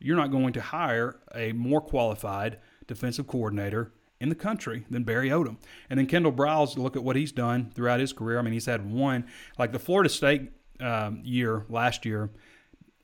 you're 0.00 0.16
not 0.16 0.30
going 0.30 0.52
to 0.54 0.60
hire 0.60 1.20
a 1.34 1.52
more 1.52 1.80
qualified 1.80 2.58
defensive 2.86 3.26
coordinator 3.26 3.92
in 4.18 4.30
the 4.30 4.34
country 4.34 4.84
than 4.90 5.04
Barry 5.04 5.28
Odom. 5.28 5.58
And 5.88 5.98
then 5.98 6.06
Kendall 6.06 6.32
Briles, 6.32 6.76
look 6.76 6.96
at 6.96 7.04
what 7.04 7.16
he's 7.16 7.32
done 7.32 7.70
throughout 7.74 8.00
his 8.00 8.12
career. 8.12 8.38
I 8.38 8.42
mean, 8.42 8.54
he's 8.54 8.66
had 8.66 8.90
one, 8.90 9.26
like 9.58 9.72
the 9.72 9.78
Florida 9.78 10.08
State 10.08 10.52
um, 10.80 11.20
year 11.24 11.64
last 11.68 12.04
year, 12.04 12.30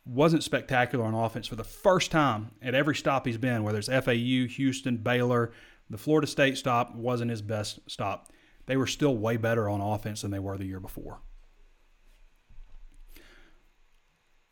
wasn't 0.04 0.42
spectacular 0.42 1.04
on 1.04 1.14
offense 1.14 1.46
for 1.46 1.56
the 1.56 1.64
first 1.64 2.10
time 2.10 2.52
at 2.62 2.74
every 2.74 2.94
stop 2.94 3.26
he's 3.26 3.38
been, 3.38 3.64
whether 3.64 3.78
it's 3.78 3.88
FAU, 3.88 4.46
Houston, 4.46 4.98
Baylor. 4.98 5.52
The 5.90 5.98
Florida 5.98 6.26
State 6.26 6.56
stop 6.56 6.94
wasn't 6.94 7.30
his 7.30 7.42
best 7.42 7.80
stop. 7.86 8.32
They 8.66 8.76
were 8.76 8.86
still 8.86 9.16
way 9.16 9.36
better 9.36 9.68
on 9.68 9.80
offense 9.80 10.22
than 10.22 10.30
they 10.30 10.38
were 10.38 10.58
the 10.58 10.64
year 10.64 10.80
before. 10.80 11.20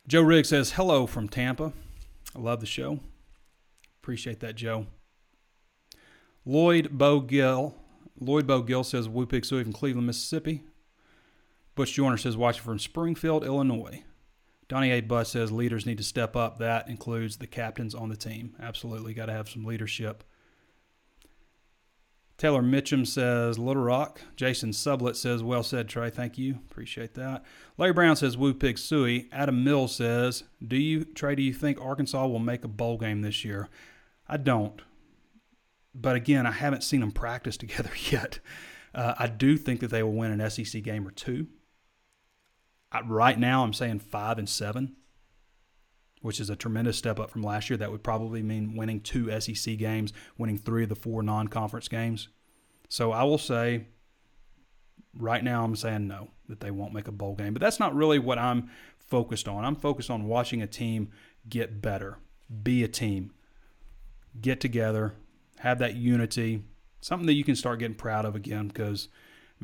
Joe 0.07 0.23
Riggs 0.23 0.51
says, 0.51 0.73
Hello 0.73 1.07
from 1.07 1.29
Tampa. 1.29 1.73
I 2.37 2.39
love 2.39 2.61
the 2.61 2.67
show. 2.67 3.01
Appreciate 4.03 4.41
that, 4.41 4.55
Joe. 4.55 4.87
Lloyd 6.45 6.99
Bogill. 6.99 7.75
Lloyd 8.21 8.47
Bogill 8.47 8.85
says 8.85 9.09
Woo 9.09 9.27
Pig 9.27 9.47
from 9.47 9.73
Cleveland, 9.73 10.07
Mississippi. 10.07 10.63
Butch 11.75 11.93
Joyner 11.93 12.17
says 12.17 12.37
watching 12.37 12.63
from 12.63 12.79
Springfield, 12.79 13.45
Illinois. 13.45 14.03
Donnie 14.69 14.91
A. 14.93 15.01
Buss 15.01 15.31
says 15.31 15.53
leaders 15.53 15.87
need 15.87 15.99
to 15.99 16.05
step 16.05 16.37
up. 16.37 16.59
That 16.59 16.89
includes 16.89 17.37
the 17.37 17.47
captains 17.47 17.95
on 17.95 18.09
the 18.09 18.17
team. 18.17 18.55
Absolutely, 18.61 19.13
got 19.13 19.27
to 19.27 19.33
have 19.33 19.49
some 19.49 19.65
leadership. 19.65 20.25
Taylor 22.37 22.63
Mitchum 22.63 23.07
says 23.07 23.59
Little 23.59 23.83
Rock. 23.83 24.21
Jason 24.37 24.71
Sublet 24.73 25.17
says, 25.17 25.43
Well 25.43 25.63
said, 25.63 25.89
Trey. 25.89 26.11
Thank 26.11 26.37
you. 26.37 26.55
Appreciate 26.71 27.15
that. 27.15 27.45
Larry 27.79 27.93
Brown 27.93 28.17
says, 28.17 28.37
Woo 28.37 28.55
Pig 28.55 28.77
Sooie. 28.77 29.29
Adam 29.31 29.63
Mills 29.63 29.95
says, 29.95 30.43
Do 30.67 30.77
you, 30.77 31.05
Trey, 31.05 31.37
do 31.37 31.43
you 31.43 31.55
think 31.55 31.81
Arkansas 31.81 32.27
will 32.27 32.41
make 32.41 32.65
a 32.65 32.69
bowl 32.69 32.99
game 32.99 33.23
this 33.23 33.45
year? 33.45 33.69
I 34.27 34.39
don't. 34.39 34.83
But 35.95 36.17
again, 36.17 36.45
I 36.45 36.51
haven't 36.51 36.83
seen 36.83 37.01
them 37.01 37.13
practice 37.13 37.57
together 37.59 37.93
yet. 38.11 38.41
Uh, 38.93 39.15
I 39.19 39.27
do 39.29 39.57
think 39.57 39.81
that 39.81 39.91
they 39.91 40.03
will 40.03 40.13
win 40.13 40.39
an 40.39 40.51
SEC 40.51 40.83
game 40.83 41.07
or 41.07 41.13
two. 41.13 41.47
I, 42.95 43.01
right 43.01 43.39
now, 43.39 43.65
I'm 43.65 43.73
saying 43.73 43.99
five 43.99 44.39
and 44.39 44.49
seven, 44.49 44.95
which 46.23 46.39
is 46.39 46.49
a 46.49 46.57
tremendous 46.57 46.97
step 46.97 47.19
up 47.19 47.29
from 47.29 47.43
last 47.43 47.69
year. 47.69 47.77
That 47.77 47.91
would 47.91 48.05
probably 48.05 48.41
mean 48.41 48.77
winning 48.77 49.01
two 49.01 49.29
SEC 49.41 49.77
games, 49.77 50.13
winning 50.39 50.57
three 50.57 50.85
of 50.85 50.89
the 50.89 50.95
four 50.95 51.23
non 51.23 51.49
conference 51.49 51.89
games. 51.89 52.29
So 52.89 53.11
I 53.11 53.25
will 53.25 53.39
say, 53.39 53.89
right 55.19 55.43
now, 55.43 55.65
I'm 55.65 55.75
saying 55.75 56.07
no, 56.07 56.29
that 56.49 56.61
they 56.61 56.71
won't 56.71 56.95
make 56.95 57.09
a 57.09 57.13
bowl 57.13 57.35
game. 57.35 57.53
But 57.53 57.61
that's 57.61 57.81
not 57.81 57.97
really 57.97 58.21
what 58.21 58.39
I'm 58.39 58.71
focused 58.97 59.49
on. 59.49 59.65
I'm 59.65 59.77
focused 59.77 60.11
on 60.11 60.29
watching 60.29 60.63
a 60.63 60.67
team 60.69 61.11
get 61.49 61.83
better, 61.83 62.19
be 62.63 62.85
a 62.85 62.89
team, 62.89 63.33
get 64.41 64.61
together, 64.61 65.15
have 65.59 65.81
that 65.81 65.97
unity, 65.97 66.63
something 67.01 67.27
that 67.27 67.35
you 67.35 67.45
can 67.45 67.57
start 67.57 67.81
getting 67.81 67.97
proud 67.97 68.25
of 68.25 68.37
again 68.37 68.69
because. 68.69 69.09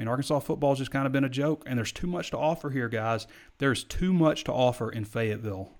Mean, 0.01 0.09
Arkansas 0.09 0.38
football 0.38 0.70
has 0.70 0.78
just 0.78 0.90
kind 0.90 1.05
of 1.05 1.12
been 1.12 1.24
a 1.24 1.28
joke, 1.28 1.62
and 1.66 1.76
there's 1.76 1.92
too 1.92 2.07
much 2.07 2.30
to 2.30 2.38
offer 2.38 2.70
here, 2.70 2.88
guys. 2.88 3.26
There's 3.59 3.84
too 3.84 4.14
much 4.14 4.44
to 4.44 4.53
offer 4.53 4.90
in 4.90 5.05
Fayetteville 5.05 5.72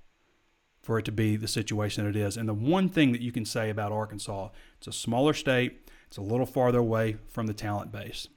for 0.83 0.99
it 0.99 1.07
to 1.07 1.13
be 1.13 1.37
the 1.37 1.49
situation 1.49 2.05
that 2.05 2.11
it 2.11 2.21
is. 2.21 2.37
And 2.37 2.47
the 2.47 2.53
one 2.53 2.91
thing 2.91 3.13
that 3.13 3.23
you 3.23 3.33
can 3.33 3.47
say 3.47 3.71
about 3.71 3.93
Arkansas, 3.93 4.51
it's 4.77 4.89
a 4.89 4.93
smaller 4.93 5.33
state, 5.33 5.89
it's 6.07 6.19
a 6.19 6.21
little 6.21 6.45
farther 6.45 6.81
away 6.81 7.17
from 7.29 7.47
the 7.47 7.55
talent 7.55 7.93
base, 7.93 8.29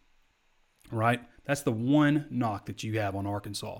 right? 0.89 1.19
That's 1.43 1.63
the 1.63 1.73
one 1.73 2.27
knock 2.29 2.65
that 2.67 2.81
you 2.85 2.97
have 2.99 3.13
on 3.13 3.27
Arkansas. 3.27 3.79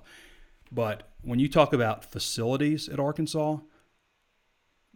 But 0.74 1.08
when 1.22 1.40
you 1.40 1.48
talk 1.48 1.72
about 1.72 2.04
facilities 2.04 2.90
at 2.90 3.00
Arkansas, 3.00 3.60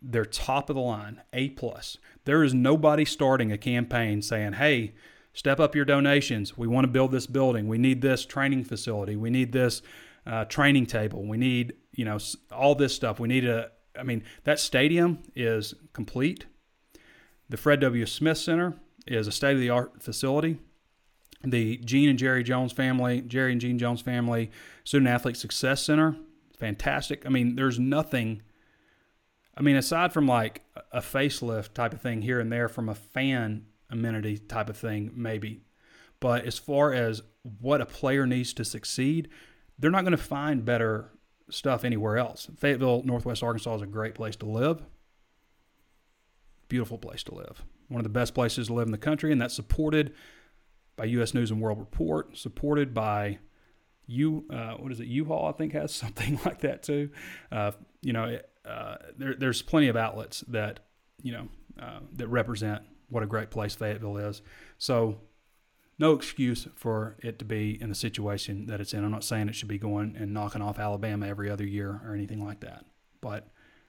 they're 0.01 0.25
top 0.25 0.69
of 0.69 0.75
the 0.75 0.81
line, 0.81 1.21
A 1.31 1.51
plus. 1.51 1.99
There 2.25 2.43
is 2.43 2.53
nobody 2.53 3.05
starting 3.05 3.53
a 3.53 3.57
campaign 3.57 4.21
saying, 4.21 4.53
"Hey, 4.53 4.93
step 5.37 5.59
up 5.59 5.75
your 5.75 5.85
donations. 5.85 6.57
We 6.57 6.67
want 6.67 6.85
to 6.85 6.91
build 6.91 7.11
this 7.11 7.27
building. 7.27 7.67
We 7.67 7.77
need 7.77 8.01
this 8.01 8.25
training 8.25 8.63
facility. 8.63 9.15
We 9.15 9.29
need 9.29 9.51
this 9.51 9.83
uh, 10.25 10.45
training 10.45 10.87
table. 10.87 11.23
We 11.23 11.37
need 11.37 11.75
you 11.93 12.05
know 12.05 12.17
all 12.51 12.73
this 12.73 12.93
stuff. 12.93 13.19
We 13.19 13.27
need 13.27 13.45
a. 13.45 13.69
I 13.97 14.03
mean, 14.03 14.23
that 14.43 14.59
stadium 14.59 15.19
is 15.35 15.75
complete. 15.93 16.45
The 17.49 17.57
Fred 17.57 17.79
W. 17.79 18.05
Smith 18.05 18.37
Center 18.37 18.75
is 19.05 19.27
a 19.27 19.31
state 19.31 19.53
of 19.53 19.59
the 19.59 19.69
art 19.69 20.01
facility. 20.01 20.57
The 21.43 21.77
Gene 21.77 22.09
and 22.09 22.19
Jerry 22.19 22.43
Jones 22.43 22.73
family, 22.73 23.21
Jerry 23.21 23.51
and 23.51 23.61
Gene 23.61 23.77
Jones 23.77 24.01
family 24.01 24.49
Student 24.83 25.09
Athlete 25.09 25.37
Success 25.37 25.83
Center, 25.83 26.17
fantastic. 26.57 27.25
I 27.25 27.29
mean, 27.29 27.55
there's 27.55 27.79
nothing. 27.79 28.41
I 29.55 29.61
mean, 29.61 29.75
aside 29.75 30.13
from 30.13 30.27
like 30.27 30.63
a 30.91 30.99
facelift 30.99 31.73
type 31.73 31.93
of 31.93 32.01
thing 32.01 32.23
here 32.23 32.39
and 32.39 32.51
there 32.51 32.67
from 32.67 32.89
a 32.89 32.95
fan 32.95 33.67
amenity 33.89 34.37
type 34.37 34.69
of 34.69 34.77
thing, 34.77 35.11
maybe. 35.15 35.61
But 36.19 36.45
as 36.45 36.57
far 36.57 36.93
as 36.93 37.21
what 37.59 37.81
a 37.81 37.85
player 37.85 38.25
needs 38.25 38.53
to 38.53 38.65
succeed, 38.65 39.29
they're 39.77 39.91
not 39.91 40.01
going 40.01 40.11
to 40.11 40.17
find 40.17 40.65
better 40.65 41.11
stuff 41.49 41.83
anywhere 41.83 42.17
else. 42.17 42.49
Fayetteville, 42.57 43.03
Northwest 43.03 43.43
Arkansas 43.43 43.75
is 43.75 43.81
a 43.81 43.87
great 43.87 44.15
place 44.15 44.35
to 44.37 44.45
live. 44.45 44.83
Beautiful 46.67 46.97
place 46.97 47.23
to 47.23 47.35
live. 47.35 47.63
One 47.87 47.99
of 47.99 48.03
the 48.03 48.09
best 48.09 48.33
places 48.33 48.67
to 48.67 48.73
live 48.73 48.87
in 48.87 48.91
the 48.91 48.97
country, 48.97 49.31
and 49.31 49.41
that's 49.41 49.55
supported 49.55 50.13
by 50.97 51.05
U.S. 51.05 51.33
News 51.33 51.51
and 51.51 51.61
World 51.61 51.79
Report, 51.79 52.35
supported 52.37 52.93
by 52.93 53.37
U. 54.07 54.45
Uh, 54.51 54.73
what 54.73 54.91
is 54.91 54.99
it? 54.99 55.07
U-Haul, 55.07 55.47
I 55.47 55.51
think, 55.53 55.73
has 55.73 55.93
something 55.95 56.39
like 56.43 56.61
that 56.61 56.83
too. 56.83 57.11
Uh, 57.51 57.71
you 58.01 58.13
know, 58.13 58.39
uh, 58.65 58.95
there, 59.17 59.35
there's 59.35 59.61
plenty 59.61 59.87
of 59.87 59.95
outlets 59.95 60.41
that 60.49 60.81
you 61.21 61.31
know 61.31 61.47
uh, 61.81 61.99
that 62.13 62.27
represent 62.27 62.83
what 63.09 63.23
a 63.23 63.27
great 63.27 63.51
place 63.51 63.75
Fayetteville 63.75 64.17
is. 64.17 64.41
So 64.77 65.19
no 65.99 66.13
excuse 66.13 66.67
for 66.75 67.17
it 67.23 67.39
to 67.39 67.45
be 67.45 67.81
in 67.81 67.89
the 67.89 67.95
situation 67.95 68.67
that 68.67 68.79
it's 68.79 68.93
in. 68.93 69.03
I'm 69.03 69.11
not 69.11 69.23
saying 69.23 69.49
it 69.49 69.55
should 69.55 69.67
be 69.67 69.79
going 69.79 70.15
and 70.17 70.33
knocking 70.33 70.61
off 70.61 70.79
Alabama 70.79 71.27
every 71.27 71.49
other 71.49 71.65
year 71.65 72.01
or 72.05 72.13
anything 72.13 72.43
like 72.43 72.59
that. 72.59 72.85
But 73.21 73.47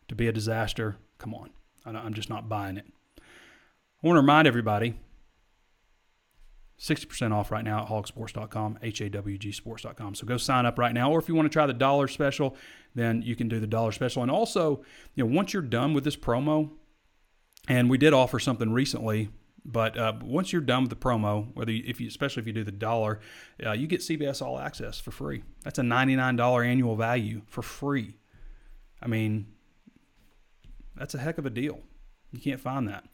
to 0.09 0.15
be 0.15 0.27
a 0.27 0.33
disaster, 0.33 0.97
come 1.19 1.35
on. 1.35 1.51
I'm 1.85 2.15
just 2.15 2.31
not 2.31 2.49
buying 2.49 2.77
it. 2.77 2.87
I 3.19 4.07
want 4.07 4.17
to 4.17 4.21
remind 4.21 4.47
everybody 4.47 4.95
60% 6.79 7.33
off 7.33 7.51
right 7.51 7.65
now 7.65 7.83
at 7.83 7.89
hawgsports.com, 7.89 8.79
H 8.83 9.01
A 9.01 9.11
W 9.11 9.37
G 9.37 9.51
sports.com. 9.53 10.15
So 10.15 10.27
go 10.27 10.37
sign 10.37 10.65
up 10.65 10.79
right 10.79 10.95
now. 10.95 11.11
Or 11.11 11.19
if 11.19 11.29
you 11.29 11.35
want 11.35 11.47
to 11.47 11.53
try 11.53 11.67
the 11.67 11.73
dollar 11.73 12.07
special, 12.09 12.57
then 12.95 13.23
you 13.23 13.35
can 13.35 13.49
do 13.49 13.59
the 13.59 13.67
dollar 13.67 13.91
special. 13.91 14.23
And 14.23 14.31
also, 14.31 14.85
you 15.15 15.25
know, 15.25 15.35
once 15.35 15.53
you're 15.53 15.63
done 15.63 15.93
with 15.93 16.05
this 16.05 16.17
promo, 16.17 16.71
and 17.69 17.89
we 17.89 17.99
did 17.99 18.13
offer 18.13 18.39
something 18.39 18.73
recently 18.73 19.29
but 19.71 19.99
uh, 19.99 20.15
once 20.23 20.51
you're 20.51 20.63
done 20.63 20.85
with 20.85 20.91
the 20.91 20.97
promo, 20.97 21.55
whether 21.55 21.71
you, 21.71 21.83
if 21.87 22.01
you, 22.01 22.09
especially 22.09 22.41
if 22.41 22.47
you 22.47 22.55
do 22.55 22.65
the 22.65 22.73
dollar, 22.73 23.21
uh, 23.65 23.73
you 23.73 23.87
get 23.87 24.01
CBS 24.01 24.41
All 24.41 24.59
Access 24.59 24.99
for 24.99 25.11
free. 25.11 25.43
That's 25.63 25.79
a 25.79 25.83
$99 25.83 26.67
annual 26.67 26.97
value 26.97 27.43
for 27.47 27.61
free. 27.61 28.15
I 29.03 29.09
mean, 29.09 29.47
that's 30.97 31.15
a 31.15 31.19
heck 31.19 31.37
of 31.37 31.45
a 31.45 31.51
deal. 31.51 31.81
You 32.33 32.41
can't 32.41 32.61
find 32.61 32.89
that. 32.89 33.05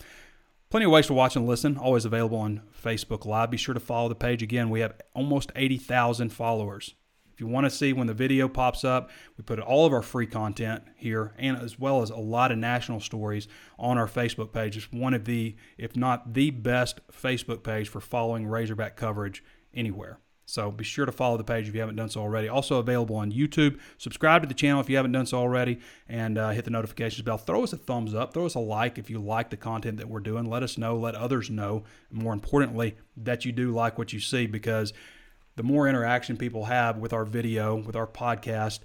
Plenty 0.71 0.87
of 0.87 0.93
ways 0.93 1.09
to 1.09 1.13
watch 1.13 1.35
and 1.35 1.47
listen, 1.47 1.77
always 1.77 2.05
available 2.05 2.39
on 2.39 2.63
Facebook 2.83 3.27
Live. 3.27 3.51
Be 3.51 3.57
sure 3.57 3.75
to 3.75 3.81
follow 3.81 4.09
the 4.09 4.15
page. 4.15 4.43
Again, 4.43 4.71
we 4.71 4.81
have 4.81 4.95
almost 5.13 5.51
80,000 5.57 6.31
followers. 6.31 6.95
If 7.35 7.41
you 7.41 7.49
want 7.49 7.65
to 7.65 7.71
see 7.71 7.93
when 7.93 8.07
the 8.07 8.15
video 8.15 8.49
pops 8.49 8.85
up, 8.85 9.11
we 9.37 9.43
put 9.43 9.59
all 9.59 9.87
of 9.87 9.93
our 9.93 10.03
free 10.03 10.27
content 10.27 10.85
here 10.95 11.35
and 11.37 11.57
as 11.57 11.79
well 11.79 12.01
as 12.01 12.11
a 12.11 12.17
lot 12.17 12.53
of 12.53 12.59
national 12.59 13.01
stories 13.01 13.49
on 13.77 13.99
our 13.99 14.07
Facebook 14.07 14.53
page. 14.53 14.77
It's 14.77 14.93
one 14.93 15.15
of 15.15 15.25
the, 15.25 15.57
if 15.77 15.97
not 15.97 16.35
the 16.35 16.51
best 16.51 17.01
Facebook 17.09 17.65
page 17.65 17.89
for 17.89 18.01
following 18.01 18.47
Razorback 18.47 18.97
coverage 18.97 19.43
anywhere. 19.75 20.21
So 20.47 20.71
be 20.71 20.85
sure 20.85 21.07
to 21.07 21.13
follow 21.13 21.37
the 21.37 21.45
page 21.45 21.69
if 21.69 21.75
you 21.75 21.81
haven't 21.81 21.97
done 21.97 22.11
so 22.11 22.21
already. 22.21 22.49
Also 22.49 22.79
available 22.79 23.17
on 23.17 23.33
YouTube. 23.33 23.81
Subscribe 23.97 24.43
to 24.43 24.49
the 24.49 24.55
channel 24.55 24.81
if 24.81 24.91
you 24.91 24.97
haven't 24.97 25.13
done 25.13 25.27
so 25.27 25.39
already, 25.39 25.81
and 26.09 26.37
uh, 26.37 26.51
hit 26.51 26.65
the 26.65 26.71
notifications 26.71 27.23
bell. 27.23 27.39
Throw 27.39 27.65
us 27.65 27.73
a 27.73 27.79
thumbs 27.79 28.15
up. 28.15 28.35
Throw 28.35 28.47
us 28.47 28.55
a 28.55 28.61
like 28.61 28.99
if 28.99 29.09
you 29.09 29.19
like 29.19 29.51
the 29.51 29.57
content 29.57 29.97
that 29.97 30.09
we're 30.09 30.21
doing. 30.21 30.45
Let 30.45 30.63
us 30.63 30.77
know. 30.77 30.97
Let 30.97 31.15
others 31.15 31.49
know. 31.49 31.85
more 32.11 32.35
importantly, 32.35 32.97
that 33.17 33.45
you 33.45 33.53
do 33.53 33.73
like 33.73 33.97
what 33.97 34.13
you 34.13 34.21
see 34.21 34.47
because 34.47 34.93
the 35.57 35.63
more 35.63 35.89
interaction 35.89 36.37
people 36.37 36.65
have 36.65 36.99
with 36.99 37.13
our 37.13 37.25
video, 37.25 37.77
with 37.77 37.97
our 37.97 38.07
podcast, 38.07 38.81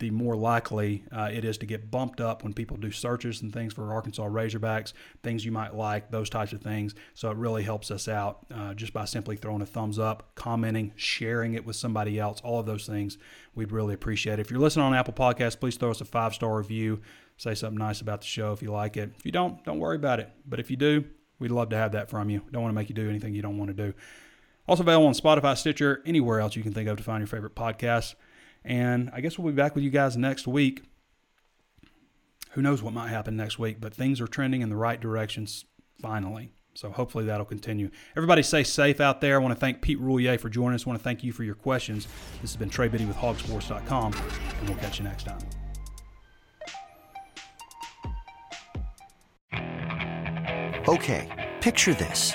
the 0.00 0.10
more 0.10 0.34
likely 0.34 1.04
uh, 1.12 1.30
it 1.32 1.44
is 1.44 1.56
to 1.58 1.66
get 1.66 1.90
bumped 1.90 2.20
up 2.20 2.42
when 2.42 2.52
people 2.52 2.76
do 2.76 2.90
searches 2.90 3.42
and 3.42 3.52
things 3.52 3.72
for 3.72 3.92
Arkansas 3.92 4.26
Razorbacks, 4.26 4.92
things 5.22 5.44
you 5.44 5.52
might 5.52 5.74
like, 5.74 6.10
those 6.10 6.28
types 6.28 6.52
of 6.52 6.60
things. 6.60 6.94
So 7.14 7.30
it 7.30 7.36
really 7.36 7.62
helps 7.62 7.90
us 7.90 8.08
out 8.08 8.44
uh, 8.52 8.74
just 8.74 8.92
by 8.92 9.04
simply 9.04 9.36
throwing 9.36 9.62
a 9.62 9.66
thumbs 9.66 9.98
up, 9.98 10.34
commenting, 10.34 10.92
sharing 10.96 11.54
it 11.54 11.64
with 11.64 11.76
somebody 11.76 12.18
else. 12.18 12.40
All 12.42 12.58
of 12.58 12.66
those 12.66 12.86
things 12.86 13.18
we'd 13.54 13.70
really 13.70 13.94
appreciate. 13.94 14.38
It. 14.38 14.42
If 14.42 14.50
you're 14.50 14.60
listening 14.60 14.86
on 14.86 14.94
Apple 14.94 15.14
Podcasts, 15.14 15.58
please 15.58 15.76
throw 15.76 15.92
us 15.92 16.00
a 16.00 16.04
five 16.04 16.34
star 16.34 16.56
review. 16.56 17.00
Say 17.36 17.54
something 17.54 17.78
nice 17.78 18.00
about 18.00 18.20
the 18.20 18.26
show 18.26 18.52
if 18.52 18.62
you 18.62 18.72
like 18.72 18.96
it. 18.96 19.12
If 19.16 19.24
you 19.24 19.32
don't, 19.32 19.64
don't 19.64 19.78
worry 19.78 19.96
about 19.96 20.20
it. 20.20 20.30
But 20.46 20.60
if 20.60 20.70
you 20.70 20.76
do, 20.76 21.04
we'd 21.38 21.50
love 21.50 21.68
to 21.70 21.76
have 21.76 21.92
that 21.92 22.10
from 22.10 22.30
you. 22.30 22.42
Don't 22.50 22.62
want 22.62 22.72
to 22.72 22.76
make 22.76 22.88
you 22.88 22.94
do 22.94 23.08
anything 23.08 23.34
you 23.34 23.42
don't 23.42 23.58
want 23.58 23.68
to 23.68 23.74
do. 23.74 23.94
Also 24.66 24.82
available 24.82 25.06
on 25.06 25.14
Spotify, 25.14 25.56
Stitcher, 25.56 26.02
anywhere 26.06 26.40
else 26.40 26.56
you 26.56 26.62
can 26.62 26.72
think 26.72 26.88
of 26.88 26.96
to 26.96 27.02
find 27.02 27.20
your 27.20 27.26
favorite 27.26 27.54
podcasts. 27.54 28.14
And 28.64 29.10
I 29.12 29.20
guess 29.20 29.38
we'll 29.38 29.52
be 29.52 29.56
back 29.56 29.74
with 29.74 29.84
you 29.84 29.90
guys 29.90 30.16
next 30.16 30.46
week. 30.46 30.82
Who 32.52 32.62
knows 32.62 32.82
what 32.82 32.94
might 32.94 33.08
happen 33.08 33.36
next 33.36 33.58
week, 33.58 33.80
but 33.80 33.92
things 33.92 34.20
are 34.20 34.26
trending 34.26 34.62
in 34.62 34.68
the 34.70 34.76
right 34.76 35.00
directions 35.00 35.64
finally. 36.00 36.52
So 36.74 36.90
hopefully 36.90 37.24
that'll 37.24 37.46
continue. 37.46 37.90
Everybody 38.16 38.42
stay 38.42 38.64
safe 38.64 39.00
out 39.00 39.20
there. 39.20 39.36
I 39.36 39.38
want 39.38 39.54
to 39.54 39.60
thank 39.60 39.80
Pete 39.80 40.00
Roulier 40.00 40.40
for 40.40 40.48
joining 40.48 40.74
us. 40.74 40.86
I 40.86 40.90
want 40.90 40.98
to 40.98 41.04
thank 41.04 41.22
you 41.22 41.32
for 41.32 41.44
your 41.44 41.54
questions. 41.54 42.06
This 42.40 42.52
has 42.52 42.56
been 42.56 42.70
Trey 42.70 42.88
Biddy 42.88 43.04
with 43.04 43.16
hawgsports.com, 43.16 44.14
and 44.60 44.68
we'll 44.68 44.78
catch 44.78 44.98
you 44.98 45.04
next 45.04 45.24
time. 45.24 45.38
Okay, 50.86 51.52
picture 51.60 51.94
this. 51.94 52.34